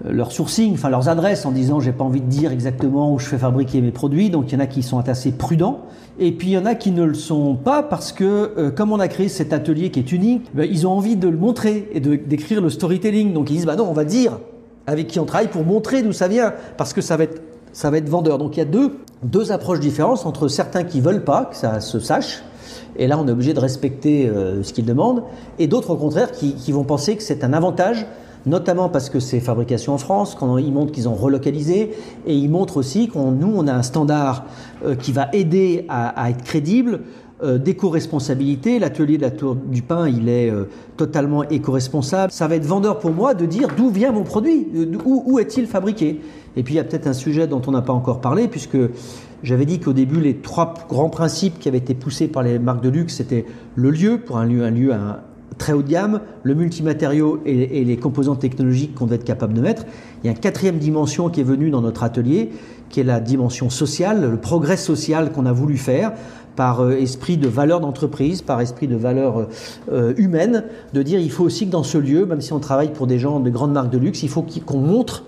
leur 0.08 0.30
sourcing, 0.32 0.74
enfin 0.74 0.88
leurs 0.88 1.08
adresses 1.08 1.46
en 1.46 1.50
disant 1.50 1.80
j'ai 1.80 1.92
pas 1.92 2.04
envie 2.04 2.20
de 2.20 2.26
dire 2.28 2.52
exactement 2.52 3.12
où 3.12 3.18
je 3.18 3.26
fais 3.26 3.38
fabriquer 3.38 3.80
mes 3.80 3.90
produits. 3.90 4.30
Donc 4.30 4.50
il 4.50 4.54
y 4.54 4.56
en 4.56 4.60
a 4.60 4.66
qui 4.66 4.82
sont 4.82 5.06
assez 5.08 5.32
prudents. 5.32 5.80
Et 6.20 6.32
puis 6.32 6.48
il 6.48 6.52
y 6.52 6.58
en 6.58 6.66
a 6.66 6.74
qui 6.74 6.90
ne 6.90 7.04
le 7.04 7.14
sont 7.14 7.54
pas 7.54 7.82
parce 7.82 8.12
que 8.12 8.52
euh, 8.56 8.70
comme 8.70 8.92
on 8.92 9.00
a 9.00 9.08
créé 9.08 9.28
cet 9.28 9.52
atelier 9.52 9.90
qui 9.90 10.00
est 10.00 10.12
unique, 10.12 10.46
ben, 10.54 10.68
ils 10.70 10.86
ont 10.86 10.92
envie 10.92 11.16
de 11.16 11.28
le 11.28 11.36
montrer 11.36 11.88
et 11.92 12.00
de, 12.00 12.16
d'écrire 12.16 12.60
le 12.60 12.70
storytelling. 12.70 13.32
Donc 13.32 13.50
ils 13.50 13.54
disent 13.54 13.66
bah 13.66 13.76
non, 13.76 13.88
on 13.88 13.94
va 13.94 14.04
dire 14.04 14.38
avec 14.86 15.08
qui 15.08 15.20
on 15.20 15.24
travaille 15.24 15.48
pour 15.48 15.64
montrer 15.64 16.02
d'où 16.02 16.12
ça 16.12 16.28
vient 16.28 16.54
parce 16.76 16.92
que 16.92 17.00
ça 17.00 17.16
va 17.16 17.24
être 17.24 17.42
ça 17.72 17.90
va 17.90 17.98
être 17.98 18.08
vendeur. 18.08 18.38
Donc 18.38 18.56
il 18.56 18.60
y 18.60 18.62
a 18.62 18.66
deux, 18.66 18.98
deux 19.22 19.52
approches 19.52 19.80
différentes 19.80 20.24
entre 20.24 20.48
certains 20.48 20.84
qui 20.84 21.00
veulent 21.00 21.24
pas 21.24 21.46
que 21.46 21.56
ça 21.56 21.80
se 21.80 22.00
sache 22.00 22.42
et 22.96 23.06
là, 23.06 23.18
on 23.18 23.26
est 23.26 23.30
obligé 23.30 23.54
de 23.54 23.60
respecter 23.60 24.28
euh, 24.28 24.62
ce 24.62 24.72
qu'ils 24.72 24.84
demandent. 24.84 25.22
Et 25.58 25.66
d'autres, 25.66 25.90
au 25.90 25.96
contraire, 25.96 26.32
qui, 26.32 26.72
vont 26.72 26.84
penser 26.84 27.16
que 27.16 27.22
c'est 27.22 27.44
un 27.44 27.52
avantage, 27.52 28.06
notamment 28.46 28.88
parce 28.88 29.10
que 29.10 29.20
c'est 29.20 29.40
fabrication 29.40 29.94
en 29.94 29.98
France, 29.98 30.36
quand 30.38 30.58
ils 30.58 30.72
montrent 30.72 30.92
qu'ils 30.92 31.08
ont 31.08 31.14
relocalisé, 31.14 31.92
et 32.26 32.34
ils 32.34 32.50
montrent 32.50 32.76
aussi 32.76 33.08
qu'on 33.08 33.30
nous, 33.30 33.52
on 33.54 33.66
a 33.66 33.72
un 33.72 33.82
standard 33.82 34.44
euh, 34.84 34.94
qui 34.94 35.12
va 35.12 35.28
aider 35.32 35.86
à, 35.88 36.30
être 36.30 36.42
crédible. 36.42 37.00
Euh, 37.40 37.56
d'éco-responsabilité, 37.56 38.80
l'atelier 38.80 39.16
de 39.16 39.22
la 39.22 39.30
Tour 39.30 39.54
du 39.54 39.80
Pain, 39.80 40.08
il 40.08 40.28
est 40.28 40.52
totalement 40.96 41.44
éco-responsable. 41.44 42.32
Ça 42.32 42.48
va 42.48 42.56
être 42.56 42.64
vendeur 42.64 42.98
pour 42.98 43.12
moi 43.12 43.34
de 43.34 43.46
dire 43.46 43.68
d'où 43.76 43.90
vient 43.90 44.10
mon 44.10 44.24
produit, 44.24 44.66
où 45.04 45.38
est-il 45.38 45.68
fabriqué. 45.68 46.20
Et 46.56 46.64
puis 46.64 46.74
il 46.74 46.76
y 46.78 46.80
a 46.80 46.84
peut-être 46.84 47.06
un 47.06 47.12
sujet 47.12 47.46
dont 47.46 47.62
on 47.68 47.70
n'a 47.70 47.82
pas 47.82 47.92
encore 47.92 48.20
parlé, 48.20 48.48
puisque 48.48 48.76
j'avais 49.42 49.66
dit 49.66 49.78
qu'au 49.78 49.92
début, 49.92 50.20
les 50.20 50.36
trois 50.36 50.74
grands 50.88 51.10
principes 51.10 51.58
qui 51.58 51.68
avaient 51.68 51.78
été 51.78 51.94
poussés 51.94 52.28
par 52.28 52.42
les 52.42 52.58
marques 52.58 52.82
de 52.82 52.88
luxe, 52.88 53.16
c'était 53.16 53.44
le 53.74 53.90
lieu, 53.90 54.18
pour 54.18 54.38
un 54.38 54.44
lieu, 54.44 54.64
un 54.64 54.70
lieu 54.70 54.92
très 55.58 55.72
haut 55.72 55.82
de 55.82 55.88
gamme, 55.88 56.20
le 56.42 56.54
multimatériau 56.54 57.40
et, 57.44 57.84
les 57.84 57.96
composants 57.96 58.36
technologiques 58.36 58.94
qu'on 58.94 59.06
devait 59.06 59.16
être 59.16 59.24
capable 59.24 59.54
de 59.54 59.60
mettre. 59.60 59.84
Il 60.22 60.26
y 60.26 60.28
a 60.28 60.32
une 60.32 60.38
quatrième 60.38 60.78
dimension 60.78 61.28
qui 61.28 61.40
est 61.40 61.44
venue 61.44 61.70
dans 61.70 61.80
notre 61.80 62.04
atelier, 62.04 62.50
qui 62.88 63.00
est 63.00 63.04
la 63.04 63.20
dimension 63.20 63.70
sociale, 63.70 64.30
le 64.30 64.36
progrès 64.38 64.76
social 64.76 65.32
qu'on 65.32 65.46
a 65.46 65.52
voulu 65.52 65.76
faire 65.76 66.12
par 66.56 66.80
euh, 66.80 66.92
esprit 66.92 67.36
de 67.36 67.48
valeur 67.48 67.80
d'entreprise, 67.80 68.42
par 68.42 68.60
esprit 68.60 68.88
de 68.88 68.96
valeur 68.96 69.46
euh, 69.92 70.14
humaine, 70.16 70.64
de 70.92 71.02
dire 71.02 71.20
il 71.20 71.30
faut 71.30 71.44
aussi 71.44 71.66
que 71.66 71.72
dans 71.72 71.84
ce 71.84 71.98
lieu, 71.98 72.26
même 72.26 72.40
si 72.40 72.52
on 72.52 72.58
travaille 72.58 72.92
pour 72.92 73.06
des 73.06 73.18
gens 73.18 73.38
de 73.38 73.50
grandes 73.50 73.72
marques 73.72 73.90
de 73.90 73.98
luxe, 73.98 74.22
il 74.22 74.28
faut 74.28 74.44
qu'on 74.66 74.80
montre 74.80 75.24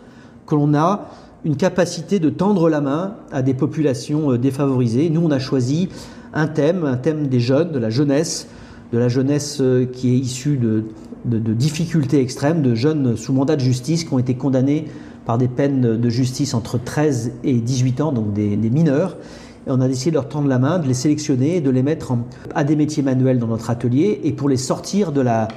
que 0.47 0.55
l'on 0.57 0.75
a 0.75 1.09
une 1.45 1.57
capacité 1.57 2.19
de 2.19 2.31
tendre 2.31 2.69
la 2.69 2.81
main 2.81 3.15
à 3.33 3.43
des 3.43 3.55
populations 3.55 4.33
euh, 4.33 4.39
défavorisées. 4.39 5.11
Nous, 5.11 5.23
on 5.23 5.31
a 5.31 5.39
choisi 5.39 5.89
un 6.35 6.47
thème, 6.47 6.85
un 6.85 6.97
thème 6.97 7.29
des 7.29 7.41
jeunes, 7.41 7.73
de 7.73 7.79
la 7.79 7.91
jeunesse, 7.91 8.47
de 8.93 8.99
la 8.99 9.09
jeunesse 9.09 9.59
euh, 9.61 9.87
qui 9.87 10.15
est 10.15 10.19
issue 10.19 10.57
de, 10.57 10.85
difficultés 11.25 12.21
extrêmes, 12.21 12.63
de 12.63 12.75
jeunes 12.75 13.17
sous 13.17 13.33
mandat 13.33 13.57
de 13.57 13.61
justice 13.61 14.05
qui 14.05 14.15
ont 14.15 14.19
été 14.19 14.35
condamnés 14.35 14.87
par 15.27 15.37
des 15.37 15.49
peines 15.49 15.99
de 15.99 16.09
justice 16.09 16.55
entre 16.55 16.83
13 16.83 17.33
et 17.45 17.55
18 17.55 18.01
ans, 18.01 18.13
donc 18.13 18.33
des, 18.33 18.57
mineurs. 18.57 19.19
Et 19.67 19.71
on 19.71 19.83
a 19.83 19.89
décidé 19.89 20.13
de 20.13 20.15
leur 20.15 20.29
tendre 20.29 20.49
la 20.49 20.59
main, 20.59 20.79
de 20.79 20.89
les 20.89 20.95
sélectionner 20.95 21.61
de 21.61 21.69
les 21.69 21.83
mettre 21.83 22.15
à 22.55 22.65
des 22.65 22.75
métiers 22.75 23.03
manuels 23.03 23.39
dans 23.39 23.49
notre 23.49 23.69
atelier 23.69 24.23
et 24.25 24.33
pour 24.33 24.49
les 24.49 24.57
sortir 24.57 25.13
de 25.13 25.21
la, 25.21 25.49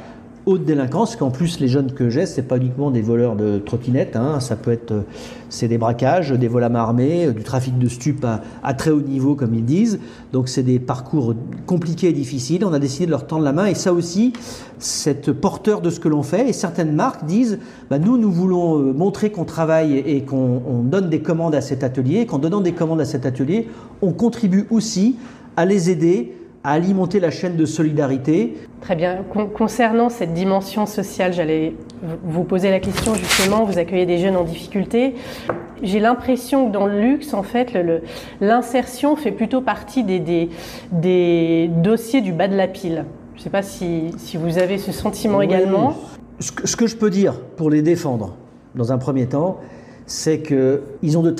haute 0.46 0.66
délinquance, 0.66 1.16
qu'en 1.16 1.32
plus 1.32 1.60
les 1.60 1.68
jeunes 1.68 1.94
que 1.94 2.10
j'ai, 2.10 2.26
c'est 2.26 2.44
pas 2.44 2.58
uniquement 2.58 2.92
des 2.92 3.02
voleurs 3.02 3.36
de 3.36 3.60
trottinettes, 3.60 4.16
hein, 4.16 4.40
ça 4.40 4.56
peut 4.56 4.72
être, 4.72 4.92
euh, 4.92 5.02
c'est 5.50 5.68
des 5.68 5.78
braquages, 5.78 6.32
des 6.32 6.48
vols 6.48 6.64
à 6.64 6.70
main 6.70 6.82
armée, 6.82 7.28
euh, 7.28 7.32
du 7.32 7.44
trafic 7.44 7.78
de 7.78 7.88
stupes 7.88 8.26
à, 8.26 8.74
très 8.74 8.92
haut 8.92 9.02
niveau 9.02 9.36
comme 9.36 9.54
ils 9.54 9.64
disent. 9.64 10.00
Donc 10.34 10.50
c'est 10.50 10.64
des 10.64 10.80
parcours 10.80 11.34
compliqués 11.66 12.10
et 12.10 12.14
difficiles. 12.14 12.66
On 12.66 12.74
a 12.74 12.80
décidé 12.80 13.06
de 13.06 13.12
leur 13.12 13.26
tendre 13.26 13.44
la 13.44 13.54
main 13.54 13.68
et 13.68 13.76
ça 13.76 13.94
aussi, 13.94 14.34
c'est 14.80 15.32
porteur 15.32 15.82
de 15.82 15.90
ce 15.90 16.00
que 16.00 16.10
l'on 16.10 16.24
fait. 16.24 16.50
Et 16.50 16.54
certaines 16.54 16.94
marques 16.94 17.26
disent, 17.26 17.60
bah, 17.90 18.00
nous, 18.00 18.18
nous 18.18 18.32
voulons 18.32 18.80
euh, 18.80 18.94
montrer 18.94 19.32
qu'on 19.32 19.46
travaille 19.46 19.98
et 19.98 20.24
qu'on 20.24 20.84
donne 20.84 21.10
des 21.10 21.22
commandes 21.22 21.56
à 21.56 21.62
cet 21.62 21.84
atelier, 21.84 22.26
qu'en 22.26 22.40
donnant 22.40 22.62
des 22.62 22.74
commandes 22.74 23.02
à 23.02 23.06
cet 23.06 23.26
atelier, 23.26 23.70
on 24.02 24.12
contribue 24.12 24.68
aussi 24.70 25.16
à 25.56 25.66
les 25.66 25.90
aider 25.90 26.34
à 26.64 26.72
alimenter 26.72 27.20
la 27.20 27.30
chaîne 27.30 27.58
de 27.58 27.66
solidarité. 27.66 28.56
Très 28.82 28.96
bien. 28.96 29.24
concernant 29.54 30.10
cette 30.10 30.34
dimension 30.34 30.86
sociale, 30.86 31.34
j'allais 31.34 31.76
vous 32.24 32.44
poser 32.44 32.70
la 32.70 32.80
question 32.80 33.16
justement, 33.16 33.66
vous 33.66 33.78
accueillez 33.78 34.06
des 34.06 34.18
jeunes 34.18 34.38
en 34.38 34.44
difficulté. 34.44 35.16
J'ai 35.82 36.00
l'impression 36.00 36.68
que 36.68 36.74
dans 36.74 36.86
le 36.86 37.00
luxe, 37.00 37.34
en 37.34 37.44
fait, 37.44 37.78
l'insertion 38.40 39.16
fait 39.16 39.32
plutôt 39.32 39.62
partie 39.62 40.04
des, 40.04 40.50
des, 40.92 41.70
dossiers 41.70 42.22
du 42.22 42.32
bas 42.32 42.48
de 42.48 42.56
la 42.56 42.68
pile. 42.68 43.06
Je 43.34 43.40
ne 43.40 43.44
sais 43.44 43.50
pas 43.50 43.64
si, 43.64 44.12
si, 44.18 44.38
vous 44.38 44.58
avez 44.58 44.78
ce 44.78 44.92
sentiment 44.92 45.42
également. 45.42 45.96
Ce 46.40 46.52
que, 46.52 46.68
ce 46.68 46.76
que, 46.76 46.88
je 46.88 46.96
peux 46.96 47.10
dire 47.10 47.40
pour 47.58 47.70
les 47.70 47.82
défendre, 47.82 48.36
dans 48.76 48.92
un 48.92 48.98
premier 48.98 49.28
temps, 49.28 49.60
c'est 50.06 50.42
qu'ils 50.42 51.18
ont 51.18 51.24
de 51.24 51.32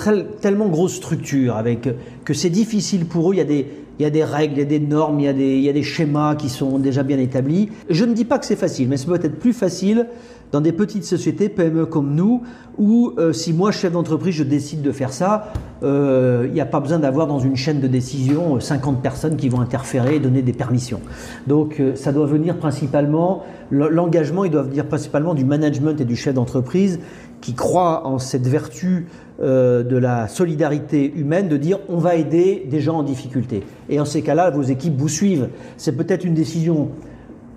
tellement 0.42 0.68
grosses 0.68 0.96
structures, 0.96 1.56
avec, 1.56 1.88
que 2.26 2.34
c'est 2.34 2.50
difficile 2.50 3.06
pour 3.06 3.32
eux. 3.32 3.36
Il 3.36 3.38
y 3.38 3.42
a 3.42 3.46
des, 3.46 3.68
il 4.00 4.04
y 4.04 4.06
a 4.06 4.10
des 4.10 4.24
règles, 4.24 4.56
il 4.56 4.60
y 4.60 4.62
a 4.62 4.66
des 4.66 4.80
normes, 4.80 5.20
il 5.20 5.26
y 5.26 5.70
a 5.70 5.74
des, 5.74 5.84
schémas 5.84 6.36
qui 6.36 6.50
sont 6.50 6.80
déjà 6.80 7.04
bien 7.04 7.20
établis. 7.20 7.70
Je 7.90 8.06
ne 8.06 8.14
dis 8.14 8.26
pas 8.26 8.40
que 8.40 8.46
c'est 8.46 8.56
facile, 8.56 8.90
mais 8.90 8.98
ça 8.98 9.06
peut 9.06 9.16
être 9.16 9.40
plus 9.40 9.54
facile 9.54 10.08
dans 10.54 10.62
des 10.62 10.72
petites 10.72 11.04
sociétés 11.04 11.50
PME 11.50 11.88
comme 11.88 12.14
nous, 12.14 12.44
où 12.78 13.14
euh, 13.18 13.34
si 13.34 13.54
moi, 13.54 13.72
chef 13.72 13.92
d'entreprise, 13.92 14.36
je 14.36 14.44
décide 14.44 14.84
de 14.84 14.92
faire 14.92 15.12
ça, 15.12 15.52
euh, 15.82 16.46
il 16.48 16.54
n'y 16.54 16.62
a 16.62 16.68
pas 16.68 16.80
besoin 16.80 17.00
d'avoir 17.00 17.26
dans 17.26 17.40
une 17.40 17.56
chaîne 17.56 17.82
de 17.82 17.88
décision 17.88 18.60
50 18.60 18.98
euh, 18.98 19.02
personnes 19.02 19.36
qui 19.36 19.50
vont 19.50 19.62
interférer 19.62 20.18
et 20.18 20.20
donner 20.20 20.44
des 20.44 20.54
permissions. 20.54 21.02
Donc 21.48 21.82
ça 21.96 22.12
doit 22.12 22.28
venir 22.28 22.58
principalement, 22.58 23.44
l'engagement, 23.72 24.46
il 24.46 24.52
doit 24.52 24.62
venir 24.62 24.86
principalement 24.88 25.34
du 25.34 25.44
management 25.44 26.00
et 26.00 26.06
du 26.06 26.16
chef 26.16 26.36
d'entreprise 26.36 27.00
qui 27.42 27.56
croit 27.56 28.06
en 28.06 28.20
cette 28.20 28.48
vertu 28.48 29.08
de 29.42 29.98
la 29.98 30.28
solidarité 30.28 31.12
humaine, 31.16 31.50
de 31.50 31.58
dire 31.58 31.80
on 31.90 31.98
va 31.98 32.16
aider 32.16 32.66
des 32.70 32.80
gens 32.80 33.00
en 33.00 33.04
difficulté. 33.04 33.64
Et 33.90 34.00
en 34.00 34.06
ces 34.06 34.22
cas-là, 34.22 34.52
vos 34.52 34.62
équipes 34.62 34.96
vous 34.98 35.10
suivent. 35.10 35.50
C'est 35.78 35.98
peut-être 35.98 36.24
une 36.24 36.36
décision 36.36 36.90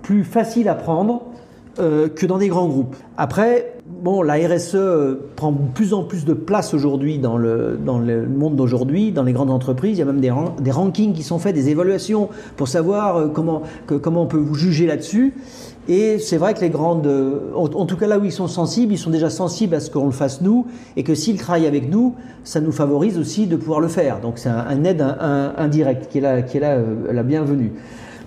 plus 0.01 0.23
facile 0.23 0.67
à 0.67 0.75
prendre 0.75 1.21
euh, 1.79 2.07
que 2.09 2.25
dans 2.25 2.37
des 2.37 2.47
grands 2.47 2.67
groupes. 2.67 2.95
Après, 3.17 3.75
bon, 3.85 4.21
la 4.21 4.35
RSE 4.35 4.75
euh, 4.75 5.29
prend 5.35 5.51
de 5.51 5.57
plus 5.73 5.93
en 5.93 6.03
plus 6.03 6.25
de 6.25 6.33
place 6.33 6.73
aujourd'hui 6.73 7.19
dans 7.19 7.37
le, 7.37 7.77
monde 8.27 8.55
d'aujourd'hui, 8.55 9.11
dans 9.11 9.23
les 9.23 9.33
grandes 9.33 9.51
entreprises. 9.51 9.97
Il 9.97 9.99
y 9.99 10.01
a 10.01 10.05
même 10.05 10.19
des, 10.19 10.71
rankings 10.71 11.13
qui 11.13 11.23
sont 11.23 11.39
faits, 11.39 11.55
des 11.55 11.69
évaluations 11.69 12.29
pour 12.55 12.67
savoir 12.67 13.31
comment, 13.33 13.63
comment 14.01 14.23
on 14.23 14.27
peut 14.27 14.37
vous 14.37 14.55
juger 14.55 14.85
là-dessus. 14.85 15.33
Et 15.89 16.19
c'est 16.19 16.37
vrai 16.37 16.53
que 16.53 16.59
les 16.59 16.69
grandes, 16.69 17.09
en, 17.55 17.85
tout 17.85 17.95
cas 17.95 18.07
là 18.07 18.19
où 18.19 18.25
ils 18.25 18.31
sont 18.31 18.47
sensibles, 18.47 18.93
ils 18.93 18.97
sont 18.97 19.09
déjà 19.09 19.29
sensibles 19.29 19.73
à 19.73 19.79
ce 19.79 19.89
qu'on 19.89 20.05
le 20.05 20.11
fasse 20.11 20.41
nous, 20.41 20.65
et 20.97 21.03
que 21.03 21.15
s'ils 21.15 21.37
travaillent 21.37 21.67
avec 21.67 21.89
nous, 21.89 22.15
ça 22.43 22.59
nous 22.59 22.73
favorise 22.73 23.17
aussi 23.17 23.47
de 23.47 23.55
pouvoir 23.55 23.79
le 23.79 23.87
faire. 23.87 24.19
Donc 24.19 24.37
c'est 24.37 24.49
un, 24.49 24.83
aide 24.83 25.01
indirect 25.57 26.09
qui 26.09 26.17
est 26.17 26.21
là, 26.21 26.41
qui 26.41 26.57
est 26.57 26.59
là 26.59 26.75
euh, 26.75 27.11
la 27.11 27.23
bienvenue. 27.23 27.71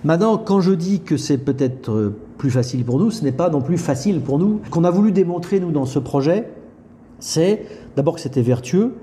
Maintenant, 0.03 0.39
quand 0.39 0.61
je 0.61 0.71
dis 0.71 1.01
que 1.01 1.17
c'est 1.17 1.37
peut-être 1.37 1.91
euh, 1.91 2.15
plus 2.41 2.49
facile 2.49 2.83
pour 2.83 2.97
nous, 2.97 3.11
ce 3.11 3.23
n'est 3.23 3.31
pas 3.31 3.51
non 3.51 3.61
plus 3.61 3.77
facile 3.77 4.19
pour 4.19 4.39
nous. 4.39 4.61
Ce 4.65 4.71
qu'on 4.71 4.83
a 4.83 4.89
voulu 4.89 5.11
démontrer 5.11 5.59
nous 5.59 5.69
dans 5.69 5.85
ce 5.85 5.99
projet, 5.99 6.49
c'est 7.19 7.67
d'abord 7.95 8.15
que 8.15 8.19
c'était 8.19 8.41
vertueux, 8.41 8.95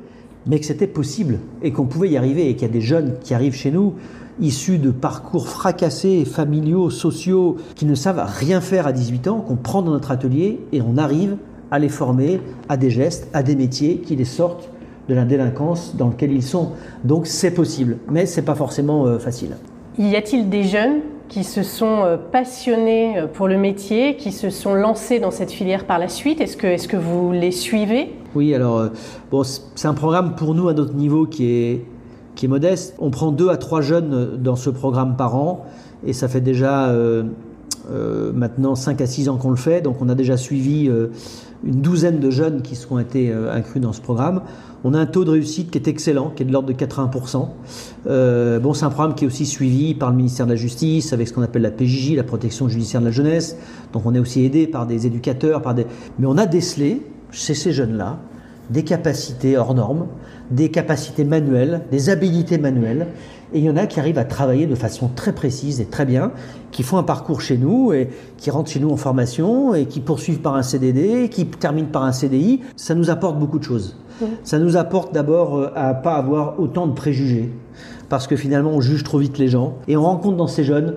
mais 0.44 0.58
que 0.58 0.66
c'était 0.66 0.88
possible 0.88 1.38
et 1.62 1.70
qu'on 1.70 1.86
pouvait 1.86 2.08
y 2.08 2.16
arriver 2.16 2.50
et 2.50 2.54
qu'il 2.54 2.66
y 2.66 2.70
a 2.70 2.72
des 2.72 2.80
jeunes 2.80 3.14
qui 3.22 3.34
arrivent 3.34 3.54
chez 3.54 3.70
nous 3.70 3.94
issus 4.40 4.78
de 4.78 4.90
parcours 4.90 5.48
fracassés, 5.48 6.24
familiaux, 6.24 6.90
sociaux, 6.90 7.58
qui 7.76 7.86
ne 7.86 7.94
savent 7.94 8.20
rien 8.26 8.60
faire 8.60 8.88
à 8.88 8.92
18 8.92 9.28
ans, 9.28 9.38
qu'on 9.38 9.54
prend 9.54 9.82
dans 9.82 9.92
notre 9.92 10.10
atelier 10.10 10.58
et 10.72 10.82
on 10.82 10.98
arrive 10.98 11.36
à 11.70 11.78
les 11.78 11.88
former 11.88 12.40
à 12.68 12.76
des 12.76 12.90
gestes, 12.90 13.28
à 13.32 13.44
des 13.44 13.54
métiers 13.54 13.98
qui 13.98 14.16
les 14.16 14.24
sortent 14.24 14.68
de 15.08 15.14
la 15.14 15.24
délinquance 15.24 15.94
dans 15.94 16.08
laquelle 16.08 16.32
ils 16.32 16.42
sont. 16.42 16.72
Donc 17.04 17.28
c'est 17.28 17.52
possible, 17.52 17.98
mais 18.10 18.26
c'est 18.26 18.42
pas 18.42 18.56
forcément 18.56 19.06
euh, 19.06 19.20
facile. 19.20 19.50
Y 19.96 20.16
a-t-il 20.16 20.48
des 20.48 20.64
jeunes 20.64 21.02
qui 21.28 21.44
se 21.44 21.62
sont 21.62 22.04
euh, 22.04 22.16
passionnés 22.16 23.18
euh, 23.18 23.26
pour 23.26 23.48
le 23.48 23.56
métier, 23.56 24.16
qui 24.16 24.32
se 24.32 24.50
sont 24.50 24.74
lancés 24.74 25.18
dans 25.18 25.30
cette 25.30 25.50
filière 25.50 25.84
par 25.84 25.98
la 25.98 26.08
suite 26.08 26.40
Est-ce 26.40 26.56
que, 26.56 26.66
est 26.66 26.86
que 26.86 26.96
vous 26.96 27.32
les 27.32 27.52
suivez? 27.52 28.14
Oui, 28.34 28.54
alors 28.54 28.88
bon, 29.30 29.42
c'est 29.42 29.88
un 29.88 29.94
programme 29.94 30.34
pour 30.34 30.54
nous 30.54 30.68
à 30.68 30.74
notre 30.74 30.94
niveau 30.94 31.26
qui 31.26 31.50
est 31.50 31.84
qui 32.38 32.46
est 32.46 32.48
modeste. 32.48 32.94
On 33.00 33.10
prend 33.10 33.32
deux 33.32 33.48
à 33.48 33.56
trois 33.56 33.80
jeunes 33.80 34.36
dans 34.40 34.54
ce 34.54 34.70
programme 34.70 35.16
par 35.16 35.34
an 35.34 35.66
et 36.06 36.12
ça 36.12 36.28
fait 36.28 36.40
déjà 36.40 36.88
euh, 36.88 37.24
euh, 37.90 38.32
maintenant 38.32 38.76
5 38.76 39.00
à 39.00 39.06
6 39.06 39.28
ans 39.28 39.36
qu'on 39.38 39.50
le 39.50 39.56
fait. 39.56 39.80
Donc 39.80 39.96
on 40.00 40.08
a 40.08 40.14
déjà 40.14 40.36
suivi 40.36 40.88
euh, 40.88 41.08
une 41.64 41.80
douzaine 41.80 42.20
de 42.20 42.30
jeunes 42.30 42.62
qui 42.62 42.76
sont 42.76 42.98
été 42.98 43.32
inclus 43.32 43.80
dans 43.80 43.92
ce 43.92 44.00
programme. 44.00 44.42
On 44.84 44.94
a 44.94 44.98
un 44.98 45.06
taux 45.06 45.24
de 45.24 45.30
réussite 45.30 45.70
qui 45.70 45.78
est 45.78 45.88
excellent, 45.88 46.30
qui 46.30 46.44
est 46.44 46.46
de 46.46 46.52
l'ordre 46.52 46.68
de 46.68 46.72
80%. 46.72 47.48
bon, 48.60 48.74
c'est 48.74 48.84
un 48.84 48.90
programme 48.90 49.14
qui 49.14 49.24
est 49.24 49.26
aussi 49.26 49.44
suivi 49.44 49.94
par 49.94 50.10
le 50.10 50.16
ministère 50.16 50.46
de 50.46 50.52
la 50.52 50.56
Justice, 50.56 51.12
avec 51.12 51.26
ce 51.26 51.32
qu'on 51.32 51.42
appelle 51.42 51.62
la 51.62 51.70
PJJ, 51.70 52.14
la 52.14 52.22
protection 52.22 52.68
judiciaire 52.68 53.00
de 53.00 53.06
la 53.06 53.12
jeunesse. 53.12 53.56
Donc 53.92 54.06
on 54.06 54.14
est 54.14 54.20
aussi 54.20 54.44
aidé 54.44 54.66
par 54.66 54.86
des 54.86 55.06
éducateurs, 55.06 55.62
par 55.62 55.74
des... 55.74 55.86
mais 56.18 56.26
on 56.26 56.38
a 56.38 56.46
décelé 56.46 57.02
chez 57.32 57.54
ces 57.54 57.72
jeunes-là 57.72 58.18
des 58.70 58.84
capacités 58.84 59.56
hors 59.56 59.74
normes, 59.74 60.06
des 60.50 60.70
capacités 60.70 61.24
manuelles, 61.24 61.82
des 61.90 62.10
habilités 62.10 62.58
manuelles. 62.58 63.08
Et 63.52 63.60
il 63.60 63.64
y 63.64 63.70
en 63.70 63.76
a 63.76 63.86
qui 63.86 63.98
arrivent 63.98 64.18
à 64.18 64.24
travailler 64.24 64.66
de 64.66 64.74
façon 64.74 65.08
très 65.14 65.32
précise 65.32 65.80
et 65.80 65.86
très 65.86 66.04
bien, 66.04 66.32
qui 66.70 66.82
font 66.82 66.98
un 66.98 67.02
parcours 67.02 67.40
chez 67.40 67.56
nous 67.56 67.92
et 67.92 68.10
qui 68.36 68.50
rentrent 68.50 68.70
chez 68.70 68.80
nous 68.80 68.90
en 68.90 68.96
formation 68.96 69.74
et 69.74 69.86
qui 69.86 70.00
poursuivent 70.00 70.40
par 70.40 70.54
un 70.54 70.62
CDD, 70.62 71.28
qui 71.30 71.46
terminent 71.46 71.88
par 71.90 72.04
un 72.04 72.12
CDI. 72.12 72.60
Ça 72.76 72.94
nous 72.94 73.10
apporte 73.10 73.38
beaucoup 73.38 73.58
de 73.58 73.64
choses. 73.64 73.96
Ça 74.42 74.58
nous 74.58 74.76
apporte 74.76 75.14
d'abord 75.14 75.56
euh, 75.56 75.70
à 75.76 75.94
pas 75.94 76.14
avoir 76.14 76.58
autant 76.58 76.86
de 76.86 76.92
préjugés, 76.92 77.50
parce 78.08 78.26
que 78.26 78.36
finalement 78.36 78.70
on 78.70 78.80
juge 78.80 79.04
trop 79.04 79.18
vite 79.18 79.38
les 79.38 79.48
gens 79.48 79.74
et 79.86 79.96
on 79.96 80.02
rencontre 80.02 80.36
dans 80.36 80.48
ces 80.48 80.64
jeunes 80.64 80.96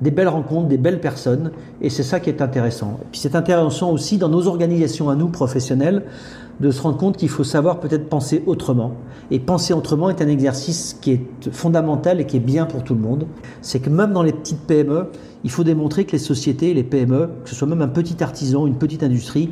des 0.00 0.10
belles 0.10 0.28
rencontres, 0.28 0.68
des 0.68 0.78
belles 0.78 1.00
personnes, 1.00 1.50
et 1.82 1.90
c'est 1.90 2.02
ça 2.02 2.20
qui 2.20 2.30
est 2.30 2.40
intéressant. 2.40 2.98
Et 3.02 3.06
puis 3.10 3.20
c'est 3.20 3.34
intéressant 3.34 3.90
aussi 3.90 4.16
dans 4.16 4.28
nos 4.28 4.46
organisations 4.46 5.10
à 5.10 5.14
nous, 5.14 5.28
professionnels, 5.28 6.04
de 6.60 6.70
se 6.70 6.82
rendre 6.82 6.98
compte 6.98 7.16
qu'il 7.16 7.28
faut 7.28 7.44
savoir 7.44 7.80
peut-être 7.80 8.08
penser 8.08 8.42
autrement. 8.46 8.92
Et 9.30 9.38
penser 9.38 9.72
autrement 9.72 10.10
est 10.10 10.20
un 10.20 10.28
exercice 10.28 10.96
qui 11.00 11.12
est 11.12 11.50
fondamental 11.52 12.20
et 12.20 12.26
qui 12.26 12.36
est 12.36 12.40
bien 12.40 12.66
pour 12.66 12.84
tout 12.84 12.94
le 12.94 13.00
monde. 13.00 13.26
C'est 13.62 13.80
que 13.80 13.90
même 13.90 14.12
dans 14.12 14.22
les 14.22 14.32
petites 14.32 14.60
PME, 14.60 15.06
il 15.42 15.50
faut 15.50 15.64
démontrer 15.64 16.04
que 16.04 16.12
les 16.12 16.18
sociétés, 16.18 16.74
les 16.74 16.82
PME, 16.82 17.30
que 17.44 17.48
ce 17.48 17.54
soit 17.54 17.68
même 17.68 17.82
un 17.82 17.88
petit 17.88 18.22
artisan, 18.22 18.66
une 18.66 18.76
petite 18.76 19.02
industrie, 19.02 19.50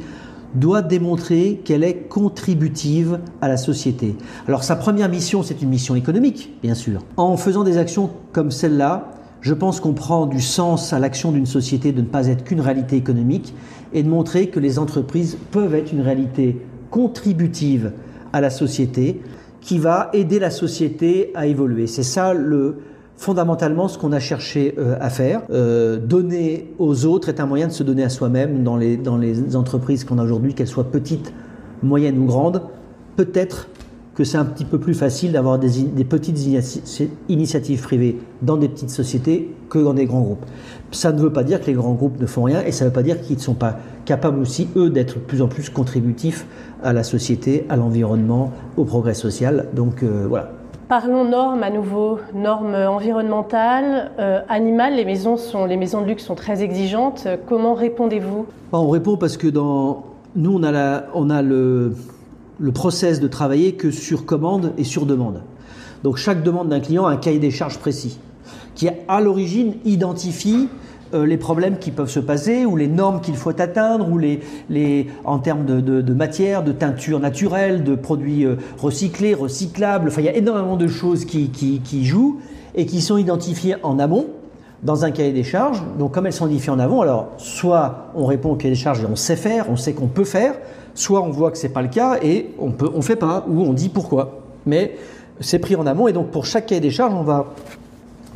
doit 0.55 0.83
démontrer 0.83 1.61
qu'elle 1.65 1.85
est 1.85 2.09
contributive 2.09 3.21
à 3.41 3.49
la 3.49 3.57
société. 3.57 4.17
Alors 4.47 4.65
sa 4.65 4.77
première 4.77 5.09
mission, 5.09 5.43
c'est 5.43 5.61
une 5.63 5.69
mission 5.69 5.95
économique, 5.95 6.55
bien 6.63 6.75
sûr. 6.75 7.01
En 7.17 7.37
faisant 7.37 7.65
des 7.65 7.77
actions 7.77 8.11
comme 8.33 8.51
celle-là, 8.51 9.11
je 9.41 9.55
pense 9.55 9.79
qu'on 9.81 9.93
prend 9.93 10.27
du 10.27 10.41
sens 10.41 10.93
à 10.93 10.99
l'action 10.99 11.33
d'une 11.33 11.47
société 11.47 11.93
de 11.93 12.01
ne 12.01 12.07
pas 12.07 12.27
être 12.27 12.45
qu'une 12.45 12.61
réalité 12.61 12.97
économique 12.97 13.55
et 13.93 14.03
de 14.03 14.09
montrer 14.09 14.49
que 14.49 14.59
les 14.59 14.79
entreprises 14.79 15.39
peuvent 15.53 15.75
être 15.75 15.93
une 15.93 16.01
réalité 16.01 16.57
contributive 16.91 17.93
à 18.33 18.41
la 18.41 18.51
société 18.51 19.21
qui 19.61 19.79
va 19.79 20.11
aider 20.13 20.39
la 20.39 20.51
société 20.51 21.31
à 21.35 21.47
évoluer. 21.47 21.87
C'est 21.87 22.03
ça 22.03 22.33
le 22.33 22.77
fondamentalement 23.17 23.89
ce 23.89 23.99
qu'on 23.99 24.13
a 24.13 24.21
cherché 24.21 24.75
euh, 24.79 24.97
à 25.01 25.11
faire. 25.11 25.43
Euh, 25.51 25.99
donner 25.99 26.73
aux 26.79 27.05
autres 27.05 27.29
est 27.29 27.41
un 27.41 27.47
moyen 27.47 27.67
de 27.67 27.73
se 27.73 27.83
donner 27.83 28.05
à 28.05 28.09
soi-même 28.09 28.63
dans 28.63 28.77
les, 28.77 28.97
dans 28.97 29.19
les 29.19 29.57
entreprises 29.57 30.05
qu'on 30.05 30.19
a 30.19 30.23
aujourd'hui, 30.23 30.55
qu'elles 30.55 30.69
soient 30.69 30.91
petites, 30.91 31.33
moyennes 31.83 32.19
ou 32.19 32.27
grandes. 32.27 32.63
Peut-être 33.17 33.69
que 34.19 34.25
c'est 34.25 34.37
un 34.37 34.45
petit 34.45 34.65
peu 34.65 34.81
plus 34.81 34.95
facile 34.95 35.31
d'avoir 35.31 35.61
des, 35.61 35.85
des, 35.85 36.03
petites 36.03 36.41
initiatives 37.29 37.81
privées 37.81 38.19
dans 38.43 38.57
des 38.57 38.69
petites 38.69 38.91
sociétés 38.91 39.55
que 39.71 39.79
dans 39.79 39.95
des 39.95 40.07
grands 40.07 40.23
groupes. 40.23 40.45
Ça 40.91 41.13
ne 41.13 41.21
veut 41.21 41.33
pas 41.33 41.45
dire 41.45 41.61
que 41.61 41.67
les 41.67 41.75
grands 41.75 41.93
groupes 41.93 42.21
ne 42.21 42.27
font 42.27 42.43
rien 42.43 42.63
et 42.63 42.73
ça 42.73 42.85
ne 42.85 42.91
veut 42.91 42.95
pas 42.95 43.05
dire 43.05 43.21
qu'ils 43.21 43.37
ne 43.37 43.41
sont 43.41 43.55
pas 43.55 43.77
capables 44.07 44.41
aussi, 44.41 44.71
eux, 44.75 44.91
d'être 44.91 45.15
de 45.15 45.21
plus 45.21 45.41
en 45.41 45.47
plus 45.47 45.71
contributifs 45.71 46.47
à 46.83 46.93
la 46.93 47.05
société, 47.05 47.65
à 47.69 47.77
l'environnement, 47.77 48.51
au 48.77 48.85
progrès 48.85 49.15
social. 49.15 49.69
Donc 49.73 50.03
euh, 50.03 50.27
voilà. 50.29 50.51
Parlons 50.89 51.25
normes 51.25 51.63
à 51.63 51.71
nouveau, 51.71 52.19
normes 52.35 52.75
environnementales, 52.75 54.11
euh, 54.19 54.41
animales. 54.49 54.97
Les 54.97 55.05
maisons, 55.05 55.37
sont, 55.37 55.65
les 55.65 55.77
maisons 55.77 56.01
de 56.01 56.09
luxe 56.09 56.25
sont 56.25 56.35
très 56.35 56.65
exigeantes. 56.65 57.29
Comment 57.47 57.75
répondez-vous? 57.75 58.47
On 58.73 58.89
répond 58.89 59.17
parce 59.17 59.37
que 59.37 59.47
dans, 59.47 60.07
nous, 60.35 60.59
on 60.59 60.65
a, 60.65 60.73
la, 60.73 61.07
on 61.15 61.31
a 61.31 61.41
le, 61.41 61.93
le 62.59 62.73
process 62.73 63.21
de 63.21 63.29
travailler 63.29 63.73
que 63.73 63.91
sur 63.91 64.27
commande 64.27 64.73
et 64.79 64.85
sur 64.85 65.07
demande. 65.07 65.43
Donc 66.03 66.17
chaque 66.17 66.43
demande 66.43 66.69
d'un 66.69 66.81
client 66.81 67.07
a 67.07 67.13
un 67.13 67.17
cahier 67.17 67.39
des 67.39 67.51
charges 67.51 67.79
précis 67.79 68.19
qui 68.75 68.89
à 69.09 69.21
l'origine 69.21 69.75
identifie 69.85 70.69
euh, 71.15 71.27
les 71.27 71.37
problèmes 71.37 71.79
qui 71.79 71.91
peuvent 71.91 72.11
se 72.11 72.21
passer 72.21 72.65
ou 72.65 72.77
les 72.77 72.87
normes 72.87 73.21
qu'il 73.21 73.35
faut 73.35 73.61
atteindre 73.61 74.09
ou 74.09 74.19
les, 74.19 74.41
les 74.71 75.09
en 75.25 75.39
termes 75.39 75.65
de, 75.65 75.81
de, 75.81 76.01
de, 76.01 76.15
matière, 76.15 76.63
de 76.63 76.71
teinture 76.71 77.19
naturelle, 77.19 77.83
de 77.83 77.97
produits 77.97 78.45
euh, 78.45 78.57
recyclés, 78.79 79.35
recyclables. 79.35 80.09
Enfin, 80.09 80.21
il 80.21 80.27
y 80.27 80.29
a 80.29 80.37
énormément 80.37 80.77
de 80.77 80.87
choses 80.87 81.25
qui, 81.25 81.49
qui, 81.49 81.81
qui 81.81 82.05
jouent 82.05 82.41
et 82.75 82.87
qui 82.87 83.01
sont 83.01 83.17
identifiées 83.17 83.77
en 83.83 83.99
amont 83.99 84.27
dans 84.83 85.05
un 85.05 85.11
cahier 85.11 85.33
des 85.33 85.45
charges. 85.45 85.83
Donc, 85.99 86.13
comme 86.13 86.27
elles 86.27 86.33
sont 86.33 86.47
identifiées 86.47 86.73
en 86.73 86.79
avant, 86.79 87.01
alors 87.01 87.31
soit 87.39 88.11
on 88.15 88.27
répond 88.27 88.53
au 88.53 88.57
cahier 88.57 88.75
des 88.75 88.81
charges 88.81 89.03
et 89.03 89.07
on 89.11 89.17
sait 89.17 89.37
faire, 89.37 89.67
on 89.71 89.77
sait 89.77 89.95
qu'on 89.95 90.07
peut 90.07 90.25
faire, 90.25 90.55
soit 90.99 91.23
on 91.23 91.31
voit 91.31 91.53
que 91.53 91.59
c'est 91.59 91.69
pas 91.69 91.83
le 91.83 91.89
cas 91.89 92.19
et 92.23 92.51
on 92.59 92.73
peut, 92.73 92.91
on 92.93 93.03
fait 93.03 93.17
pas 93.17 93.45
ou 93.49 93.63
on 93.63 93.73
dit 93.73 93.89
pourquoi. 93.89 94.41
Mais 94.67 94.97
c'est 95.41 95.61
pris 95.61 95.77
en 95.77 95.87
amont 95.87 96.09
et 96.09 96.13
donc 96.13 96.31
pour 96.31 96.45
chaque 96.45 96.67
cahier 96.67 96.81
des 96.81 96.91
charges, 96.91 97.15
on 97.15 97.23
va 97.23 97.55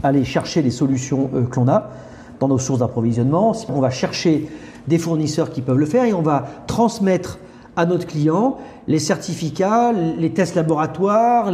aller 0.02 0.24
chercher 0.24 0.62
les 0.62 0.70
solutions 0.70 1.28
euh, 1.34 1.42
que 1.44 1.56
l'on 1.56 1.68
a 1.68 1.90
dans 2.38 2.46
nos 2.48 2.58
sources 2.58 2.78
d'approvisionnement. 2.78 3.52
On 3.68 3.80
va 3.80 3.90
chercher 3.90 4.48
des 4.86 4.98
fournisseurs 4.98 5.50
qui 5.50 5.60
peuvent 5.60 5.78
le 5.78 5.86
faire 5.86 6.04
et 6.04 6.12
on 6.12 6.22
va 6.22 6.46
transmettre 6.68 7.38
à 7.74 7.84
notre 7.84 8.06
client 8.06 8.58
les 8.86 8.98
certificats, 8.98 9.92
les 9.92 10.30
tests 10.30 10.54
laboratoires, 10.54 11.50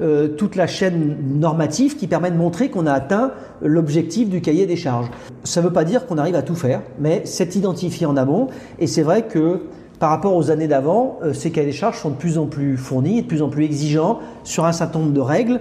euh, 0.00 0.28
toute 0.28 0.56
la 0.56 0.66
chaîne 0.66 1.16
normative 1.38 1.96
qui 1.96 2.06
permet 2.06 2.30
de 2.30 2.36
montrer 2.36 2.70
qu'on 2.70 2.86
a 2.86 2.92
atteint 2.92 3.32
l'objectif 3.60 4.28
du 4.28 4.40
cahier 4.40 4.66
des 4.66 4.76
charges. 4.76 5.10
Ça 5.44 5.60
ne 5.60 5.66
veut 5.66 5.72
pas 5.72 5.84
dire 5.84 6.06
qu'on 6.06 6.18
arrive 6.18 6.34
à 6.36 6.42
tout 6.42 6.54
faire, 6.54 6.82
mais 6.98 7.22
c'est 7.24 7.56
identifié 7.56 8.06
en 8.06 8.16
amont 8.16 8.48
et 8.78 8.86
c'est 8.86 9.02
vrai 9.02 9.22
que 9.22 9.62
par 9.98 10.10
rapport 10.10 10.36
aux 10.36 10.50
années 10.50 10.68
d'avant, 10.68 11.18
euh, 11.22 11.32
ces 11.32 11.50
cahiers 11.50 11.68
des 11.68 11.72
charges 11.72 11.98
sont 11.98 12.10
de 12.10 12.16
plus 12.16 12.38
en 12.38 12.46
plus 12.46 12.76
fournis 12.76 13.22
de 13.22 13.26
plus 13.26 13.42
en 13.42 13.48
plus 13.48 13.64
exigeants 13.64 14.20
sur 14.44 14.64
un 14.64 14.72
certain 14.72 14.98
nombre 14.98 15.12
de 15.12 15.20
règles 15.20 15.60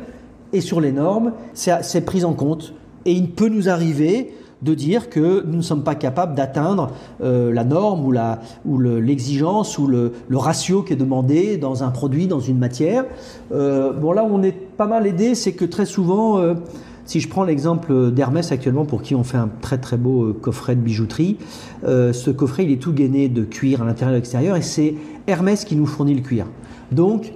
et 0.54 0.62
sur 0.62 0.82
les 0.82 0.92
normes. 0.92 1.34
C'est 1.54 2.06
pris 2.06 2.26
en 2.26 2.34
compte 2.34 2.74
et 3.06 3.12
il 3.12 3.32
peut 3.32 3.50
nous 3.50 3.70
arriver 3.70 4.34
de 4.62 4.74
dire 4.74 5.10
que 5.10 5.44
nous 5.46 5.58
ne 5.58 5.62
sommes 5.62 5.84
pas 5.84 5.96
capables 5.96 6.36
d'atteindre 6.36 6.92
euh, 7.22 7.54
la 7.54 7.64
norme 7.64 8.06
ou, 8.06 8.12
la, 8.12 8.40
ou 8.66 8.80
l'exigence 8.80 9.78
ou 9.78 9.88
le, 9.88 10.14
le, 10.28 10.38
ratio 10.38 10.82
qui 10.82 10.94
est 10.94 10.98
demandé 10.98 11.58
dans 11.58 11.84
un 11.84 11.90
produit, 11.90 12.28
dans 12.28 12.40
une 12.40 12.58
matière. 12.58 13.06
Euh, 13.52 13.94
bon, 13.94 14.12
là 14.12 14.24
où 14.24 14.30
on 14.32 14.44
est 14.44 14.52
pas 14.52 14.88
mal 14.88 15.06
aidé, 15.08 15.36
c'est 15.36 15.54
que 15.54 15.66
très 15.66 15.86
souvent, 15.86 16.40
euh, 16.40 16.56
si 17.06 17.20
je 17.20 17.30
prends 17.30 17.44
l'exemple 17.44 18.12
d'Hermès 18.12 18.52
actuellement, 18.52 18.86
pour 18.86 19.02
qui 19.02 19.14
on 19.14 19.24
fait 19.24 19.38
un 19.38 19.50
très 19.62 19.78
très 19.78 19.98
beau 19.98 20.34
coffret 20.34 20.76
de 20.76 20.82
bijouterie, 20.82 21.38
ce 21.84 22.32
coffret 22.32 22.64
il 22.64 22.72
est 22.72 22.82
tout 22.82 22.94
gainé 22.94 23.30
de 23.30 23.44
cuir 23.44 23.84
à 23.84 23.86
l'intérieur 23.86 24.14
et 24.14 24.16
à 24.16 24.18
l'extérieur, 24.18 24.56
et 24.56 24.64
c'est 24.64 24.96
Hermès 25.28 25.66
qui 25.66 25.76
nous 25.76 25.86
fournit 25.86 26.16
le 26.16 26.22
cuir. 26.22 26.48
Donc, 26.92 27.32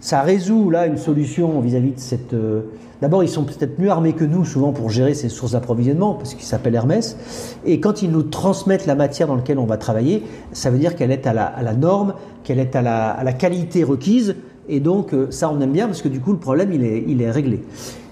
ça 0.00 0.22
résout 0.22 0.70
là 0.70 0.86
une 0.86 0.98
solution 0.98 1.60
vis-à-vis 1.60 1.90
-vis 1.90 1.94
de 1.94 2.00
cette 2.00 2.34
euh, 2.34 2.62
D'abord, 3.00 3.24
ils 3.24 3.28
sont 3.28 3.44
peut-être 3.44 3.78
mieux 3.78 3.88
armés 3.88 4.12
que 4.12 4.24
nous, 4.24 4.44
souvent, 4.44 4.72
pour 4.72 4.90
gérer 4.90 5.14
ces 5.14 5.30
sources 5.30 5.52
d'approvisionnement, 5.52 6.14
parce 6.14 6.34
qu'ils 6.34 6.44
s'appellent 6.44 6.74
Hermès. 6.74 7.16
Et 7.64 7.80
quand 7.80 8.02
ils 8.02 8.10
nous 8.10 8.22
transmettent 8.22 8.86
la 8.86 8.94
matière 8.94 9.26
dans 9.26 9.36
laquelle 9.36 9.58
on 9.58 9.64
va 9.64 9.78
travailler, 9.78 10.22
ça 10.52 10.70
veut 10.70 10.78
dire 10.78 10.96
qu'elle 10.96 11.10
est 11.10 11.26
à 11.26 11.32
la, 11.32 11.72
norme, 11.72 12.14
qu'elle 12.44 12.58
est 12.58 12.76
à 12.76 12.82
la, 12.82 13.32
qualité 13.32 13.84
requise. 13.84 14.36
Et 14.68 14.80
donc, 14.80 15.14
euh, 15.14 15.28
ça, 15.30 15.50
on 15.50 15.60
aime 15.62 15.72
bien, 15.72 15.86
parce 15.86 16.02
que 16.02 16.08
du 16.08 16.20
coup, 16.20 16.32
le 16.32 16.38
problème, 16.38 16.72
il 16.74 17.22
est, 17.22 17.30
réglé. 17.30 17.62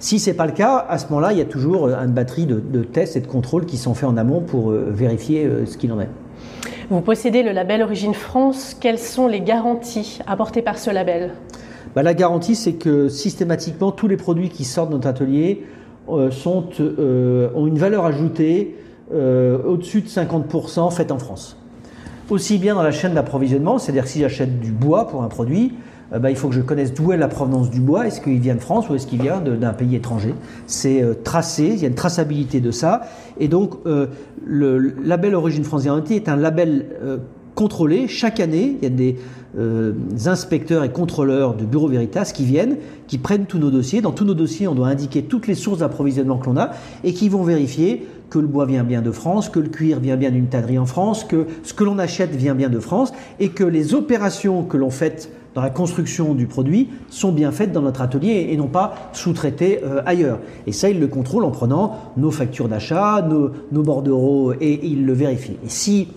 Si 0.01 0.19
c'est 0.19 0.33
pas 0.33 0.47
le 0.47 0.53
cas, 0.53 0.87
à 0.89 0.97
ce 0.97 1.07
moment-là, 1.09 1.33
il 1.33 1.39
y 1.39 1.43
a 1.43 1.45
toujours 1.45 1.87
euh, 1.87 2.03
une 2.03 2.13
batterie 2.13 2.47
de, 2.47 2.83
tests 2.83 3.17
et 3.17 3.21
de 3.21 3.27
contrôles 3.27 3.67
qui 3.67 3.77
sont 3.77 3.93
faits 3.93 4.09
en 4.09 4.17
amont 4.17 4.41
pour 4.41 4.71
vérifier 4.71 5.49
ce 5.67 5.77
qu'il 5.77 5.93
en 5.93 6.01
est. 6.01 6.09
Vous 6.89 7.03
possédez 7.03 7.43
le 7.43 7.53
label 7.53 7.83
Origine 7.83 8.15
France. 8.15 8.75
Quelles 8.81 8.99
sont 8.99 9.27
les 9.29 9.43
garanties 9.43 10.21
apportées 10.27 10.63
par 10.63 10.79
ce 10.79 10.91
label? 10.91 11.33
Bah, 11.99 12.05
la 12.05 12.15
garantie, 12.15 12.55
c'est 12.55 12.75
que 12.75 13.09
systématiquement, 13.09 13.91
tous 13.91 14.07
les 14.07 14.17
produits 14.17 14.51
qui 14.51 14.63
sortent 14.63 14.91
de 14.91 14.95
notre 14.95 15.09
atelier 15.09 15.65
euh, 16.09 16.31
euh, 16.79 17.51
ont 17.57 17.67
une 17.67 17.77
valeur 17.77 18.05
ajoutée 18.05 18.77
euh, 19.13 19.59
au-dessus 19.65 20.03
de 20.03 20.07
50% 20.07 20.93
faite 20.93 21.11
en 21.11 21.19
France. 21.19 21.57
Aussi 22.31 22.59
bien 22.59 22.77
dans 22.77 22.85
la 22.85 22.93
chaîne 22.93 23.15
d'approvisionnement, 23.15 23.79
c'est-à-dire 23.79 24.05
que 24.05 24.11
si 24.11 24.21
j'achète 24.21 24.61
du 24.61 24.71
bois 24.71 25.09
pour 25.09 25.25
un 25.25 25.27
produit, 25.27 25.75
bah, 26.17 26.31
il 26.31 26.37
faut 26.37 26.47
que 26.47 26.55
je 26.55 26.61
connaisse 26.61 26.95
d'où 26.95 27.11
est 27.11 27.17
la 27.17 27.27
provenance 27.27 27.69
du 27.69 27.81
bois. 27.81 28.07
Est-ce 28.07 28.21
qu'il 28.21 28.39
vient 28.39 28.55
de 28.55 28.61
France 28.61 28.89
ou 28.89 28.95
est-ce 28.95 29.09
qu'il 29.09 29.21
vient 29.21 29.41
d'un 29.41 29.73
pays 29.73 29.97
étranger? 29.97 30.37
C'est 30.69 31.03
tracé, 31.25 31.65
il 31.65 31.81
y 31.81 31.85
a 31.85 31.89
une 31.89 31.97
traçabilité 31.97 32.61
de 32.61 32.71
ça. 32.71 33.09
Et 33.41 33.49
donc, 33.49 33.73
le 34.47 34.95
label 35.03 35.35
Origine 35.35 35.65
France 35.65 35.83
Garantie 35.83 36.15
est 36.15 36.29
un 36.29 36.37
label 36.37 36.87
contrôlé 37.57 38.07
chaque 38.07 38.39
année. 38.39 38.77
Il 38.81 38.85
y 38.85 38.87
a 38.87 38.95
des 38.95 39.17
euh, 39.57 39.93
inspecteurs 40.27 40.85
et 40.85 40.91
contrôleurs 40.91 41.55
du 41.55 41.65
Bureau 41.65 41.89
Veritas 41.89 42.33
qui 42.35 42.45
viennent, 42.45 42.77
qui 43.07 43.19
prennent 43.19 43.47
tous 43.47 43.59
nos 43.59 43.71
dossiers. 43.71 44.01
Dans 44.01 44.13
tous 44.13 44.25
nos 44.25 44.35
dossiers, 44.35 44.69
on 44.69 44.75
doit 44.75 44.89
indiquer 44.89 45.23
toutes 45.23 45.47
les 45.47 45.55
sources 45.55 45.79
d'approvisionnement 45.79 46.37
que 46.37 46.47
l'on 46.47 46.57
a 46.59 46.71
et 47.05 47.15
qui 47.15 47.29
vont 47.29 47.43
vérifier 47.43 48.07
que 48.29 48.39
le 48.39 48.47
bois 48.47 48.67
vient 48.67 48.85
bien 48.85 49.01
de 49.01 49.11
France, 49.11 49.49
que 49.49 49.59
le 49.59 49.69
cuir 49.69 50.01
vient 50.01 50.17
bien 50.17 50.31
d'une 50.31 50.49
tannerie 50.49 50.79
en 50.79 50.87
France, 50.87 51.25
que 51.25 51.47
ce 51.63 51.73
que 51.73 51.85
l'on 51.85 51.99
achète 51.99 52.35
vient 52.35 52.55
bien 52.55 52.69
de 52.69 52.79
France 52.79 53.13
et 53.41 53.49
que 53.49 53.65
les 53.65 53.95
opérations 53.95 54.65
que 54.65 54.77
l'on 54.77 54.91
fait 54.91 55.31
dans 55.55 55.63
la 55.63 55.71
construction 55.71 56.35
du 56.35 56.47
produit 56.47 56.91
sont 57.09 57.33
bien 57.33 57.51
faites 57.51 57.73
dans 57.73 57.81
notre 57.81 58.03
atelier 58.03 58.49
et 58.51 58.57
non 58.57 58.69
pas 58.69 59.11
sous-traitées 59.13 59.81
euh, 59.83 60.03
ailleurs. 60.05 60.41
Et 60.67 60.73
ça, 60.73 60.91
ils 60.91 61.01
le 61.01 61.09
contrôlent 61.09 61.45
en 61.45 61.51
prenant 61.51 61.97
nos 62.17 62.31
factures 62.31 62.69
d'achat, 62.69 63.27
nos, 63.29 63.51
nos 63.73 63.83
bordereaux 63.83 64.53
et, 64.53 64.57
et 64.61 64.87
ils 64.87 65.07
le 65.07 65.15
vérifient. 65.15 65.57
Et 65.65 65.69
si 65.69 66.09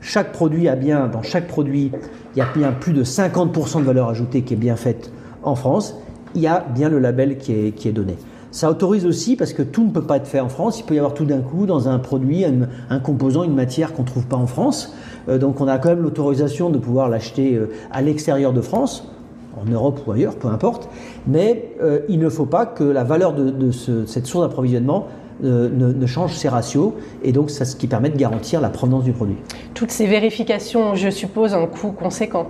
chaque 0.00 0.32
produit 0.32 0.68
a 0.68 0.76
bien, 0.76 1.08
dans 1.08 1.22
chaque 1.22 1.46
produit, 1.46 1.92
il 2.34 2.38
y 2.38 2.42
a 2.42 2.48
bien 2.54 2.72
plus 2.72 2.92
de 2.92 3.04
50% 3.04 3.80
de 3.80 3.84
valeur 3.84 4.08
ajoutée 4.08 4.42
qui 4.42 4.54
est 4.54 4.56
bien 4.56 4.76
faite 4.76 5.12
en 5.42 5.54
France, 5.54 5.96
il 6.34 6.42
y 6.42 6.46
a 6.46 6.64
bien 6.74 6.88
le 6.88 6.98
label 6.98 7.38
qui 7.38 7.52
est, 7.52 7.72
qui 7.72 7.88
est 7.88 7.92
donné. 7.92 8.16
Ça 8.52 8.68
autorise 8.68 9.06
aussi, 9.06 9.36
parce 9.36 9.52
que 9.52 9.62
tout 9.62 9.84
ne 9.84 9.90
peut 9.90 10.02
pas 10.02 10.16
être 10.16 10.26
fait 10.26 10.40
en 10.40 10.48
France, 10.48 10.80
il 10.80 10.82
peut 10.84 10.94
y 10.94 10.98
avoir 10.98 11.14
tout 11.14 11.24
d'un 11.24 11.40
coup 11.40 11.66
dans 11.66 11.88
un 11.88 12.00
produit 12.00 12.44
un, 12.44 12.98
composant, 12.98 13.44
une 13.44 13.54
matière 13.54 13.92
qu'on 13.92 14.02
ne 14.02 14.08
trouve 14.08 14.26
pas 14.26 14.36
en 14.36 14.48
France. 14.48 14.92
Euh, 15.28 15.38
donc 15.38 15.60
on 15.60 15.68
a 15.68 15.78
quand 15.78 15.90
même 15.90 16.02
l'autorisation 16.02 16.68
de 16.68 16.78
pouvoir 16.78 17.08
l'acheter 17.08 17.54
euh, 17.54 17.70
à 17.92 18.02
l'extérieur 18.02 18.52
de 18.52 18.60
France. 18.60 19.08
en 19.56 19.70
Europe 19.70 20.00
ou 20.06 20.12
ailleurs, 20.12 20.34
peu 20.34 20.48
importe. 20.48 20.88
Mais 21.28 21.76
euh, 21.80 22.00
il 22.08 22.18
ne 22.18 22.28
faut 22.28 22.46
pas 22.46 22.66
que 22.66 22.82
la 22.82 23.04
valeur 23.04 23.34
de, 23.34 23.70
cette 23.70 24.26
source 24.26 24.44
d'approvisionnement 24.44 25.06
euh, 25.44 25.68
ne, 25.70 26.06
change 26.06 26.34
ses 26.34 26.48
ratios 26.48 26.92
et 27.22 27.32
donc 27.32 27.50
c'est 27.50 27.64
ce 27.64 27.76
qui 27.76 27.86
permet 27.86 28.10
de 28.10 28.16
garantir 28.16 28.60
la 28.60 28.68
provenance 28.68 29.04
du 29.04 29.12
produit. 29.12 29.36
Toutes 29.74 29.90
ces 29.90 30.06
vérifications, 30.06 30.94
je 30.94 31.10
suppose, 31.10 31.54
un 31.54 31.66
coût 31.66 31.92
conséquent. 31.92 32.48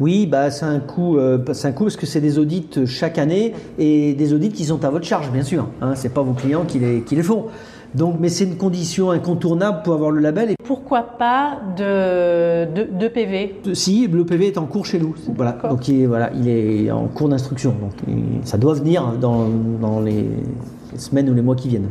Oui, 0.00 0.26
bah, 0.26 0.50
c'est 0.50 0.64
un 0.64 0.80
coût, 0.80 1.18
euh, 1.18 1.38
c'est 1.52 1.68
un 1.68 1.72
coût 1.72 1.84
parce 1.84 1.96
que 1.96 2.06
c'est 2.06 2.20
des 2.20 2.38
audits 2.38 2.86
chaque 2.86 3.18
année 3.18 3.54
et 3.78 4.14
des 4.14 4.32
audits 4.32 4.50
qui 4.50 4.64
sont 4.64 4.84
à 4.84 4.90
votre 4.90 5.04
charge, 5.04 5.30
bien 5.30 5.42
sûr. 5.42 5.68
Hein, 5.80 5.94
c'est 5.94 6.12
pas 6.12 6.22
vos 6.22 6.32
clients 6.32 6.64
qui 6.66 6.78
les, 6.78 7.02
qui 7.02 7.14
les 7.14 7.22
font. 7.22 7.46
Donc, 7.94 8.16
mais 8.18 8.30
c'est 8.30 8.44
une 8.44 8.56
condition 8.56 9.10
incontournable 9.10 9.82
pour 9.82 9.92
avoir 9.92 10.10
le 10.10 10.20
label. 10.20 10.50
Et 10.50 10.54
pourquoi 10.64 11.02
pas 11.02 11.58
de, 11.76 12.64
de, 12.64 13.08
PV 13.08 13.60
Si, 13.74 14.06
le 14.06 14.24
PV 14.24 14.48
est 14.48 14.58
en 14.58 14.64
cours 14.64 14.86
chez 14.86 14.98
nous. 14.98 15.14
Voilà. 15.36 15.58
Donc 15.68 15.88
il 15.88 16.02
est, 16.02 16.06
voilà, 16.06 16.30
il 16.34 16.48
est 16.48 16.90
en 16.90 17.06
cours 17.06 17.28
d'instruction. 17.28 17.74
Donc 17.80 17.92
ça 18.44 18.56
doit 18.56 18.74
venir 18.74 19.12
dans, 19.20 19.46
dans 19.80 20.00
les 20.00 20.24
semaines 20.96 21.28
ou 21.28 21.34
les 21.34 21.42
mois 21.42 21.56
qui 21.56 21.68
viennent. 21.68 21.88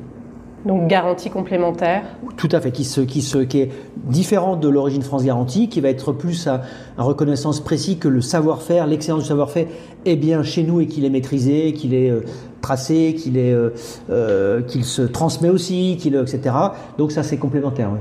Donc 0.65 0.87
garantie 0.87 1.29
complémentaire 1.31 2.03
Tout 2.37 2.49
à 2.51 2.61
fait, 2.61 2.71
qui, 2.71 2.83
se, 2.83 3.01
qui, 3.01 3.21
se, 3.21 3.39
qui 3.39 3.61
est 3.61 3.69
différente 4.05 4.59
de 4.59 4.69
l'origine 4.69 5.01
France 5.01 5.23
Garantie, 5.23 5.69
qui 5.69 5.81
va 5.81 5.89
être 5.89 6.11
plus 6.11 6.47
à, 6.47 6.61
reconnaissance 6.97 7.59
précis 7.59 7.97
que 7.97 8.07
le 8.07 8.21
savoir-faire, 8.21 8.85
l'excellence 8.85 9.23
du 9.23 9.27
savoir-faire 9.27 9.67
est 10.05 10.15
bien 10.15 10.43
chez 10.43 10.63
nous 10.63 10.79
et 10.79 10.85
qu'il 10.85 11.03
est 11.03 11.09
maîtrisé, 11.09 11.73
qu'il 11.73 11.95
est 11.95 12.11
euh, 12.11 12.21
tracé, 12.61 13.15
qu'il 13.17 13.37
est, 13.37 13.51
euh, 13.51 13.69
euh, 14.11 14.61
qu'il 14.61 14.85
se 14.85 15.01
transmet 15.01 15.49
aussi, 15.49 15.97
qu'il, 15.99 16.15
etc. 16.15 16.55
Donc 16.99 17.11
ça 17.11 17.23
c'est 17.23 17.37
complémentaire. 17.37 17.89
Oui. 17.91 17.99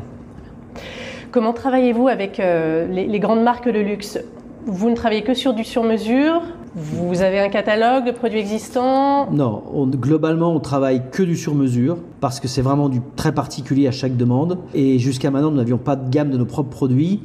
Comment 1.31 1.53
travaillez-vous 1.53 2.09
avec 2.09 2.39
les, 2.39 3.07
les 3.07 3.21
grandes 3.21 3.43
marques 3.43 3.71
de 3.71 3.79
luxe? 3.79 4.19
Vous 4.67 4.91
ne 4.91 4.97
travaillez 4.97 5.23
que 5.23 5.33
sur 5.33 5.55
du 5.55 5.65
sur-mesure? 5.65 6.43
Vous 6.75 7.23
avez 7.23 7.41
un 7.41 7.49
catalogue 7.49 8.07
de 8.07 8.13
produits 8.13 8.39
existants 8.39 9.31
Non, 9.33 9.63
globalement, 9.87 10.55
on 10.55 10.61
travaille 10.61 11.03
que 11.11 11.23
du 11.23 11.37
sur-mesure 11.37 11.99
parce 12.21 12.39
que 12.39 12.47
c'est 12.47 12.63
vraiment 12.63 12.89
du 12.89 13.01
très 13.17 13.33
particulier 13.33 13.89
à 13.89 13.91
chaque 13.91 14.17
demande. 14.17 14.59
Et 14.75 14.99
jusqu'à 14.99 15.31
maintenant, 15.31 15.51
nous 15.51 15.57
n'avions 15.57 15.79
pas 15.79 15.97
de 15.97 16.09
gamme 16.11 16.31
de 16.31 16.39
nos 16.39 16.45
propres 16.45 16.71
produits. 16.71 17.23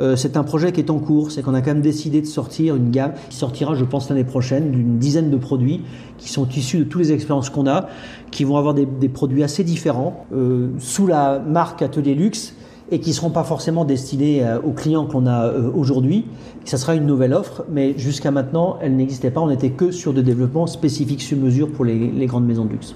Euh, 0.00 0.16
c'est 0.16 0.36
un 0.36 0.44
projet 0.44 0.72
qui 0.72 0.80
est 0.80 0.90
en 0.90 0.98
cours, 0.98 1.32
c'est 1.32 1.42
qu'on 1.42 1.54
a 1.54 1.60
quand 1.60 1.72
même 1.72 1.80
décidé 1.80 2.20
de 2.20 2.26
sortir 2.26 2.76
une 2.76 2.90
gamme 2.90 3.12
qui 3.30 3.36
sortira, 3.36 3.74
je 3.74 3.84
pense, 3.84 4.08
l'année 4.08 4.24
prochaine, 4.24 4.70
d'une 4.70 4.98
dizaine 4.98 5.30
de 5.30 5.36
produits 5.36 5.82
qui 6.18 6.28
sont 6.28 6.48
issus 6.48 6.78
de 6.78 6.84
toutes 6.84 7.02
les 7.02 7.12
expériences 7.12 7.50
qu'on 7.50 7.66
a, 7.66 7.88
qui 8.30 8.44
vont 8.44 8.56
avoir 8.56 8.74
des, 8.74 9.08
produits 9.08 9.42
assez 9.42 9.64
différents, 9.64 10.24
euh, 10.32 10.68
sous 10.78 11.06
la 11.06 11.40
marque 11.40 11.82
Atelier 11.82 12.14
Luxe, 12.14 12.54
et 12.90 13.00
qui 13.00 13.10
ne 13.10 13.14
seront 13.14 13.30
pas 13.30 13.44
forcément 13.44 13.84
destinés 13.84 14.44
euh, 14.44 14.60
aux 14.60 14.72
clients 14.72 15.06
qu'on 15.06 15.26
a 15.26 15.46
euh, 15.46 15.70
aujourd'hui. 15.74 16.24
Ça 16.64 16.76
sera 16.76 16.94
une 16.94 17.06
nouvelle 17.06 17.34
offre, 17.34 17.64
mais 17.70 17.96
jusqu'à 17.98 18.30
maintenant, 18.30 18.78
elle 18.80 18.96
n'existait 18.96 19.30
pas. 19.30 19.40
On 19.40 19.48
n'était 19.48 19.70
que 19.70 19.90
sur 19.90 20.12
des 20.12 20.22
développements 20.22 20.66
spécifiques 20.66 21.22
sur 21.22 21.36
mesure 21.38 21.70
pour 21.70 21.84
les, 21.84 22.10
les, 22.10 22.26
grandes 22.26 22.46
maisons 22.46 22.64
de 22.64 22.72
luxe. 22.72 22.94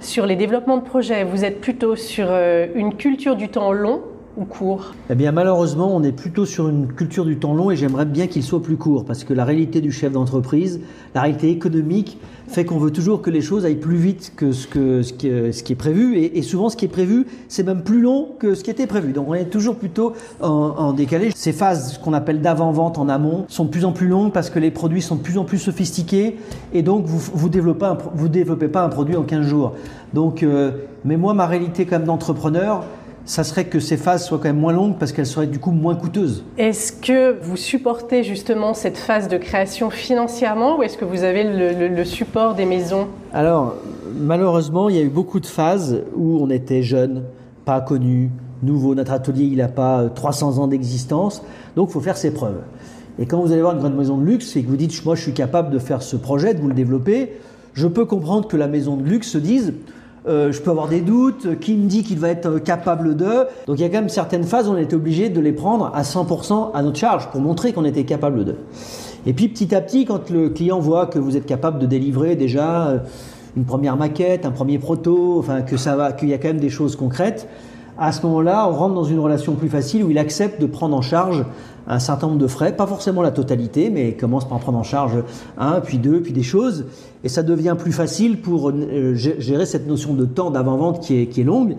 Sur 0.00 0.26
les 0.26 0.36
développements 0.36 0.76
de 0.76 0.84
projets, 0.84 1.24
vous 1.24 1.44
êtes 1.44 1.60
plutôt 1.60 1.96
sur 1.96 2.26
euh, 2.28 2.66
une 2.74 2.94
culture 2.94 3.36
du 3.36 3.48
temps 3.48 3.72
long 3.72 4.02
ou 4.36 4.44
court 4.44 4.94
Eh 5.10 5.14
bien 5.14 5.32
malheureusement, 5.32 5.94
on 5.94 6.02
est 6.02 6.12
plutôt 6.12 6.46
sur 6.46 6.68
une 6.68 6.88
culture 6.88 7.24
du 7.24 7.38
temps 7.38 7.54
long 7.54 7.70
et 7.70 7.76
j'aimerais 7.76 8.04
bien 8.04 8.26
qu'il 8.26 8.42
soit 8.42 8.62
plus 8.62 8.76
court 8.76 9.04
parce 9.04 9.24
que 9.24 9.32
la 9.32 9.44
réalité 9.44 9.80
du 9.80 9.92
chef 9.92 10.12
d'entreprise, 10.12 10.80
la 11.14 11.22
réalité 11.22 11.50
économique 11.50 12.18
fait 12.48 12.64
qu'on 12.64 12.78
veut 12.78 12.90
toujours 12.90 13.22
que 13.22 13.30
les 13.30 13.40
choses 13.40 13.64
aillent 13.64 13.76
plus 13.76 13.96
vite 13.96 14.32
que 14.36 14.52
ce, 14.52 14.66
que, 14.66 15.02
ce, 15.02 15.12
qui, 15.12 15.30
qui 15.64 15.72
est 15.72 15.76
prévu 15.76 16.16
et, 16.18 16.42
souvent 16.42 16.68
ce 16.68 16.76
qui 16.76 16.84
est 16.84 16.88
prévu, 16.88 17.26
c'est 17.48 17.62
même 17.62 17.82
plus 17.82 18.00
long 18.00 18.28
que 18.38 18.54
ce 18.54 18.64
qui 18.64 18.70
était 18.70 18.86
prévu. 18.86 19.12
Donc 19.12 19.28
on 19.28 19.34
est 19.34 19.46
toujours 19.46 19.76
plutôt 19.76 20.12
en, 20.40 20.92
décalé. 20.92 21.30
Ces 21.34 21.52
phases 21.52 21.98
qu'on 21.98 22.12
appelle 22.12 22.40
d'avant-vente 22.40 22.98
en 22.98 23.08
amont 23.08 23.44
sont 23.48 23.64
de 23.64 23.70
plus 23.70 23.84
en 23.84 23.92
plus 23.92 24.08
longues 24.08 24.32
parce 24.32 24.50
que 24.50 24.58
les 24.58 24.70
produits 24.70 25.02
sont 25.02 25.16
de 25.16 25.22
plus 25.22 25.38
en 25.38 25.44
plus 25.44 25.58
sophistiqués 25.58 26.36
et 26.72 26.82
donc 26.82 27.06
vous 27.06 27.48
développez, 27.48 27.92
vous 28.14 28.28
développez 28.28 28.68
pas 28.68 28.84
un 28.84 28.88
produit 28.88 29.16
en 29.16 29.22
15 29.22 29.46
jours. 29.46 29.74
Donc, 30.12 30.42
euh, 30.42 30.70
mais 31.04 31.16
moi, 31.16 31.34
ma 31.34 31.46
réalité 31.46 31.86
comme 31.86 32.04
d'entrepreneur, 32.04 32.84
ça 33.26 33.42
serait 33.42 33.64
que 33.64 33.80
ces 33.80 33.96
phases 33.96 34.26
soient 34.26 34.38
quand 34.38 34.44
même 34.44 34.60
moins 34.60 34.72
longues 34.72 34.96
parce 34.98 35.12
qu'elles 35.12 35.26
seraient 35.26 35.46
du 35.46 35.58
coup 35.58 35.70
moins 35.70 35.94
coûteuses. 35.94 36.44
Est-ce 36.58 36.92
que 36.92 37.40
vous 37.40 37.56
supportez 37.56 38.22
justement 38.22 38.74
cette 38.74 38.98
phase 38.98 39.28
de 39.28 39.38
création 39.38 39.90
financièrement 39.90 40.78
ou 40.78 40.82
est-ce 40.82 40.98
que 40.98 41.04
vous 41.04 41.22
avez 41.22 41.44
le, 41.44 42.04
support 42.04 42.54
des 42.54 42.66
maisons? 42.66 43.08
Alors, 43.32 43.76
malheureusement, 44.14 44.88
il 44.90 44.96
y 44.96 44.98
a 44.98 45.02
eu 45.02 45.08
beaucoup 45.08 45.40
de 45.40 45.46
phases 45.46 46.02
où 46.14 46.38
on 46.40 46.50
était 46.50 46.82
jeune, 46.82 47.22
pas 47.64 47.80
connu, 47.80 48.30
nouveau. 48.62 48.94
Notre 48.94 49.12
atelier, 49.12 49.44
il 49.44 49.56
n'a 49.56 49.68
pas 49.68 50.08
300 50.14 50.58
ans 50.58 50.66
d'existence, 50.66 51.42
donc 51.76 51.88
il 51.88 51.92
faut 51.92 52.00
faire 52.00 52.18
ses 52.18 52.32
preuves. 52.32 52.60
Et 53.18 53.26
quand 53.26 53.40
vous 53.40 53.52
allez 53.52 53.62
voir 53.62 53.74
une 53.74 53.80
grande 53.80 53.96
maison 53.96 54.18
de 54.18 54.24
luxe 54.24 54.56
et 54.56 54.62
que 54.62 54.68
vous 54.68 54.76
dites, 54.76 55.04
moi 55.04 55.14
je 55.14 55.22
suis 55.22 55.32
capable 55.32 55.70
de 55.70 55.78
faire 55.78 56.02
ce 56.02 56.16
projet, 56.16 56.52
de 56.52 56.60
vous 56.60 56.68
le 56.68 56.74
développer, 56.74 57.32
je 57.72 57.86
peux 57.86 58.04
comprendre 58.04 58.48
que 58.48 58.56
la 58.56 58.68
maison 58.68 58.96
de 58.96 59.04
luxe 59.04 59.28
se 59.28 59.38
dise, 59.38 59.74
euh, 60.26 60.52
je 60.52 60.60
peux 60.62 60.70
avoir 60.70 60.88
des 60.88 61.02
doutes, 61.02 61.58
qui 61.60 61.76
me 61.76 61.86
dit 61.86 62.02
qu'il 62.02 62.18
va 62.18 62.30
être 62.30 62.58
capable 62.58 63.14
de. 63.14 63.46
Donc 63.66 63.78
il 63.78 63.82
y 63.82 63.84
a 63.84 63.88
quand 63.88 63.98
même 63.98 64.08
certaines 64.08 64.44
phases 64.44 64.68
où 64.68 64.72
on 64.72 64.78
était 64.78 64.94
obligé 64.94 65.28
de 65.28 65.40
les 65.40 65.52
prendre 65.52 65.90
à 65.94 66.02
100% 66.02 66.70
à 66.72 66.82
notre 66.82 66.98
charge 66.98 67.30
pour 67.30 67.40
montrer 67.40 67.72
qu'on 67.72 67.84
était 67.84 68.04
capable 68.04 68.44
de. 68.44 68.56
Et 69.26 69.32
puis 69.32 69.48
petit 69.48 69.74
à 69.74 69.80
petit, 69.80 70.04
quand 70.04 70.30
le 70.30 70.48
client 70.48 70.80
voit 70.80 71.06
que 71.06 71.18
vous 71.18 71.36
êtes 71.36 71.46
capable 71.46 71.78
de 71.78 71.86
délivrer 71.86 72.36
déjà 72.36 72.86
euh, 72.86 72.98
une 73.56 73.64
première 73.64 73.96
maquette, 73.96 74.46
un 74.46 74.50
premier 74.50 74.78
proto, 74.78 75.38
enfin 75.38 75.62
que 75.62 75.76
ça 75.76 75.94
va, 75.94 76.12
qu'il 76.12 76.28
y 76.28 76.34
a 76.34 76.38
quand 76.38 76.48
même 76.48 76.58
des 76.60 76.70
choses 76.70 76.96
concrètes, 76.96 77.48
à 77.98 78.10
ce 78.10 78.26
moment-là, 78.26 78.68
on 78.68 78.72
rentre 78.72 78.94
dans 78.94 79.04
une 79.04 79.20
relation 79.20 79.54
plus 79.54 79.68
facile 79.68 80.04
où 80.04 80.10
il 80.10 80.18
accepte 80.18 80.60
de 80.60 80.66
prendre 80.66 80.96
en 80.96 81.02
charge 81.02 81.44
un 81.86 81.98
certain 81.98 82.28
nombre 82.28 82.38
de 82.38 82.46
frais, 82.46 82.74
pas 82.74 82.86
forcément 82.86 83.22
la 83.22 83.30
totalité, 83.30 83.90
mais 83.90 84.12
commence 84.12 84.48
par 84.48 84.58
prendre 84.58 84.78
en 84.78 84.82
charge 84.82 85.12
un, 85.58 85.80
puis 85.80 85.98
deux, 85.98 86.20
puis 86.20 86.32
des 86.32 86.42
choses, 86.42 86.86
et 87.22 87.28
ça 87.28 87.42
devient 87.42 87.76
plus 87.78 87.92
facile 87.92 88.40
pour 88.40 88.70
euh, 88.70 89.14
gérer 89.14 89.66
cette 89.66 89.86
notion 89.86 90.14
de 90.14 90.24
temps 90.24 90.50
d'avant-vente 90.50 91.00
qui 91.00 91.20
est, 91.20 91.26
qui 91.26 91.42
est 91.42 91.44
longue. 91.44 91.76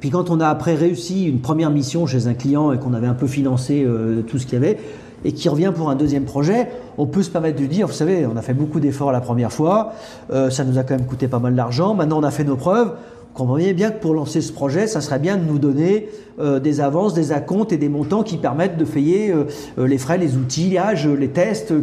Puis 0.00 0.10
quand 0.10 0.30
on 0.30 0.40
a 0.40 0.48
après 0.48 0.74
réussi 0.74 1.24
une 1.24 1.40
première 1.40 1.70
mission 1.70 2.06
chez 2.06 2.26
un 2.26 2.34
client 2.34 2.72
et 2.72 2.78
qu'on 2.78 2.94
avait 2.94 3.06
un 3.06 3.14
peu 3.14 3.26
financé 3.26 3.84
euh, 3.84 4.22
tout 4.22 4.38
ce 4.38 4.46
qu'il 4.46 4.54
y 4.54 4.56
avait, 4.56 4.78
et 5.24 5.32
qui 5.32 5.48
revient 5.48 5.72
pour 5.74 5.88
un 5.88 5.94
deuxième 5.94 6.24
projet, 6.24 6.68
on 6.98 7.06
peut 7.06 7.22
se 7.22 7.30
permettre 7.30 7.58
de 7.60 7.66
dire, 7.66 7.86
vous 7.86 7.94
savez, 7.94 8.26
on 8.26 8.36
a 8.36 8.42
fait 8.42 8.52
beaucoup 8.52 8.78
d'efforts 8.78 9.10
la 9.10 9.22
première 9.22 9.52
fois, 9.52 9.92
euh, 10.30 10.50
ça 10.50 10.64
nous 10.64 10.78
a 10.78 10.82
quand 10.82 10.96
même 10.96 11.06
coûté 11.06 11.28
pas 11.28 11.38
mal 11.38 11.54
d'argent, 11.54 11.94
maintenant 11.94 12.18
on 12.18 12.24
a 12.24 12.30
fait 12.30 12.44
nos 12.44 12.56
preuves, 12.56 12.92
comprenez 13.34 13.74
bien 13.74 13.90
que 13.90 14.00
pour 14.00 14.14
lancer 14.14 14.40
ce 14.40 14.52
projet, 14.52 14.86
ça 14.86 15.00
serait 15.00 15.18
bien 15.18 15.36
de 15.36 15.44
nous 15.44 15.58
donner 15.58 16.08
euh, 16.38 16.60
des 16.60 16.80
avances, 16.80 17.12
des 17.14 17.32
acomptes 17.32 17.72
et 17.72 17.76
des 17.76 17.88
montants 17.88 18.22
qui 18.22 18.36
permettent 18.36 18.78
de 18.78 18.84
payer 18.84 19.30
euh, 19.30 19.44
euh, 19.78 19.86
les 19.86 19.98
frais, 19.98 20.16
les 20.16 20.36
outillages, 20.36 21.06
les 21.06 21.28
tests 21.28 21.74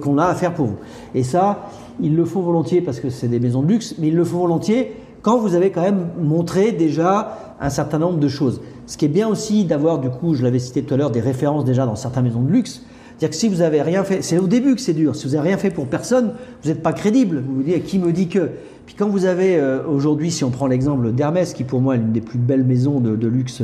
qu'on 0.00 0.18
a 0.18 0.24
à 0.24 0.34
faire 0.34 0.54
pour 0.54 0.66
vous. 0.66 0.76
Et 1.14 1.22
ça, 1.22 1.68
il 2.00 2.16
le 2.16 2.24
faut 2.24 2.40
volontiers 2.40 2.80
parce 2.80 2.98
que 2.98 3.10
c'est 3.10 3.28
des 3.28 3.40
maisons 3.40 3.62
de 3.62 3.68
luxe, 3.68 3.94
mais 3.98 4.08
il 4.08 4.16
le 4.16 4.24
faut 4.24 4.38
volontiers 4.38 4.94
quand 5.22 5.38
vous 5.38 5.54
avez 5.54 5.70
quand 5.70 5.82
même 5.82 6.08
montré 6.18 6.72
déjà 6.72 7.56
un 7.60 7.70
certain 7.70 7.98
nombre 7.98 8.18
de 8.18 8.28
choses. 8.28 8.60
Ce 8.86 8.96
qui 8.96 9.04
est 9.04 9.08
bien 9.08 9.28
aussi 9.28 9.64
d'avoir, 9.64 9.98
du 9.98 10.08
coup, 10.08 10.34
je 10.34 10.42
l'avais 10.42 10.58
cité 10.58 10.82
tout 10.82 10.94
à 10.94 10.96
l'heure, 10.96 11.10
des 11.10 11.20
références 11.20 11.64
déjà 11.64 11.84
dans 11.84 11.96
certaines 11.96 12.24
maisons 12.24 12.42
de 12.42 12.50
luxe. 12.50 12.82
C'est-à-dire 13.18 13.30
que 13.30 13.40
si 13.40 13.48
vous 13.48 13.62
avez 13.62 13.80
rien 13.80 14.04
fait, 14.04 14.20
c'est 14.20 14.38
au 14.38 14.46
début 14.46 14.74
que 14.74 14.80
c'est 14.80 14.92
dur. 14.92 15.16
Si 15.16 15.26
vous 15.26 15.34
n'avez 15.34 15.48
rien 15.48 15.56
fait 15.56 15.70
pour 15.70 15.86
personne, 15.86 16.32
vous 16.62 16.68
n'êtes 16.68 16.82
pas 16.82 16.92
crédible. 16.92 17.42
Vous 17.46 17.56
vous 17.56 17.62
dites, 17.62 17.84
qui 17.84 17.98
me 17.98 18.12
dit 18.12 18.28
que? 18.28 18.50
Puis 18.84 18.94
quand 18.94 19.08
vous 19.08 19.24
avez 19.24 19.56
euh, 19.56 19.82
aujourd'hui, 19.84 20.30
si 20.30 20.44
on 20.44 20.50
prend 20.50 20.66
l'exemple 20.66 21.10
d'Hermès, 21.12 21.54
qui 21.54 21.64
pour 21.64 21.80
moi 21.80 21.94
est 21.94 21.98
l'une 21.98 22.12
des 22.12 22.20
plus 22.20 22.38
belles 22.38 22.62
maisons 22.62 23.00
de, 23.00 23.26
luxe 23.26 23.62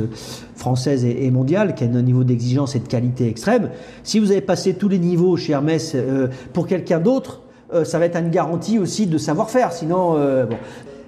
française 0.55 1.05
et, 1.05 1.31
mondiale, 1.31 1.75
qui 1.75 1.83
a 1.83 1.87
un 1.87 2.01
niveau 2.01 2.23
d'exigence 2.23 2.75
et 2.75 2.79
de 2.79 2.87
qualité 2.87 3.27
extrême, 3.27 3.69
si 4.03 4.19
vous 4.19 4.31
avez 4.31 4.41
passé 4.41 4.73
tous 4.73 4.89
les 4.89 4.99
niveaux 4.99 5.37
chez 5.37 5.53
Hermès 5.53 5.93
euh, 5.95 6.27
pour 6.51 6.67
quelqu'un 6.67 6.99
d'autre, 6.99 7.41
euh, 7.73 7.85
ça 7.85 7.99
va 7.99 8.05
être 8.05 8.17
une 8.17 8.31
garantie 8.31 8.79
aussi 8.79 9.05
de 9.05 9.17
savoir-faire. 9.17 9.71
Sinon, 9.71 10.13
bon. 10.13 10.57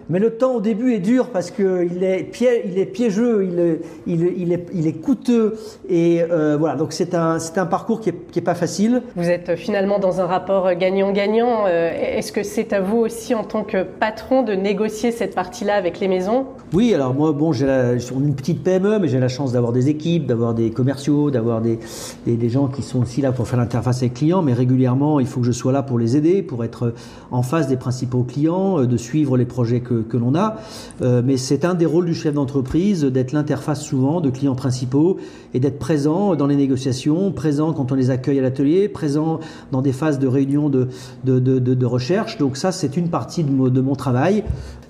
Mais 0.09 0.19
le 0.19 0.37
temps 0.37 0.55
au 0.55 0.61
début 0.61 0.93
est 0.93 0.99
dur 0.99 1.29
parce 1.29 1.49
qu'il 1.49 2.03
est, 2.03 2.29
il 2.65 2.77
est 2.77 2.85
piégeux, 2.85 3.47
il 3.51 3.59
est, 3.59 3.81
il, 4.05 4.53
est, 4.53 4.67
il 4.73 4.87
est 4.87 4.93
coûteux. 4.93 5.55
Et 5.89 6.21
euh, 6.21 6.57
voilà, 6.59 6.75
donc 6.75 6.93
c'est 6.93 7.15
un, 7.15 7.39
c'est 7.39 7.57
un 7.57 7.65
parcours 7.65 8.01
qui 8.01 8.09
n'est 8.11 8.15
qui 8.31 8.39
est 8.39 8.43
pas 8.43 8.55
facile. 8.55 9.01
Vous 9.15 9.29
êtes 9.29 9.55
finalement 9.55 9.97
dans 9.97 10.21
un 10.21 10.25
rapport 10.25 10.73
gagnant-gagnant. 10.75 11.65
Euh, 11.67 12.17
est-ce 12.17 12.31
que 12.31 12.43
c'est 12.43 12.73
à 12.73 12.81
vous 12.81 12.97
aussi, 12.97 13.33
en 13.33 13.43
tant 13.43 13.63
que 13.63 13.83
patron, 13.83 14.43
de 14.43 14.53
négocier 14.53 15.11
cette 15.11 15.33
partie-là 15.33 15.75
avec 15.75 15.99
les 15.99 16.07
maisons? 16.07 16.45
Oui, 16.73 16.93
alors 16.93 17.13
moi, 17.13 17.31
bon, 17.31 17.51
j'ai 17.51 17.65
une 17.65 18.35
petite 18.35 18.63
PME, 18.63 18.99
mais 18.99 19.07
j'ai 19.07 19.19
la 19.19 19.27
chance 19.27 19.51
d'avoir 19.53 19.71
des 19.71 19.89
équipes, 19.89 20.27
d'avoir 20.27 20.53
des 20.53 20.69
commerciaux, 20.69 21.31
d'avoir 21.31 21.61
des, 21.61 21.79
des, 22.25 22.35
des, 22.35 22.49
gens 22.49 22.67
qui 22.67 22.81
sont 22.81 23.01
aussi 23.01 23.21
là 23.21 23.31
pour 23.31 23.47
faire 23.47 23.59
l'interface 23.59 23.99
avec 23.99 24.15
clients. 24.15 24.41
Mais 24.41 24.53
régulièrement, 24.53 25.19
il 25.19 25.27
faut 25.27 25.39
que 25.39 25.45
je 25.47 25.51
sois 25.51 25.71
là 25.71 25.81
pour 25.81 25.97
les 25.97 26.17
aider, 26.17 26.43
pour 26.43 26.63
être 26.63 26.93
en 27.31 27.41
face 27.41 27.67
des 27.67 27.77
principaux 27.77 28.23
clients, 28.23 28.79
euh, 28.79 28.85
de 28.85 28.97
suivre 28.97 29.37
les 29.37 29.45
projets 29.45 29.79
que 29.79 29.94
que, 30.01 30.17
l'on 30.17 30.35
a. 30.35 30.57
Euh, 31.01 31.21
mais 31.23 31.37
c'est 31.37 31.65
un 31.65 31.73
des 31.73 31.85
rôles 31.85 32.05
du 32.05 32.13
chef 32.13 32.33
d'entreprise 32.33 33.03
d'être 33.03 33.31
l'interface 33.31 33.81
souvent 33.81 34.21
de 34.21 34.29
clients 34.29 34.55
principaux 34.55 35.17
et 35.53 35.59
d'être 35.59 35.79
présent 35.79 36.35
dans 36.35 36.47
les 36.47 36.55
négociations, 36.55 37.31
présent 37.31 37.73
quand 37.73 37.91
on 37.91 37.95
les 37.95 38.09
accueille 38.09 38.39
à 38.39 38.41
l'atelier, 38.41 38.89
présent 38.89 39.39
dans 39.71 39.81
des 39.81 39.93
phases 39.93 40.19
de 40.19 40.27
réunion 40.27 40.69
de, 40.69 40.87
de, 41.23 41.85
recherche. 41.85 42.37
Donc 42.37 42.57
ça, 42.57 42.71
c'est 42.71 42.97
une 42.97 43.09
partie 43.09 43.43
de 43.43 43.81
mon 43.81 43.95
travail. 43.95 44.43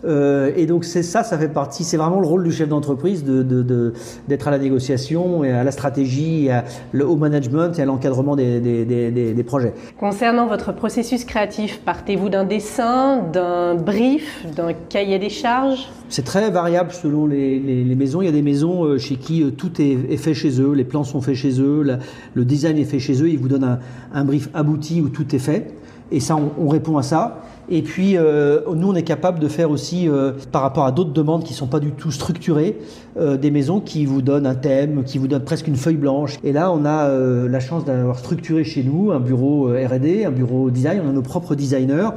Euh, 0.05 0.51
et 0.55 0.65
donc 0.65 0.85
c'est 0.85 1.03
ça, 1.03 1.23
ça 1.23 1.37
fait 1.37 1.47
partie, 1.47 1.83
c'est 1.83 1.97
vraiment 1.97 2.19
le 2.19 2.27
rôle 2.27 2.43
du 2.43 2.51
chef 2.51 2.69
d'entreprise 2.69 3.23
d'être 3.23 3.47
de, 3.47 3.63
de, 3.63 4.37
à 4.45 4.51
la 4.51 4.59
négociation 4.59 5.43
et 5.43 5.51
à 5.51 5.63
la 5.63 5.71
stratégie, 5.71 6.49
à, 6.49 6.63
au 7.03 7.15
management 7.15 7.77
et 7.79 7.81
à 7.81 7.85
l'encadrement 7.85 8.35
des, 8.35 8.59
des, 8.59 8.85
des, 8.85 9.33
des, 9.33 9.43
projets. 9.43 9.73
Concernant 9.99 10.47
votre 10.47 10.73
processus 10.73 11.25
créatif, 11.25 11.81
partez-vous 11.83 12.29
d'un 12.29 12.43
dessin, 12.43 13.23
d'un 13.33 13.75
brief, 13.75 14.45
d'un 14.55 14.73
cahier 14.73 15.17
des 15.17 15.29
charges? 15.29 15.89
C'est 16.09 16.25
très 16.25 16.51
variable 16.51 16.91
selon 16.91 17.25
les, 17.25 17.59
les, 17.59 17.83
les, 17.83 17.95
maisons. 17.95 18.21
Il 18.21 18.25
y 18.25 18.29
a 18.29 18.31
des 18.31 18.43
maisons 18.43 18.83
euh, 18.83 18.97
chez 18.99 19.15
qui 19.15 19.41
euh, 19.41 19.49
tout 19.49 19.81
est, 19.81 19.97
est, 20.09 20.17
fait 20.17 20.35
chez 20.35 20.61
eux, 20.61 20.73
les 20.73 20.83
plans 20.83 21.03
sont 21.03 21.21
faits 21.21 21.35
chez 21.35 21.59
eux, 21.59 21.81
la, 21.81 21.97
le 22.35 22.45
design 22.45 22.77
est 22.77 22.85
fait 22.85 22.99
chez 22.99 23.21
eux, 23.23 23.29
ils 23.29 23.39
vous 23.39 23.47
donnent 23.47 23.63
un, 23.63 23.79
un 24.13 24.23
brief 24.23 24.49
abouti 24.53 25.01
où 25.01 25.09
tout 25.09 25.35
est 25.35 25.39
fait. 25.39 25.73
Et 26.11 26.19
ça, 26.19 26.35
on, 26.35 26.51
on 26.63 26.67
répond 26.67 26.97
à 26.97 27.03
ça. 27.03 27.41
Et 27.69 27.81
puis, 27.81 28.17
euh, 28.17 28.59
nous, 28.75 28.89
on 28.89 28.95
est 28.95 29.03
capable 29.03 29.39
de 29.39 29.47
faire 29.47 29.71
aussi, 29.71 30.07
euh, 30.07 30.33
par 30.51 30.61
rapport 30.61 30.85
à 30.85 30.91
d'autres 30.91 31.13
demandes 31.13 31.43
qui 31.43 31.53
ne 31.53 31.57
sont 31.57 31.67
pas 31.67 31.79
du 31.79 31.91
tout 31.91 32.11
structurées, 32.11 32.77
euh, 33.17 33.37
des 33.37 33.49
maisons 33.49 33.79
qui 33.79 34.05
vous 34.05 34.21
donnent 34.21 34.45
un 34.45 34.55
thème, 34.55 35.03
qui 35.03 35.17
vous 35.17 35.27
donnent 35.27 35.43
presque 35.43 35.67
une 35.67 35.75
feuille 35.75 35.95
blanche. 35.95 36.37
Et 36.43 36.51
là, 36.51 36.71
on 36.71 36.85
a 36.85 37.09
la 37.15 37.59
chance 37.59 37.85
d'avoir 37.85 38.19
structuré 38.19 38.63
chez 38.63 38.83
nous 38.83 39.11
un 39.11 39.19
bureau 39.19 39.67
R&D, 39.67 40.25
un 40.25 40.31
bureau 40.31 40.69
design. 40.69 41.01
On 41.05 41.09
a 41.09 41.13
nos 41.13 41.21
propres 41.21 41.55
designers, 41.55 42.09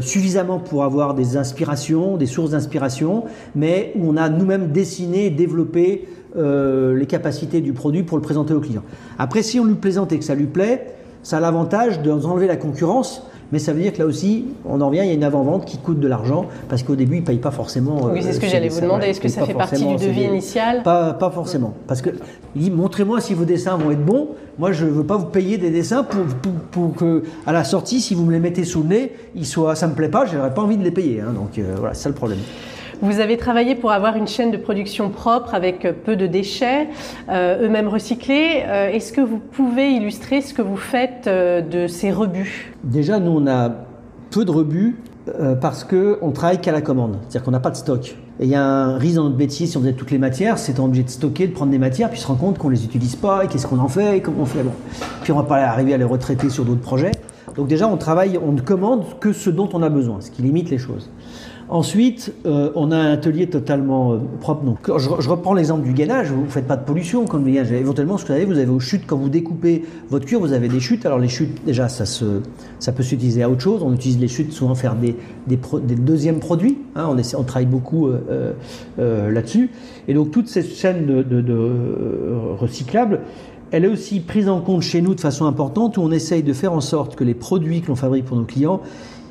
suffisamment 0.00 0.58
pour 0.58 0.84
avoir 0.84 1.14
des 1.14 1.36
inspirations, 1.36 2.16
des 2.16 2.26
sources 2.26 2.50
d'inspiration, 2.50 3.24
mais 3.54 3.92
où 3.96 4.10
on 4.10 4.16
a 4.16 4.28
nous-mêmes 4.28 4.68
dessiné, 4.68 5.30
développé 5.30 6.08
les 6.36 7.06
capacités 7.06 7.60
du 7.60 7.72
produit 7.72 8.02
pour 8.02 8.16
le 8.16 8.22
présenter 8.22 8.54
au 8.54 8.60
client. 8.60 8.82
Après, 9.18 9.42
si 9.42 9.58
on 9.60 9.64
lui 9.64 9.74
plaisante 9.74 10.12
et 10.12 10.18
que 10.18 10.24
ça 10.24 10.34
lui 10.34 10.46
plaît, 10.46 10.86
ça 11.22 11.38
a 11.38 11.40
l'avantage 11.40 12.02
de 12.02 12.10
nous 12.10 12.26
enlever 12.26 12.46
la 12.46 12.56
concurrence 12.56 13.22
mais 13.52 13.58
ça 13.58 13.74
veut 13.74 13.82
dire 13.82 13.92
que 13.92 13.98
là 13.98 14.06
aussi, 14.06 14.46
on 14.64 14.80
en 14.80 14.88
revient, 14.88 15.02
il 15.02 15.08
y 15.08 15.10
a 15.10 15.14
une 15.14 15.24
avant-vente 15.24 15.66
qui 15.66 15.76
coûte 15.76 16.00
de 16.00 16.08
l'argent 16.08 16.46
parce 16.70 16.82
qu'au 16.82 16.96
début, 16.96 17.16
ils 17.16 17.20
ne 17.20 17.26
payent 17.26 17.36
pas 17.38 17.50
forcément. 17.50 18.10
Oui, 18.10 18.22
c'est 18.22 18.32
ce 18.32 18.40
que 18.40 18.46
j'allais 18.46 18.68
vous 18.68 18.80
demander. 18.80 19.08
Est-ce 19.08 19.20
que 19.20 19.28
ça 19.28 19.44
fait 19.44 19.54
partie 19.54 19.84
du 19.84 19.96
devis 19.96 20.24
initial? 20.24 20.82
Pas, 20.82 21.12
pas 21.12 21.30
forcément. 21.30 21.74
Parce 21.86 22.00
que 22.00 22.10
montrez-moi 22.56 23.20
si 23.20 23.34
vos 23.34 23.44
dessins 23.44 23.76
vont 23.76 23.90
être 23.90 24.04
bons. 24.04 24.28
Moi, 24.58 24.72
je 24.72 24.86
ne 24.86 24.90
veux 24.90 25.04
pas 25.04 25.16
vous 25.16 25.26
payer 25.26 25.58
des 25.58 25.70
dessins 25.70 26.02
pour, 26.02 26.24
pour, 26.24 26.52
pour, 26.70 26.94
que, 26.94 27.22
à 27.46 27.52
la 27.52 27.64
sortie, 27.64 28.00
si 28.00 28.14
vous 28.14 28.24
me 28.24 28.32
les 28.32 28.40
mettez 28.40 28.64
sous 28.64 28.82
le 28.82 28.88
nez, 28.88 29.12
ils 29.34 29.46
soient, 29.46 29.74
ça 29.74 29.86
ne 29.86 29.92
me 29.92 29.96
plaît 29.96 30.10
pas, 30.10 30.26
je 30.26 30.36
n'aurais 30.36 30.52
pas 30.52 30.62
envie 30.62 30.76
de 30.76 30.84
les 30.84 30.90
payer. 30.90 31.20
Hein, 31.20 31.32
donc 31.34 31.58
euh, 31.58 31.74
voilà, 31.78 31.94
c'est 31.94 32.04
ça 32.04 32.08
le 32.08 32.14
problème. 32.14 32.38
Vous 33.02 33.18
avez 33.18 33.36
travaillé 33.36 33.74
pour 33.74 33.90
avoir 33.90 34.14
une 34.14 34.28
chaîne 34.28 34.52
de 34.52 34.56
production 34.56 35.10
propre 35.10 35.56
avec 35.56 35.88
peu 36.04 36.14
de 36.14 36.28
déchets, 36.28 36.86
euh, 37.28 37.66
eux-mêmes 37.66 37.88
recyclés. 37.88 38.62
Euh, 38.64 38.90
Est-ce 38.90 39.12
que 39.12 39.20
vous 39.20 39.38
pouvez 39.38 39.90
illustrer 39.90 40.40
ce 40.40 40.54
que 40.54 40.62
vous 40.62 40.76
faites 40.76 41.26
euh, 41.26 41.62
de 41.62 41.88
ces 41.88 42.12
rebuts? 42.12 42.72
Déjà, 42.84 43.18
nous, 43.18 43.32
on 43.32 43.48
a 43.48 43.72
peu 44.30 44.44
de 44.44 44.52
rebuts 44.52 45.00
euh, 45.40 45.56
parce 45.56 45.82
qu'on 45.82 46.30
travaille 46.30 46.60
qu'à 46.60 46.70
la 46.70 46.80
commande. 46.80 47.16
C'est-à-dire 47.22 47.42
qu'on 47.42 47.50
n'a 47.50 47.58
pas 47.58 47.72
de 47.72 47.76
stock. 47.76 48.16
Et 48.38 48.44
il 48.44 48.48
y 48.48 48.54
a 48.54 48.64
un 48.64 48.98
risque 48.98 49.16
dans 49.16 49.24
notre 49.24 49.36
métier, 49.36 49.66
si 49.66 49.76
on 49.76 49.80
faisait 49.80 49.94
toutes 49.94 50.12
les 50.12 50.18
matières, 50.18 50.56
c'est 50.56 50.78
obligé 50.78 51.02
de 51.02 51.10
stocker, 51.10 51.48
de 51.48 51.52
prendre 51.52 51.72
des 51.72 51.78
matières, 51.78 52.08
puis 52.08 52.20
se 52.20 52.26
rendre 52.28 52.38
compte 52.38 52.58
qu'on 52.58 52.70
ne 52.70 52.74
les 52.74 52.84
utilise 52.84 53.16
pas, 53.16 53.42
et 53.44 53.48
qu'est-ce 53.48 53.66
qu'on 53.66 53.80
en 53.80 53.88
fait, 53.88 54.18
et 54.18 54.20
comment 54.20 54.42
on 54.42 54.46
fait. 54.46 54.62
Bon. 54.62 54.70
Puis 55.24 55.32
on 55.32 55.36
va 55.36 55.42
pas 55.42 55.56
arriver 55.56 55.92
à 55.92 55.96
les 55.96 56.04
retraiter 56.04 56.50
sur 56.50 56.64
d'autres 56.64 56.80
projets. 56.80 57.10
Donc 57.56 57.66
déjà, 57.66 57.88
on 57.88 57.96
travaille, 57.96 58.38
on 58.38 58.52
ne 58.52 58.60
commande 58.60 59.18
que 59.18 59.32
ce 59.32 59.50
dont 59.50 59.68
on 59.72 59.82
a 59.82 59.88
besoin, 59.88 60.20
ce 60.20 60.30
qui 60.30 60.42
limite 60.42 60.70
les 60.70 60.78
choses. 60.78 61.10
Ensuite, 61.72 62.34
euh, 62.44 62.70
on 62.74 62.92
a 62.92 62.96
un 62.98 63.10
atelier 63.12 63.46
totalement 63.46 64.12
euh, 64.12 64.18
propre. 64.40 64.62
Donc, 64.62 64.90
je, 64.94 65.08
reprends 65.30 65.54
l'exemple 65.54 65.84
du 65.84 65.94
gainage. 65.94 66.30
Vous 66.30 66.42
ne 66.42 66.50
faites 66.50 66.66
pas 66.66 66.76
de 66.76 66.84
pollution 66.84 67.24
comme 67.24 67.46
le 67.46 67.50
gainage. 67.50 67.72
Éventuellement, 67.72 68.18
ce 68.18 68.24
que 68.24 68.28
vous 68.28 68.34
avez, 68.34 68.44
vous 68.44 68.58
avez 68.58 68.68
aux 68.68 68.78
chutes. 68.78 69.04
Quand 69.06 69.16
vous 69.16 69.30
découpez 69.30 69.82
votre 70.10 70.26
cuir, 70.26 70.38
vous 70.38 70.52
avez 70.52 70.68
des 70.68 70.80
chutes. 70.80 71.06
Alors 71.06 71.18
les 71.18 71.28
chutes, 71.28 71.64
déjà, 71.64 71.88
ça, 71.88 72.04
se, 72.04 72.42
peut 72.94 73.02
s'utiliser 73.02 73.42
à 73.42 73.48
autre 73.48 73.62
chose. 73.62 73.82
On 73.82 73.94
utilise 73.94 74.18
les 74.18 74.28
chutes 74.28 74.52
souvent 74.52 74.74
faire 74.74 74.96
des, 74.96 75.16
des, 75.46 75.56
deuxièmes 75.94 76.40
produits. 76.40 76.76
Hein, 76.94 77.16
on, 77.38 77.42
travaille 77.42 77.64
beaucoup 77.64 78.06
euh, 78.08 78.52
là-dessus. 79.30 79.70
Et 80.08 80.12
donc 80.12 80.30
toute 80.30 80.48
cette 80.48 80.74
chaîne 80.74 81.06
de, 81.06 81.22
de 81.22 81.70
recyclables, 82.58 83.20
elle 83.70 83.86
est 83.86 83.88
aussi 83.88 84.20
prise 84.20 84.50
en 84.50 84.60
compte 84.60 84.82
chez 84.82 85.00
nous 85.00 85.14
de 85.14 85.20
façon 85.22 85.46
importante 85.46 85.96
où 85.96 86.02
on 86.02 86.10
essaye 86.10 86.42
de 86.42 86.52
faire 86.52 86.74
en 86.74 86.82
sorte 86.82 87.16
que 87.16 87.24
les 87.24 87.32
produits 87.32 87.80
que 87.80 87.88
l'on 87.88 87.96
fabrique 87.96 88.26
pour 88.26 88.36
nos 88.36 88.44
clients 88.44 88.82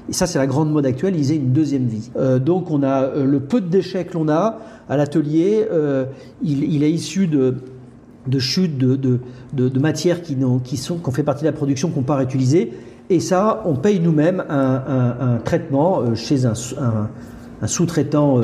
et 0.10 0.14
ça, 0.14 0.28
c'est 0.28 0.40
la 0.40 0.48
grande 0.48 0.72
mode 0.72 0.86
actuelle, 0.86 1.16
ils 1.16 1.32
aient 1.32 1.38
une 1.38 1.54
deuxième 1.54 1.86
vie. 1.86 2.10
Euh, 2.18 2.40
donc, 2.40 2.72
on 2.72 2.84
a 2.84 3.04
euh, 3.04 3.26
le 3.26 3.40
peu 3.40 3.62
de 3.62 3.68
déchets 3.68 4.06
que 4.06 4.14
l'on 4.16 4.30
a 4.30 4.60
à 4.90 4.98
l'atelier, 4.98 5.68
euh, 5.72 6.06
il, 6.44 6.84
est 6.84 6.92
issu 6.92 7.28
de, 7.28 7.56
de 8.28 8.40
chutes 8.40 8.78
de, 8.78 8.98
de, 9.54 9.80
matières 9.80 10.22
qui, 10.22 10.36
sont, 10.78 10.98
qui 10.98 11.08
ont 11.08 11.12
fait 11.12 11.24
partie 11.24 11.44
de 11.44 11.50
la 11.50 11.54
production 11.54 11.90
qu'on 11.90 12.02
part 12.02 12.20
utiliser. 12.22 12.74
Et 13.10 13.20
ça, 13.20 13.62
on 13.66 13.76
paye 13.76 14.00
nous-mêmes 14.00 14.44
un, 14.50 15.38
traitement 15.44 16.16
chez 16.16 16.46
un 16.46 16.54
sous-traitant 17.68 18.42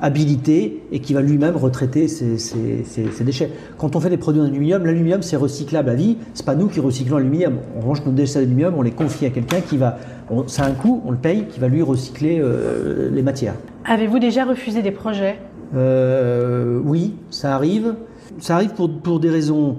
habilité 0.00 0.82
et 0.92 1.00
qui 1.00 1.14
va 1.14 1.20
lui-même 1.20 1.56
retraiter 1.56 2.08
ses, 2.08 2.38
ses, 2.38 2.84
ses, 2.84 3.10
ses, 3.10 3.24
déchets. 3.24 3.50
Quand 3.78 3.96
on 3.96 4.00
fait 4.00 4.10
des 4.10 4.16
produits 4.16 4.40
en 4.40 4.44
aluminium, 4.44 4.84
l'aluminium 4.84 5.22
c'est 5.22 5.36
recyclable 5.36 5.90
à 5.90 5.94
vie, 5.94 6.16
c'est 6.34 6.46
pas 6.46 6.54
nous 6.54 6.68
qui 6.68 6.80
recyclons 6.80 7.16
l'aluminium. 7.18 7.58
En 7.76 7.80
revanche, 7.80 8.04
nos 8.04 8.12
déchets 8.12 8.40
d'aluminium, 8.40 8.74
on 8.76 8.82
les 8.82 8.90
confie 8.90 9.26
à 9.26 9.30
quelqu'un 9.30 9.60
qui 9.60 9.76
va, 9.76 9.98
ça 10.46 10.64
a 10.64 10.68
un 10.68 10.72
coût, 10.72 11.02
on 11.06 11.10
le 11.10 11.16
paye, 11.16 11.46
qui 11.46 11.60
va 11.60 11.68
lui 11.68 11.82
recycler 11.82 12.38
euh, 12.40 13.10
les 13.12 13.22
matières. 13.22 13.54
Avez-vous 13.84 14.18
déjà 14.18 14.44
refusé 14.44 14.82
des 14.82 14.90
projets? 14.92 15.38
Euh, 15.74 16.80
Oui, 16.84 17.14
ça 17.30 17.54
arrive. 17.54 17.94
Ça 18.40 18.54
arrive 18.54 18.70
pour, 18.70 18.90
pour 18.90 19.20
des 19.20 19.30
raisons 19.30 19.76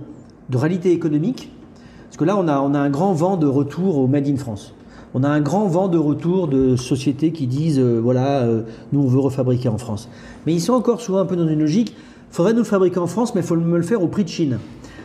de 0.49 0.57
réalité 0.57 0.91
économique, 0.91 1.51
parce 2.05 2.17
que 2.17 2.25
là 2.25 2.35
on 2.35 2.47
a, 2.47 2.59
on 2.59 2.73
a 2.73 2.79
un 2.79 2.89
grand 2.89 3.13
vent 3.13 3.37
de 3.37 3.45
retour 3.45 3.97
au 3.99 4.07
Made 4.07 4.27
in 4.27 4.35
France 4.35 4.73
on 5.13 5.23
a 5.23 5.29
un 5.29 5.41
grand 5.41 5.67
vent 5.67 5.87
de 5.87 5.97
retour 5.97 6.47
de 6.47 6.75
sociétés 6.75 7.31
qui 7.31 7.47
disent 7.47 7.79
euh, 7.79 7.99
voilà, 8.01 8.41
euh, 8.41 8.61
nous 8.91 9.01
on 9.01 9.07
veut 9.07 9.19
refabriquer 9.19 9.69
en 9.69 9.77
France. 9.77 10.09
Mais 10.45 10.53
ils 10.53 10.61
sont 10.61 10.73
encore 10.73 11.01
souvent 11.01 11.19
un 11.19 11.25
peu 11.25 11.35
dans 11.35 11.47
une 11.47 11.59
logique 11.59 11.95
faudrait 12.31 12.53
nous 12.53 12.59
le 12.59 12.65
fabriquer 12.65 12.99
en 12.99 13.07
France, 13.07 13.35
mais 13.35 13.41
il 13.41 13.47
faut 13.47 13.55
me 13.55 13.77
le 13.77 13.83
faire 13.83 14.03
au 14.03 14.07
prix 14.07 14.23
de 14.23 14.29
Chine. 14.29 14.59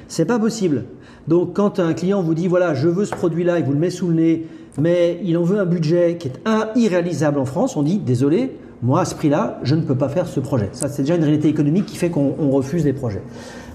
C'est 0.09 0.25
pas 0.25 0.39
possible. 0.39 0.85
Donc 1.27 1.55
quand 1.55 1.81
un 1.81 1.95
client 1.95 2.23
vous 2.23 2.35
dit 2.35 2.49
voilà, 2.49 2.75
je 2.75 2.89
veux 2.89 3.05
ce 3.05 3.15
produit-là, 3.15 3.59
il 3.59 3.65
vous 3.65 3.73
le 3.73 3.79
met 3.79 3.91
sous 3.91 4.09
le 4.09 4.15
nez, 4.15 4.47
mais 4.79 5.21
il 5.25 5.37
en 5.39 5.43
veut 5.43 5.59
un 5.59 5.65
budget 5.65 6.19
qui 6.19 6.29
est 6.29 6.41
irréalisable 6.77 7.39
en 7.39 7.47
France, 7.47 7.77
on 7.77 7.83
dit 7.83 7.99
désolé, 7.99 8.57
moi 8.85 9.01
à 9.01 9.05
ce 9.07 9.15
prix-là, 9.15 9.59
je 9.63 9.75
ne 9.75 9.81
peux 9.81 9.95
pas 9.95 10.11
faire 10.11 10.27
ce 10.27 10.41
projet. 10.41 10.69
Ça, 10.73 10.89
c'est 10.89 11.03
déjà 11.03 11.17
une 11.17 11.25
réalité 11.25 11.49
économique 11.49 11.87
qui 11.87 11.97
fait 11.97 12.11
qu'on 12.11 12.51
refuse 12.51 12.85
des 12.85 12.93
projets. 12.93 13.23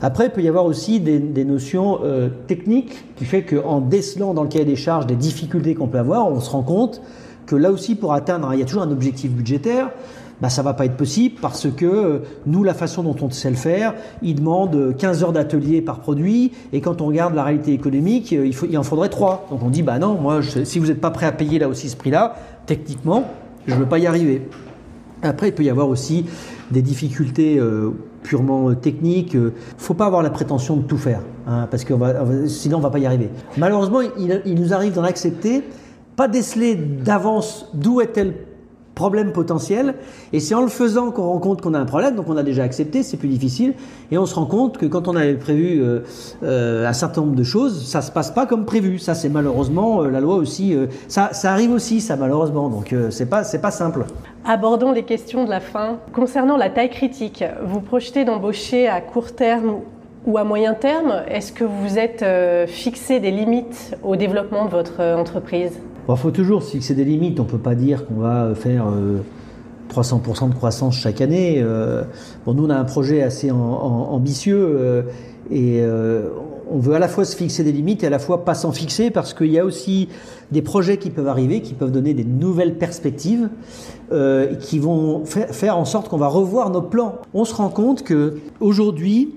Après, 0.04 0.28
il 0.28 0.32
peut 0.32 0.44
y 0.44 0.48
avoir 0.48 0.66
aussi 0.66 1.00
des, 1.00 1.44
notions 1.44 2.00
euh, 2.04 2.30
techniques 2.46 3.04
qui 3.16 3.26
fait 3.26 3.42
qu'en 3.42 3.82
décelant 3.82 4.36
dans 4.36 4.44
le 4.44 4.50
cahier 4.50 4.66
des 4.66 4.76
charges 4.76 5.08
des 5.08 5.16
difficultés 5.16 5.74
qu'on 5.74 5.88
peut 5.88 5.98
avoir, 5.98 6.28
on 6.28 6.40
se 6.40 6.52
rend 6.52 6.62
compte 6.62 7.02
que 7.48 7.56
là 7.56 7.72
aussi, 7.72 7.96
pour 7.96 8.14
atteindre, 8.14 8.52
il 8.54 8.60
y 8.60 8.62
a 8.62 8.66
toujours 8.66 8.84
un 8.84 8.92
objectif 8.92 9.32
budgétaire. 9.32 9.90
Bah, 10.42 10.50
ça 10.50 10.62
va 10.62 10.74
pas 10.74 10.86
être 10.86 10.96
possible 10.96 11.36
parce 11.42 11.68
que 11.70 12.22
nous, 12.46 12.64
la 12.64 12.76
façon 12.76 13.02
dont 13.04 13.16
on 13.22 13.32
sait 13.32 13.50
le 13.50 13.58
faire, 13.58 13.96
il 14.22 14.36
demande 14.36 14.96
15 14.96 15.24
heures 15.24 15.34
d'atelier 15.34 15.82
par 15.82 16.00
produit 16.00 16.54
et 16.72 16.82
quand 16.82 17.02
on 17.02 17.08
regarde 17.08 17.34
la 17.34 17.44
réalité 17.44 17.74
économique, 17.74 18.32
il, 18.32 18.78
en 18.78 18.84
faudrait 18.84 19.10
3. 19.10 19.48
Donc 19.50 19.64
on 19.64 19.70
dit, 19.70 19.82
bah 19.82 19.98
non, 19.98 20.14
moi, 20.14 20.40
si 20.64 20.78
vous 20.78 20.86
n'êtes 20.86 21.02
pas 21.02 21.12
prêt 21.12 21.26
à 21.26 21.32
payer 21.32 21.58
là 21.60 21.68
aussi 21.68 21.90
ce 21.90 21.98
prix-là, 21.98 22.36
techniquement, 22.68 23.26
je 23.68 23.74
ne 23.74 23.80
veux 23.80 23.86
pas 23.86 23.98
y 23.98 24.08
arriver. 24.08 24.44
Après, 25.24 25.50
il 25.50 25.54
peut 25.54 25.64
y 25.64 25.70
avoir 25.70 25.90
aussi 25.90 26.26
des 26.72 26.82
difficultés 26.82 27.60
euh, 27.60 27.92
purement 28.24 28.74
techniques. 28.76 29.34
Il 29.34 29.42
ne 29.42 29.52
faut 29.78 29.94
pas 29.94 30.06
avoir 30.06 30.22
la 30.24 30.30
prétention 30.30 30.78
de 30.78 30.84
tout 30.84 30.98
faire, 30.98 31.22
hein, 31.48 31.68
parce 31.70 31.84
que 31.84 31.94
sinon 32.48 32.78
on 32.78 32.80
ne 32.80 32.84
va 32.84 32.90
pas 32.90 33.00
y 33.00 33.06
arriver. 33.06 33.30
Malheureusement, 33.58 34.02
il, 34.02 34.56
nous 34.56 34.74
arrive 34.74 34.94
d'en 34.94 35.04
accepter, 35.04 35.64
pas 36.16 36.28
déceler 36.28 36.76
d'avance 36.76 37.70
d'où 37.74 38.02
est 38.02 38.18
elle 38.18 38.34
problème 39.00 39.32
potentiel. 39.32 39.96
Et 40.34 40.42
c'est 40.42 40.56
en 40.56 40.62
le 40.62 40.68
faisant 40.68 41.12
qu'on 41.12 41.24
rend 41.24 41.40
compte 41.40 41.62
qu'on 41.62 41.74
a 41.74 41.80
un 41.80 41.86
problème. 41.86 42.16
Donc 42.16 42.26
on 42.28 42.36
a 42.36 42.44
déjà 42.44 42.64
accepté, 42.64 43.02
c'est 43.02 43.16
plus 43.16 43.30
difficile. 43.30 43.74
Et 44.12 44.18
on 44.18 44.26
se 44.26 44.36
rend 44.36 44.46
compte 44.46 44.78
que 44.78 44.86
quand 44.86 45.08
on 45.08 45.16
avait 45.16 45.36
prévu 45.36 45.82
euh, 45.82 46.02
euh, 46.44 46.86
un 46.86 46.92
certain 46.92 47.22
nombre 47.22 47.38
de 47.38 47.44
choses, 47.44 47.88
ça 47.88 48.02
se 48.02 48.12
passe 48.12 48.30
pas 48.30 48.46
comme 48.46 48.66
prévu. 48.66 49.00
Ça, 49.00 49.16
c'est 49.16 49.30
malheureusement 49.30 50.02
euh, 50.02 50.10
la 50.10 50.20
loi 50.20 50.36
aussi. 50.36 50.76
ça, 51.08 51.30
ça 51.32 51.54
arrive 51.54 51.72
aussi, 51.72 52.02
ça 52.02 52.18
malheureusement. 52.18 52.68
Donc 52.70 52.94
c'est 53.10 53.30
pas, 53.30 53.46
c'est 53.46 53.62
pas 53.62 53.72
simple. 53.72 54.06
Abordons 54.46 54.92
les 54.92 55.04
questions 55.04 55.46
de 55.46 55.50
la 55.50 55.62
fin. 55.62 56.00
Concernant 56.14 56.58
la 56.58 56.70
taille 56.70 56.90
critique, 56.90 57.46
vous 57.64 57.80
projetez 57.80 58.26
d'embaucher 58.26 58.90
à 58.90 59.00
court 59.00 59.32
terme 59.34 59.76
ou 60.26 60.38
à 60.38 60.44
moyen 60.44 60.74
terme 60.74 61.24
Est-ce 61.30 61.54
que 61.54 61.64
vous 61.64 61.98
êtes 61.98 62.26
fixé 62.68 63.22
des 63.22 63.32
limites 63.32 63.96
au 64.04 64.18
développement 64.18 64.66
de 64.66 64.72
votre 64.72 65.02
entreprise? 65.02 65.80
Il 66.16 66.20
faut 66.20 66.32
toujours 66.32 66.64
se 66.64 66.72
fixer 66.72 66.96
des 66.96 67.04
limites. 67.04 67.40
On 67.40 67.44
ne 67.44 67.50
peut 67.50 67.58
pas 67.58 67.76
dire 67.76 68.06
qu'on 68.06 68.16
va 68.16 68.54
faire 68.56 68.88
euh, 68.88 69.20
300% 69.94 70.50
de 70.50 70.56
croissance 70.56 70.96
chaque 70.96 71.22
année. 71.22 71.60
Euh, 71.60 72.04
bon, 72.46 72.54
nous, 72.54 72.66
on 72.66 72.70
a 72.70 72.76
un 72.76 72.86
projet 72.86 73.22
assez 73.22 73.52
ambitieux 73.52 74.60
euh, 74.60 75.02
et 75.52 75.84
on 76.72 76.78
veut 76.78 76.94
à 76.94 77.00
la 77.00 77.08
fois 77.08 77.26
se 77.26 77.36
fixer 77.36 77.64
des 77.64 77.72
limites 77.72 78.04
et 78.04 78.08
à 78.08 78.12
la 78.12 78.20
fois 78.20 78.46
pas 78.46 78.54
s'en 78.54 78.72
fixer 78.72 79.10
parce 79.10 79.34
qu'il 79.34 79.52
y 79.52 79.58
a 79.58 79.66
aussi 79.66 80.10
des 80.52 80.62
projets 80.62 80.98
qui 80.98 81.10
peuvent 81.10 81.28
arriver, 81.28 81.62
qui 81.62 81.74
peuvent 81.74 81.92
donner 81.92 82.14
des 82.14 82.24
nouvelles 82.24 82.76
perspectives, 82.76 83.50
qui 84.60 84.78
vont 84.78 85.26
faire 85.26 85.78
en 85.78 85.86
sorte 85.86 86.08
qu'on 86.10 86.18
va 86.18 86.28
revoir 86.28 86.70
nos 86.70 86.84
plans. 86.84 87.16
On 87.34 87.46
se 87.46 87.56
rend 87.56 87.70
compte 87.70 88.04
que 88.04 88.38
aujourd'hui, 88.60 89.34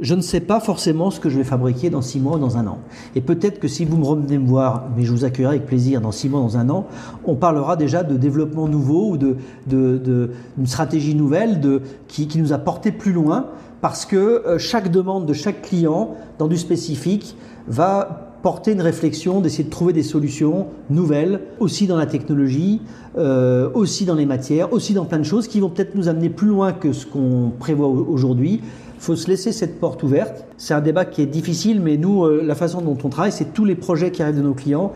je 0.00 0.14
ne 0.14 0.20
sais 0.20 0.40
pas 0.40 0.60
forcément 0.60 1.10
ce 1.10 1.20
que 1.20 1.28
je 1.28 1.38
vais 1.38 1.44
fabriquer 1.44 1.90
dans 1.90 2.02
six 2.02 2.18
mois 2.18 2.36
ou 2.36 2.38
dans 2.38 2.56
un 2.56 2.66
an. 2.66 2.78
Et 3.14 3.20
peut-être 3.20 3.60
que 3.60 3.68
si 3.68 3.84
vous 3.84 3.96
me 3.96 4.04
revenez 4.04 4.38
me 4.38 4.46
voir, 4.46 4.88
mais 4.96 5.04
je 5.04 5.12
vous 5.12 5.24
accueillerai 5.24 5.56
avec 5.56 5.66
plaisir 5.66 6.00
dans 6.00 6.12
six 6.12 6.28
mois, 6.28 6.40
dans 6.40 6.56
un 6.56 6.68
an, 6.68 6.86
on 7.24 7.36
parlera 7.36 7.76
déjà 7.76 8.02
de 8.02 8.16
développement 8.16 8.66
nouveau 8.66 9.10
ou 9.10 9.16
de, 9.16 9.36
de, 9.66 10.30
d'une 10.56 10.66
stratégie 10.66 11.14
nouvelle 11.14 11.60
de, 11.60 11.82
qui, 12.08 12.26
qui, 12.26 12.38
nous 12.38 12.52
a 12.52 12.58
porté 12.58 12.90
plus 12.90 13.12
loin 13.12 13.46
parce 13.80 14.04
que 14.04 14.16
euh, 14.16 14.58
chaque 14.58 14.90
demande 14.90 15.26
de 15.26 15.32
chaque 15.32 15.62
client 15.62 16.14
dans 16.38 16.48
du 16.48 16.56
spécifique 16.56 17.36
va 17.68 18.30
porter 18.42 18.72
une 18.72 18.82
réflexion, 18.82 19.40
d'essayer 19.40 19.64
de 19.64 19.70
trouver 19.70 19.94
des 19.94 20.02
solutions 20.02 20.66
nouvelles, 20.90 21.40
aussi 21.60 21.86
dans 21.86 21.96
la 21.96 22.04
technologie, 22.04 22.82
euh, 23.16 23.70
aussi 23.72 24.04
dans 24.04 24.14
les 24.14 24.26
matières, 24.26 24.70
aussi 24.74 24.92
dans 24.92 25.06
plein 25.06 25.18
de 25.18 25.24
choses 25.24 25.48
qui 25.48 25.60
vont 25.60 25.70
peut-être 25.70 25.94
nous 25.94 26.08
amener 26.08 26.28
plus 26.28 26.48
loin 26.48 26.74
que 26.74 26.92
ce 26.92 27.06
qu'on 27.06 27.52
prévoit 27.58 27.88
aujourd'hui 27.88 28.60
faut 29.04 29.16
se 29.16 29.28
laisser 29.28 29.52
cette 29.52 29.78
porte 29.78 30.02
ouverte. 30.02 30.46
C'est 30.56 30.74
un 30.74 30.80
débat 30.80 31.04
qui 31.04 31.20
est 31.20 31.26
difficile, 31.26 31.80
mais 31.80 31.96
nous, 31.96 32.24
euh, 32.24 32.42
la 32.42 32.54
façon 32.54 32.80
dont 32.80 32.96
on 33.04 33.08
travaille, 33.08 33.32
c'est 33.32 33.52
tous 33.52 33.64
les 33.64 33.74
projets 33.74 34.10
qui 34.10 34.22
arrivent 34.22 34.38
de 34.38 34.42
nos 34.42 34.54
clients. 34.54 34.92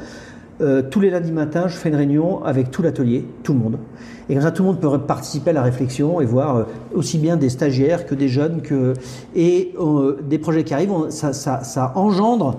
Euh, 0.60 0.82
tous 0.82 0.98
les 0.98 1.10
lundis 1.10 1.30
matins, 1.30 1.68
je 1.68 1.76
fais 1.76 1.90
une 1.90 1.94
réunion 1.94 2.42
avec 2.42 2.70
tout 2.70 2.82
l'atelier, 2.82 3.24
tout 3.42 3.52
le 3.52 3.58
monde. 3.58 3.78
Et 4.28 4.34
comme 4.34 4.42
ça, 4.42 4.50
tout 4.50 4.62
le 4.62 4.68
monde 4.68 4.80
peut 4.80 4.98
participer 4.98 5.50
à 5.50 5.52
la 5.52 5.62
réflexion 5.62 6.20
et 6.20 6.24
voir 6.24 6.56
euh, 6.56 6.64
aussi 6.94 7.18
bien 7.18 7.36
des 7.36 7.50
stagiaires 7.50 8.06
que 8.06 8.14
des 8.14 8.28
jeunes 8.28 8.62
que 8.62 8.94
et 9.36 9.74
des 10.26 10.38
projets 10.38 10.64
qui 10.64 10.74
arrivent. 10.74 11.10
Ça 11.10 11.92
engendre 11.94 12.56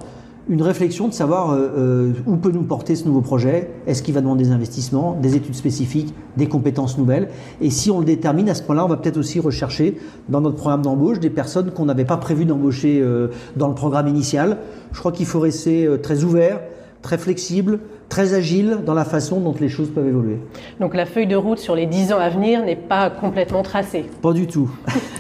une 0.50 0.64
réflexion 0.64 1.08
de 1.08 1.14
savoir 1.14 1.52
euh, 1.52 1.70
euh, 1.78 2.14
où 2.26 2.36
peut 2.36 2.52
nous 2.52 2.64
porter 2.64 2.96
ce 2.96 3.06
nouveau 3.06 3.22
projet. 3.22 3.70
Est-ce 3.86 4.02
qu'il 4.02 4.16
va 4.16 4.22
demander 4.22 4.46
des 4.46 4.52
investissements, 4.52 5.14
des 5.14 5.36
études 5.36 5.56
spécifiques, 5.56 6.14
des 6.38 6.48
compétences 6.48 6.98
nouvelles? 6.98 7.30
Et 7.62 7.70
si 7.70 7.92
on 7.92 8.00
le 8.00 8.06
détermine, 8.06 8.50
à 8.50 8.56
ce 8.56 8.64
point-là, 8.64 8.84
on 8.84 8.88
va 8.88 8.98
peut-être 8.98 9.18
aussi 9.18 9.40
rechercher 9.40 9.98
dans 10.28 10.42
notre 10.42 10.56
programme 10.56 10.82
d'embauche 10.82 11.20
des 11.20 11.30
personnes 11.30 11.72
qu'on 11.72 11.86
n'avait 11.86 12.04
pas 12.04 12.18
prévu 12.18 12.46
d'embaucher 12.46 13.00
euh, 13.00 13.28
dans 13.56 13.68
le 13.68 13.76
programme 13.76 14.08
initial. 14.08 14.58
Je 14.92 15.00
crois 15.00 15.12
qu'il 15.12 15.28
faut 15.28 15.40
rester 15.40 15.88
très 16.02 16.24
ouvert, 16.24 16.62
très 17.04 17.20
flexible, 17.20 17.80
très 18.10 18.34
agile 18.34 18.80
dans 18.84 18.96
la 18.96 19.06
façon 19.06 19.40
dont 19.40 19.54
les 19.60 19.70
choses 19.70 19.92
peuvent 19.92 20.08
évoluer. 20.08 20.40
Donc 20.80 20.96
la 20.96 21.06
feuille 21.06 21.28
de 21.28 21.36
route 21.36 21.60
sur 21.60 21.76
les 21.76 21.86
10 21.86 22.14
ans 22.14 22.20
à 22.20 22.30
venir 22.30 22.66
n'est 22.66 22.76
pas 22.76 23.12
complètement 23.12 23.62
tracée 23.62 24.06
Pas 24.24 24.34
du 24.34 24.48
tout. 24.48 24.72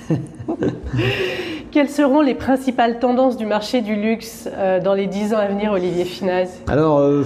Quelles 1.72 1.89
seront 1.89 2.22
les 2.22 2.34
principales 2.34 2.97
tendances 2.97 3.38
du 3.38 3.45
marché 3.45 3.82
du 3.82 3.95
luxe 3.95 4.49
euh, 4.51 4.82
dans 4.82 4.95
les 4.95 5.05
10 5.05 5.36
ans 5.36 5.38
à 5.38 5.45
venir, 5.47 5.72
Olivier 5.72 6.03
Finaz? 6.03 6.49
Alors, 6.67 6.97
euh, 6.97 7.24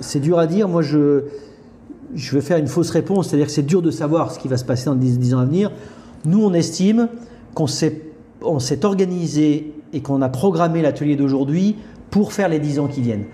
c'est 0.00 0.20
dur 0.20 0.38
à 0.38 0.46
dire. 0.46 0.68
Moi, 0.68 0.80
je, 0.80 1.24
je 2.14 2.34
vais 2.34 2.40
faire 2.40 2.56
une 2.56 2.66
fausse 2.66 2.88
réponse, 2.88 3.28
c'est-à-dire 3.28 3.46
que 3.46 3.52
c'est 3.52 3.66
dur 3.66 3.82
de 3.82 3.90
savoir 3.90 4.32
ce 4.32 4.38
qui 4.38 4.48
va 4.48 4.56
se 4.56 4.64
passer 4.64 4.86
dans 4.86 4.94
les 4.94 5.10
10 5.10 5.34
ans 5.34 5.40
à 5.40 5.44
venir. 5.44 5.70
Nous, 6.24 6.42
on 6.42 6.54
estime 6.54 7.08
qu'on 7.52 7.66
s'est, 7.66 8.00
s'est 8.58 8.86
organisé 8.86 9.74
et 9.92 10.00
qu'on 10.00 10.22
a 10.22 10.30
programmé 10.30 10.80
l'atelier 10.80 11.14
d'aujourd'hui 11.14 11.76
pour 12.10 12.32
faire 12.32 12.48
les 12.48 12.60
10 12.60 12.78
ans 12.78 12.86
qui 12.86 13.02
viennent. 13.02 13.24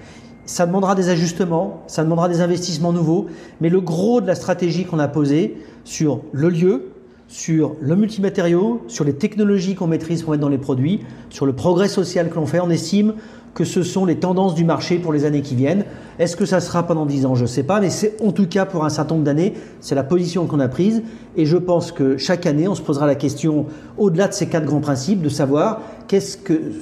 Ça 0.46 0.66
demandera 0.66 0.96
des 0.96 1.10
ajustements, 1.10 1.84
ça 1.86 2.02
demandera 2.02 2.28
des 2.28 2.40
investissements 2.40 2.92
nouveaux, 2.92 3.26
mais 3.60 3.68
le 3.68 3.80
gros 3.80 4.20
de 4.20 4.26
la 4.26 4.34
stratégie 4.34 4.84
qu'on 4.84 4.98
a 4.98 5.06
posée 5.06 5.58
sur 5.84 6.22
le 6.32 6.48
lieu, 6.48 6.89
sur 7.30 7.76
le 7.80 7.94
multimatériau, 7.94 8.82
sur 8.88 9.04
les 9.04 9.12
technologies 9.12 9.76
qu'on 9.76 9.86
maîtrise 9.86 10.22
pour 10.22 10.32
mettre 10.32 10.42
dans 10.42 10.48
les 10.48 10.58
produits, 10.58 11.00
sur 11.30 11.46
le 11.46 11.52
progrès 11.52 11.86
social 11.86 12.28
que 12.28 12.34
l'on 12.34 12.44
fait. 12.44 12.58
On 12.58 12.70
estime 12.70 13.14
que 13.54 13.64
ce 13.64 13.84
sont 13.84 14.04
les 14.04 14.16
tendances 14.16 14.54
du 14.54 14.64
marché 14.64 14.98
pour 14.98 15.12
les 15.12 15.24
années 15.24 15.40
qui 15.40 15.54
viennent. 15.54 15.84
Est-ce 16.18 16.36
que 16.36 16.44
ça 16.44 16.60
sera 16.60 16.82
pendant 16.82 17.06
10 17.06 17.26
ans? 17.26 17.34
Je 17.36 17.42
ne 17.42 17.46
sais 17.46 17.62
pas, 17.62 17.80
mais 17.80 17.88
c'est 17.88 18.20
en 18.20 18.32
tout 18.32 18.48
cas 18.48 18.66
pour 18.66 18.84
un 18.84 18.88
certain 18.88 19.14
nombre 19.14 19.24
d'années, 19.24 19.54
c'est 19.80 19.94
la 19.94 20.02
position 20.02 20.46
qu'on 20.46 20.58
a 20.58 20.68
prise. 20.68 21.02
Et 21.36 21.46
je 21.46 21.56
pense 21.56 21.92
que 21.92 22.16
chaque 22.16 22.46
année, 22.46 22.66
on 22.66 22.74
se 22.74 22.82
posera 22.82 23.06
la 23.06 23.14
question, 23.14 23.66
au-delà 23.96 24.26
de 24.26 24.34
ces 24.34 24.46
quatre 24.46 24.66
grands 24.66 24.80
principes, 24.80 25.22
de 25.22 25.28
savoir 25.28 25.82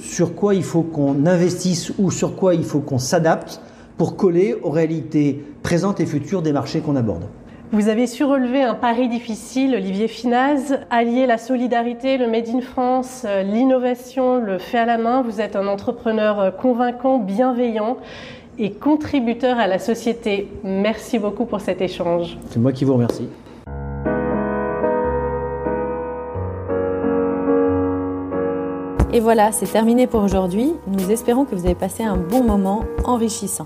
sur 0.01 0.33
quoi 0.33 0.55
il 0.55 0.63
faut 0.63 0.81
qu'on 0.81 1.27
investisse 1.27 1.93
ou 1.99 2.09
sur 2.09 2.35
quoi 2.35 2.55
il 2.55 2.63
faut 2.63 2.79
qu'on 2.79 2.97
s'adapte 2.97 3.61
pour 3.97 4.15
coller 4.15 4.55
aux 4.63 4.71
réalités 4.71 5.43
présentes 5.61 5.99
et 5.99 6.07
futures 6.07 6.41
des 6.41 6.53
marchés 6.53 6.79
qu'on 6.79 6.95
aborde. 6.95 7.25
Vous 7.71 7.87
avez 7.87 8.07
su 8.07 8.23
relever 8.23 8.63
un 8.63 8.73
pari 8.73 9.07
difficile, 9.09 9.75
Olivier 9.75 10.07
Finaz, 10.07 10.79
allier 10.89 11.27
la 11.27 11.37
solidarité, 11.37 12.17
le 12.17 12.27
Made 12.27 12.49
in 12.49 12.61
France, 12.61 13.25
euh, 13.27 13.43
l'innovation, 13.43 14.39
le 14.39 14.57
fait 14.57 14.79
à 14.79 14.85
la 14.85 14.97
main. 14.97 15.21
Vous 15.21 15.39
êtes 15.39 15.55
un 15.55 15.67
entrepreneur 15.67 16.39
euh, 16.39 16.49
convaincant, 16.49 17.19
bienveillant 17.19 17.97
et 18.57 18.71
contributeur 18.71 19.59
à 19.59 19.67
la 19.67 19.77
société. 19.77 20.47
Merci 20.63 21.19
beaucoup 21.19 21.45
pour 21.45 21.61
cet 21.61 21.79
échange. 21.79 22.39
C'est 22.49 22.59
moi 22.59 22.71
qui 22.71 22.85
vous 22.85 22.93
remercie. 22.93 23.29
Et 29.13 29.19
voilà, 29.19 29.51
c'est 29.51 29.71
terminé 29.71 30.07
pour 30.07 30.23
aujourd'hui. 30.23 30.73
Nous 30.87 31.11
espérons 31.11 31.45
que 31.45 31.53
vous 31.53 31.65
avez 31.65 31.75
passé 31.75 32.01
un 32.01 32.17
bon 32.17 32.43
moment 32.43 32.83
enrichissant. 33.03 33.65